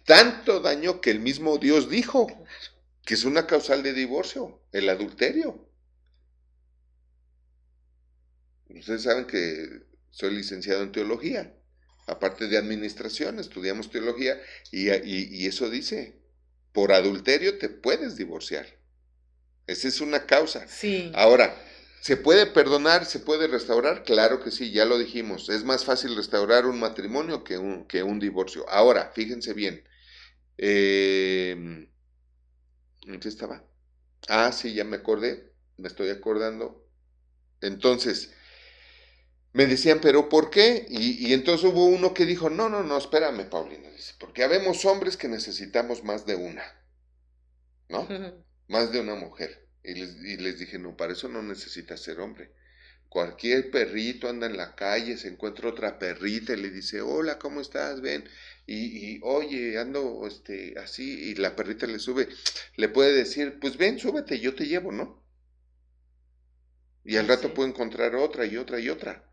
[0.04, 2.26] Tanto daño que el mismo Dios dijo
[3.04, 5.68] que es una causal de divorcio, el adulterio.
[8.68, 11.54] Ustedes saben que soy licenciado en teología,
[12.06, 14.40] aparte de administración, estudiamos teología
[14.70, 16.20] y, y eso dice,
[16.76, 18.66] por adulterio te puedes divorciar.
[19.66, 20.68] Esa es una causa.
[20.68, 21.10] Sí.
[21.14, 21.56] Ahora,
[22.02, 23.04] ¿Se puede perdonar?
[23.04, 24.04] ¿Se puede restaurar?
[24.04, 25.48] Claro que sí, ya lo dijimos.
[25.48, 28.64] Es más fácil restaurar un matrimonio que un, que un divorcio.
[28.68, 29.82] Ahora, fíjense bien.
[30.56, 31.50] Eh,
[33.06, 33.64] ¿En qué estaba?
[34.28, 35.52] Ah, sí, ya me acordé.
[35.78, 36.86] Me estoy acordando.
[37.60, 38.32] Entonces,
[39.56, 40.84] me decían, ¿pero por qué?
[40.90, 43.88] Y, y, entonces hubo uno que dijo, no, no, no, espérame, Paulina.
[43.88, 46.62] Dice, porque habemos hombres que necesitamos más de una.
[47.88, 48.06] ¿No?
[48.68, 49.66] más de una mujer.
[49.82, 52.52] Y les, dije, no, para eso no necesitas ser hombre.
[53.08, 57.62] Cualquier perrito anda en la calle, se encuentra otra perrita y le dice, hola, ¿cómo
[57.62, 58.02] estás?
[58.02, 58.28] Ven.
[58.66, 62.28] Y, oye, ando este, así, y la perrita le sube,
[62.76, 65.24] le puede decir, pues ven, súbete, yo te llevo, ¿no?
[67.04, 69.25] Y al rato puede encontrar otra y otra y otra.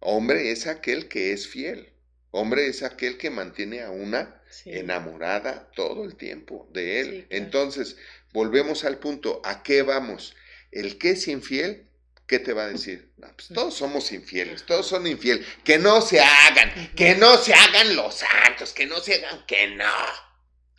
[0.00, 1.92] Hombre es aquel que es fiel.
[2.30, 7.26] Hombre es aquel que mantiene a una enamorada todo el tiempo de él.
[7.30, 7.96] Entonces,
[8.32, 10.34] volvemos al punto, ¿a qué vamos?
[10.70, 11.88] El que es infiel,
[12.26, 13.10] ¿qué te va a decir?
[13.16, 15.46] pues todos somos infieles, todos son infieles.
[15.64, 19.68] Que no se hagan, que no se hagan los santos, que no se hagan, que
[19.68, 19.94] no.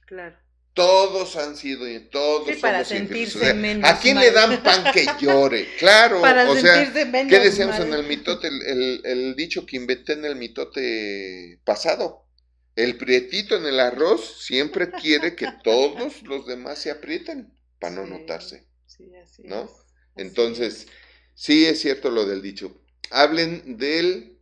[0.05, 0.37] Claro.
[0.77, 5.07] Todos han sido y todos sí, para sentirse menos ¿A quién le dan pan que
[5.19, 5.67] llore?
[5.79, 6.21] Claro.
[6.21, 8.47] o sea, ¿qué decimos en el mitote?
[8.47, 12.27] El, el, dicho que inventé en el mitote pasado.
[12.75, 18.05] El prietito en el arroz siempre quiere que todos los demás se aprieten para no
[18.05, 18.67] notarse.
[18.85, 19.67] Sí, así ¿No?
[20.15, 20.85] Entonces,
[21.33, 22.79] sí es cierto lo del dicho.
[23.09, 24.36] Hablen del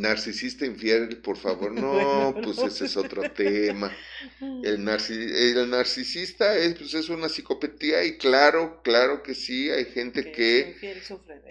[0.00, 1.72] Narcisista infiel, por favor.
[1.86, 3.94] No, pues ese es otro tema.
[4.40, 10.32] El, el narcisista es, pues es una psicopatía y claro, claro que sí, hay gente
[10.32, 10.76] que,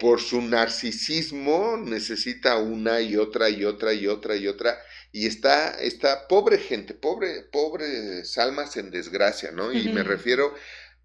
[0.00, 4.78] por su narcisismo necesita una y otra y otra y otra y otra.
[5.12, 9.72] Y está, está pobre gente, pobre, pobres almas en desgracia, ¿no?
[9.72, 10.54] Y me refiero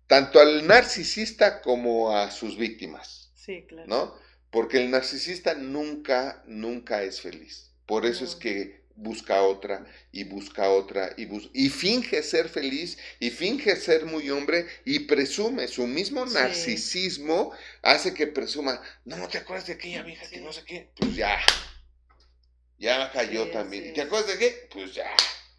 [0.07, 3.31] tanto al narcisista como a sus víctimas.
[3.35, 3.87] Sí, claro.
[3.87, 4.30] ¿No?
[4.51, 7.71] Porque el narcisista nunca, nunca es feliz.
[7.85, 13.31] Por eso es que busca otra y busca otra y, y finge ser feliz y
[13.31, 15.67] finge ser muy hombre y presume.
[15.67, 17.51] Su mismo narcisismo
[17.81, 20.91] hace que presuma, no, ¿te acuerdas de aquella vieja que no sé qué?
[20.95, 21.39] Pues ya,
[22.77, 23.93] ya cayó también.
[23.93, 24.67] ¿Te acuerdas de qué?
[24.71, 25.09] Pues ya,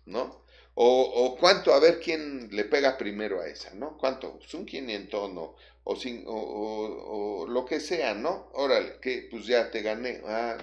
[0.07, 0.42] ¿no?
[0.75, 3.99] O, o, cuánto, a ver quién le pega primero a esa, ¿no?
[3.99, 4.39] ¿Cuánto?
[4.39, 5.55] Pues un quinientón o,
[5.85, 8.51] o, sin, o, o, lo que sea, ¿no?
[8.55, 10.23] Órale, que pues ya te gané.
[10.25, 10.57] Ah,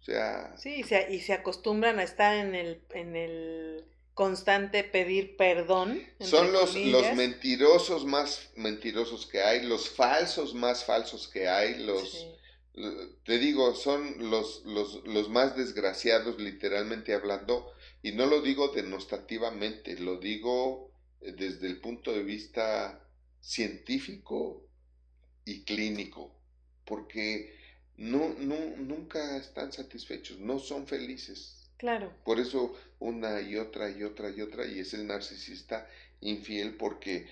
[0.00, 0.54] o sea.
[0.58, 3.84] Sí, y se, y se acostumbran a estar en el, en el
[4.14, 6.00] constante pedir perdón.
[6.20, 12.28] Son los, los mentirosos más mentirosos que hay, los falsos más falsos que hay, los...
[13.24, 17.72] Te digo, son los, los, los más desgraciados, literalmente hablando,
[18.04, 20.90] y no lo digo denostativamente, lo digo
[21.22, 23.00] eh, desde el punto de vista
[23.40, 24.62] científico
[25.46, 26.30] y clínico,
[26.84, 27.58] porque
[27.96, 31.70] no, no, nunca están satisfechos, no son felices.
[31.78, 32.12] Claro.
[32.26, 35.88] Por eso una y otra y otra y otra, y es el narcisista
[36.20, 37.26] infiel porque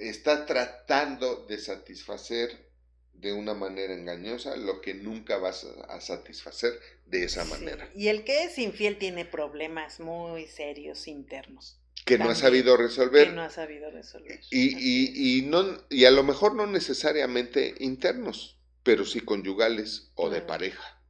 [0.00, 2.68] está tratando de satisfacer
[3.12, 7.88] de una manera engañosa lo que nunca vas a, satisfacer de esa manera.
[7.94, 11.80] Y el que es infiel tiene problemas muy serios internos.
[12.04, 13.28] Que no ha sabido resolver.
[13.28, 14.40] Que no ha sabido resolver.
[14.50, 20.28] Y, y, y, no, y a lo mejor no necesariamente internos, pero sí conyugales o
[20.28, 21.00] de pareja.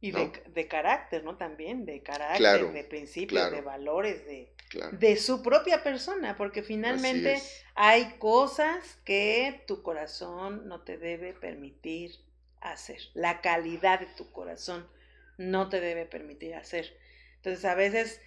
[0.00, 1.36] Y de, de, carácter, ¿no?
[1.36, 4.54] También, de carácter, de principios, de valores, de,
[4.92, 7.42] de su propia persona, porque finalmente
[7.74, 12.12] hay cosas que tu corazón no te debe permitir
[12.60, 13.00] hacer.
[13.12, 14.86] La calidad de tu corazón
[15.40, 16.96] no te debe permitir hacer.
[17.36, 18.20] Entonces, a veces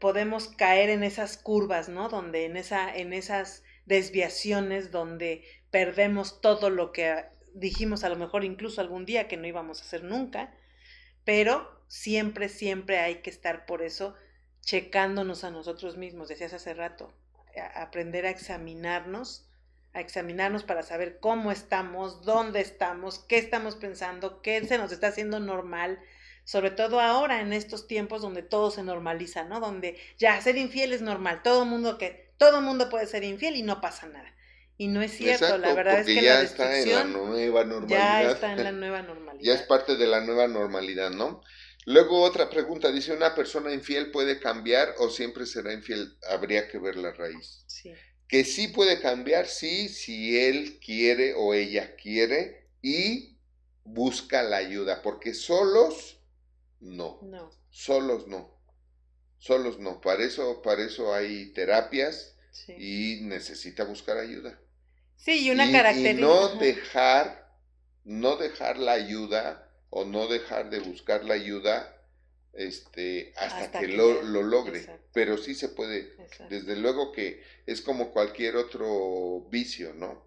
[0.00, 2.08] podemos caer en esas curvas, ¿no?
[2.08, 7.24] Donde en, esa, en esas desviaciones donde perdemos todo lo que
[7.54, 10.52] dijimos a lo mejor incluso algún día que no íbamos a hacer nunca
[11.26, 14.14] pero siempre, siempre hay que estar por eso
[14.60, 17.12] checándonos a nosotros mismos, decías hace rato,
[17.74, 19.50] aprender a examinarnos,
[19.92, 25.08] a examinarnos para saber cómo estamos, dónde estamos, qué estamos pensando, qué se nos está
[25.08, 25.98] haciendo normal,
[26.46, 29.58] sobre todo ahora en estos tiempos donde todo se normaliza, ¿no?
[29.58, 33.62] Donde ya ser infiel es normal, todo mundo que todo mundo puede ser infiel y
[33.62, 34.32] no pasa nada.
[34.78, 38.22] Y no es cierto, la verdad es que ya la está en la nueva normalidad.
[38.22, 39.44] Ya está en la nueva normalidad.
[39.44, 41.42] ya es parte de la nueva normalidad, ¿no?
[41.84, 46.16] Luego otra pregunta, dice, ¿una persona infiel puede cambiar o siempre será infiel?
[46.30, 47.64] Habría que ver la raíz.
[47.66, 47.92] Sí.
[48.28, 53.38] Que sí puede cambiar, sí, si él quiere o ella quiere y
[53.82, 56.16] busca la ayuda, porque solos
[56.80, 57.20] no.
[57.22, 57.50] No.
[57.70, 58.56] Solos no.
[59.38, 60.00] Solos no.
[60.00, 62.36] Para eso, para eso hay terapias
[62.68, 64.58] y necesita buscar ayuda.
[65.16, 66.18] Sí, y una característica.
[66.18, 67.52] Y no dejar,
[68.04, 71.92] no dejar la ayuda o no dejar de buscar la ayuda
[72.52, 74.86] este, hasta, que, lo, logre.
[75.12, 76.16] Pero sí se puede.
[76.48, 80.24] Desde luego que es como cualquier otro vicio, ¿no?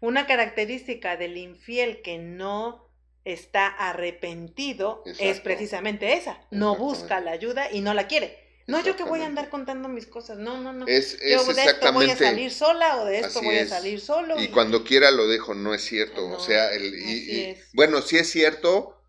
[0.00, 2.89] Una característica del infiel que no
[3.24, 6.40] está arrepentido es precisamente esa.
[6.50, 8.38] No busca la ayuda y no la quiere.
[8.66, 10.38] No, yo que voy a andar contando mis cosas.
[10.38, 10.86] No, no, no.
[10.86, 14.40] Es, yo de esto voy a salir sola o de esto voy a salir solo.
[14.40, 16.28] Y, cuando quiera lo dejo, no es cierto.
[16.28, 19.02] o sea, el, y, bueno, sí es cierto,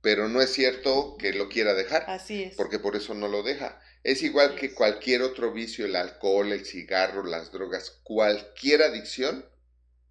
[0.00, 2.04] pero no es cierto que lo quiera dejar.
[2.08, 2.54] Así es.
[2.54, 3.80] Porque por eso no lo deja.
[4.04, 9.44] Es igual que cualquier otro vicio, el alcohol, el cigarro, las drogas, cualquier adicción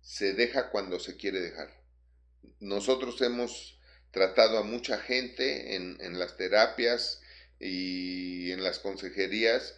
[0.01, 1.69] se deja cuando se quiere dejar.
[2.59, 3.79] Nosotros hemos
[4.11, 7.21] tratado a mucha gente en, en las terapias,
[7.59, 9.75] y en las consejerías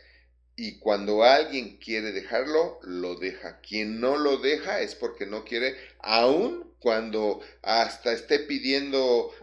[0.56, 3.62] y cuando alguien quiere dejarlo, lo deja.
[3.62, 9.34] Quien no lo deja es porque no quiere, aun cuando hasta esté pidiendo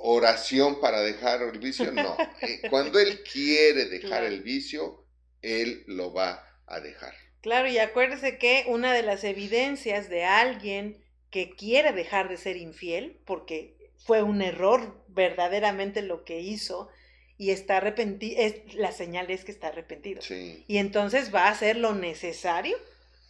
[0.00, 2.14] oración para dejar el vicio, no.
[2.42, 5.06] Eh, cuando él quiere dejar el vicio,
[5.40, 7.14] él lo va a dejar.
[7.40, 12.56] Claro, y acuérdese que una de las evidencias de alguien que quiere dejar de ser
[12.56, 16.88] infiel, porque fue un error verdaderamente lo que hizo,
[17.36, 20.20] y está arrepentido, es, la señal es que está arrepentido.
[20.66, 22.76] Y entonces va a hacer lo necesario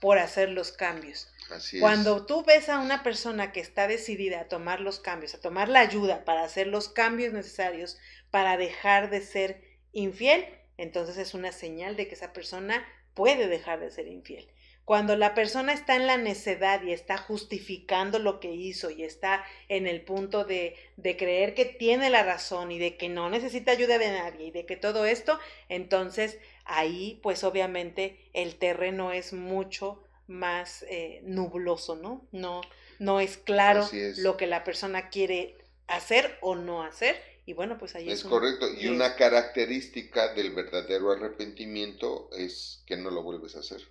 [0.00, 1.28] por hacer los cambios.
[1.50, 5.40] Así Cuando tú ves a una persona que está decidida a tomar los cambios, a
[5.40, 7.98] tomar la ayuda para hacer los cambios necesarios
[8.30, 9.62] para dejar de ser
[9.92, 10.46] infiel,
[10.76, 14.48] entonces es una señal de que esa persona puede dejar de ser infiel.
[14.88, 19.44] Cuando la persona está en la necedad y está justificando lo que hizo y está
[19.68, 23.72] en el punto de, de, creer que tiene la razón y de que no necesita
[23.72, 25.38] ayuda de nadie y de que todo esto,
[25.68, 32.26] entonces ahí pues obviamente el terreno es mucho más eh, nubloso, ¿no?
[32.32, 32.62] No,
[32.98, 33.86] no es claro
[34.16, 37.14] lo que la persona quiere hacer o no hacer.
[37.44, 38.20] Y bueno, pues ahí es.
[38.20, 38.66] Es correcto.
[38.72, 43.82] Y una característica del verdadero arrepentimiento es que no lo vuelves a hacer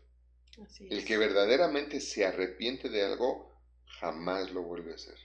[0.90, 3.56] el que verdaderamente se arrepiente de algo,
[3.86, 5.18] jamás lo vuelve a hacer.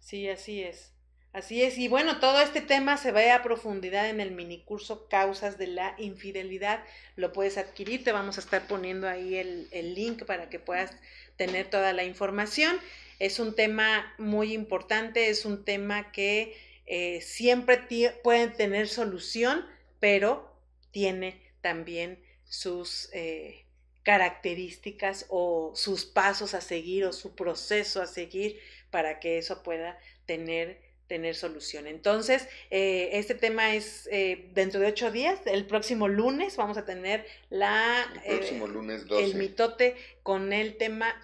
[0.00, 0.92] Sí, así es.
[1.32, 5.58] Así es, y bueno, todo este tema se ve a profundidad en el minicurso Causas
[5.58, 6.82] de la Infidelidad.
[7.14, 10.90] Lo puedes adquirir, te vamos a estar poniendo ahí el, link para que puedas
[11.36, 12.76] tener toda la información.
[13.20, 17.78] Es un tema muy importante, es un tema que eh, siempre
[18.24, 19.64] puede tener solución,
[20.00, 20.52] pero
[20.90, 23.66] tiene también sus eh,
[24.02, 28.58] características o sus pasos a seguir o su proceso a seguir
[28.90, 31.88] para que eso pueda tener tener solución.
[31.88, 36.84] Entonces, eh, este tema es eh, dentro de ocho días, el próximo lunes vamos a
[36.84, 41.20] tener la el próximo lunes el mitote con el tema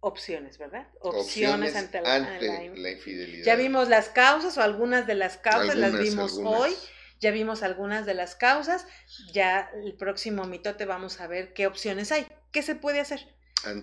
[0.00, 0.88] opciones, ¿verdad?
[1.00, 3.46] Opciones, ante, la, infidelidad.
[3.46, 6.74] Ya vimos las causas o algunas de las causas, las vimos hoy.
[7.20, 8.86] Ya vimos algunas de las causas.
[9.32, 12.26] Ya el próximo mitote vamos a ver qué opciones hay.
[12.50, 13.26] ¿Qué se puede hacer?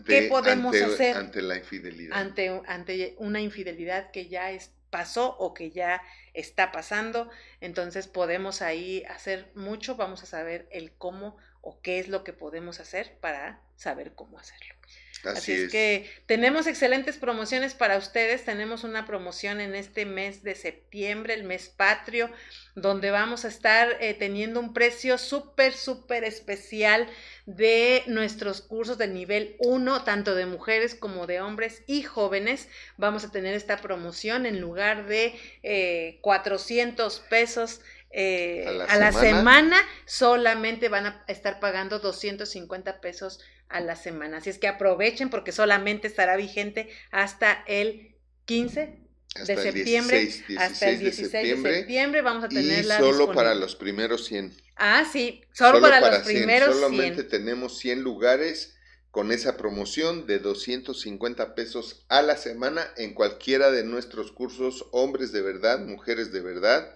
[0.05, 2.17] ¿Qué podemos hacer ante la infidelidad?
[2.17, 4.49] Ante, ante una infidelidad que ya
[4.89, 6.01] pasó o que ya
[6.33, 7.29] está pasando.
[7.61, 9.95] Entonces podemos ahí hacer mucho.
[9.95, 14.39] Vamos a saber el cómo o qué es lo que podemos hacer para saber cómo
[14.39, 14.73] hacerlo.
[15.23, 15.71] Así, es.
[15.71, 18.45] que tenemos excelentes promociones para ustedes.
[18.45, 22.31] Tenemos una promoción en este mes de septiembre, el mes patrio,
[22.77, 27.07] donde vamos a estar eh, teniendo un precio súper, súper especial
[27.47, 32.69] de nuestros cursos de nivel 1, tanto de mujeres como de hombres y jóvenes.
[32.95, 35.33] Vamos a tener esta promoción en lugar de
[35.63, 37.81] eh, 400 pesos
[38.11, 39.77] eh, a la, semana.
[40.05, 43.39] solamente van a estar pagando 250 pesos
[43.69, 44.37] a la semana.
[44.37, 49.06] Así es que aprovechen porque solamente estará vigente hasta el 15
[49.45, 52.21] de septiembre, hasta el 16 de septiembre.
[52.21, 54.53] vamos a tener y solo para los primeros 100.
[54.75, 56.81] Ah, sí, solo, para, los primeros 100.
[56.81, 58.75] Solamente tenemos 100 lugares
[59.11, 65.31] con esa promoción de 250 pesos a la semana en cualquiera de nuestros cursos, hombres
[65.31, 66.95] de verdad, mujeres de verdad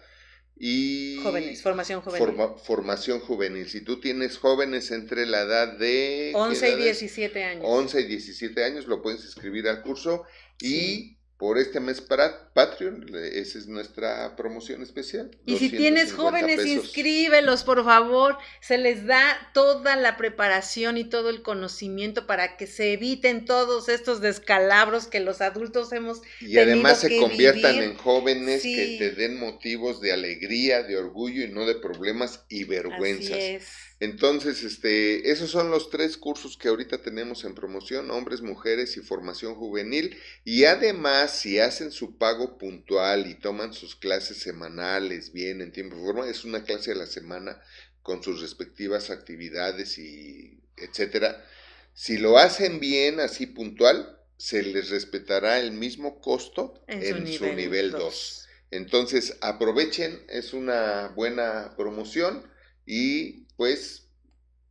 [0.63, 2.37] y jóvenes, formación juvenil.
[2.63, 3.67] formación juvenil.
[3.67, 7.65] Si tú tienes jóvenes entre la edad de 11 y 17 años.
[7.67, 10.23] 11 y 17 años lo puedes inscribir al curso
[10.61, 15.31] y por este mes para Patreon, esa es nuestra promoción especial.
[15.47, 18.37] Y si tienes jóvenes, inscríbelos, por favor.
[18.61, 23.89] Se les da toda la preparación y todo el conocimiento para que se eviten todos
[23.89, 29.39] estos descalabros que los adultos hemos Y además se conviertan en jóvenes que te den
[29.39, 33.31] motivos de alegría, de orgullo y no de problemas y vergüenzas.
[33.31, 33.90] Así es.
[34.01, 39.01] Entonces, este, esos son los tres cursos que ahorita tenemos en promoción, hombres, mujeres y
[39.01, 40.17] formación juvenil.
[40.43, 45.97] Y además, si hacen su pago puntual y toman sus clases semanales bien en tiempo
[45.97, 47.61] y forma, es una clase a la semana
[48.01, 51.45] con sus respectivas actividades y etcétera.
[51.93, 57.91] Si lo hacen bien, así puntual, se les respetará el mismo costo en, su nivel
[57.91, 58.47] 2.
[58.71, 62.49] Entonces, aprovechen, es una buena promoción
[62.87, 64.07] y pues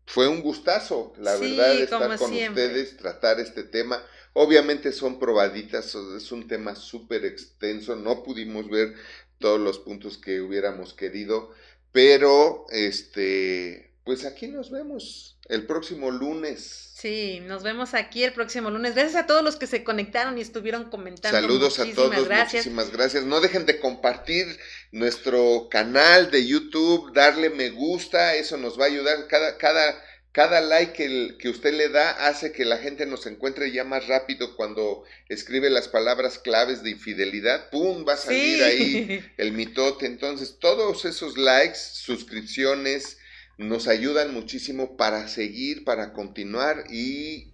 [0.06, 4.04] fue un gustazo, la verdad, estar con ustedes, tratar este tema.
[4.32, 8.94] Obviamente son probaditas, es un tema súper extenso, no pudimos ver
[9.38, 11.50] todos los puntos que hubiéramos querido,
[11.92, 16.90] pero este, pues aquí nos vemos el próximo lunes.
[16.94, 18.94] Sí, nos vemos aquí el próximo lunes.
[18.94, 21.38] Gracias a todos los que se conectaron y estuvieron comentando.
[21.38, 22.66] Saludos a todos, gracias.
[22.66, 23.24] muchísimas gracias.
[23.24, 24.46] No dejen de compartir
[24.92, 29.26] nuestro canal de YouTube, darle me gusta, eso nos va a ayudar.
[29.28, 29.98] Cada, cada,
[30.32, 34.06] cada like que, que usted le da hace que la gente nos encuentre ya más
[34.06, 37.70] rápido cuando escribe las palabras claves de infidelidad.
[37.70, 38.04] ¡Pum!
[38.06, 40.04] Va a salir ahí el mitote.
[40.04, 43.16] Entonces, todos esos likes, suscripciones,
[43.60, 47.52] nos ayudan muchísimo para seguir, para continuar y...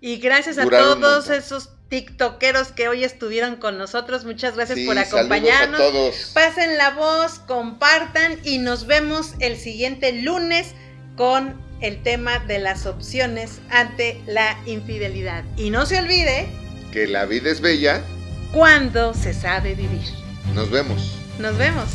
[0.00, 4.24] Y gracias a todos esos tiktokeros que hoy estuvieron con nosotros.
[4.24, 5.80] Muchas gracias por acompañarnos.
[5.80, 6.30] A todos.
[6.32, 10.68] Pasen la voz, compartan y nos vemos el siguiente lunes
[11.16, 15.44] con el tema de las opciones ante la infidelidad.
[15.58, 16.48] Y no se olvide
[16.92, 18.02] que la vida es bella
[18.52, 20.00] cuando se sabe vivir.
[20.54, 21.18] Nos vemos.
[21.38, 21.88] Nos vemos.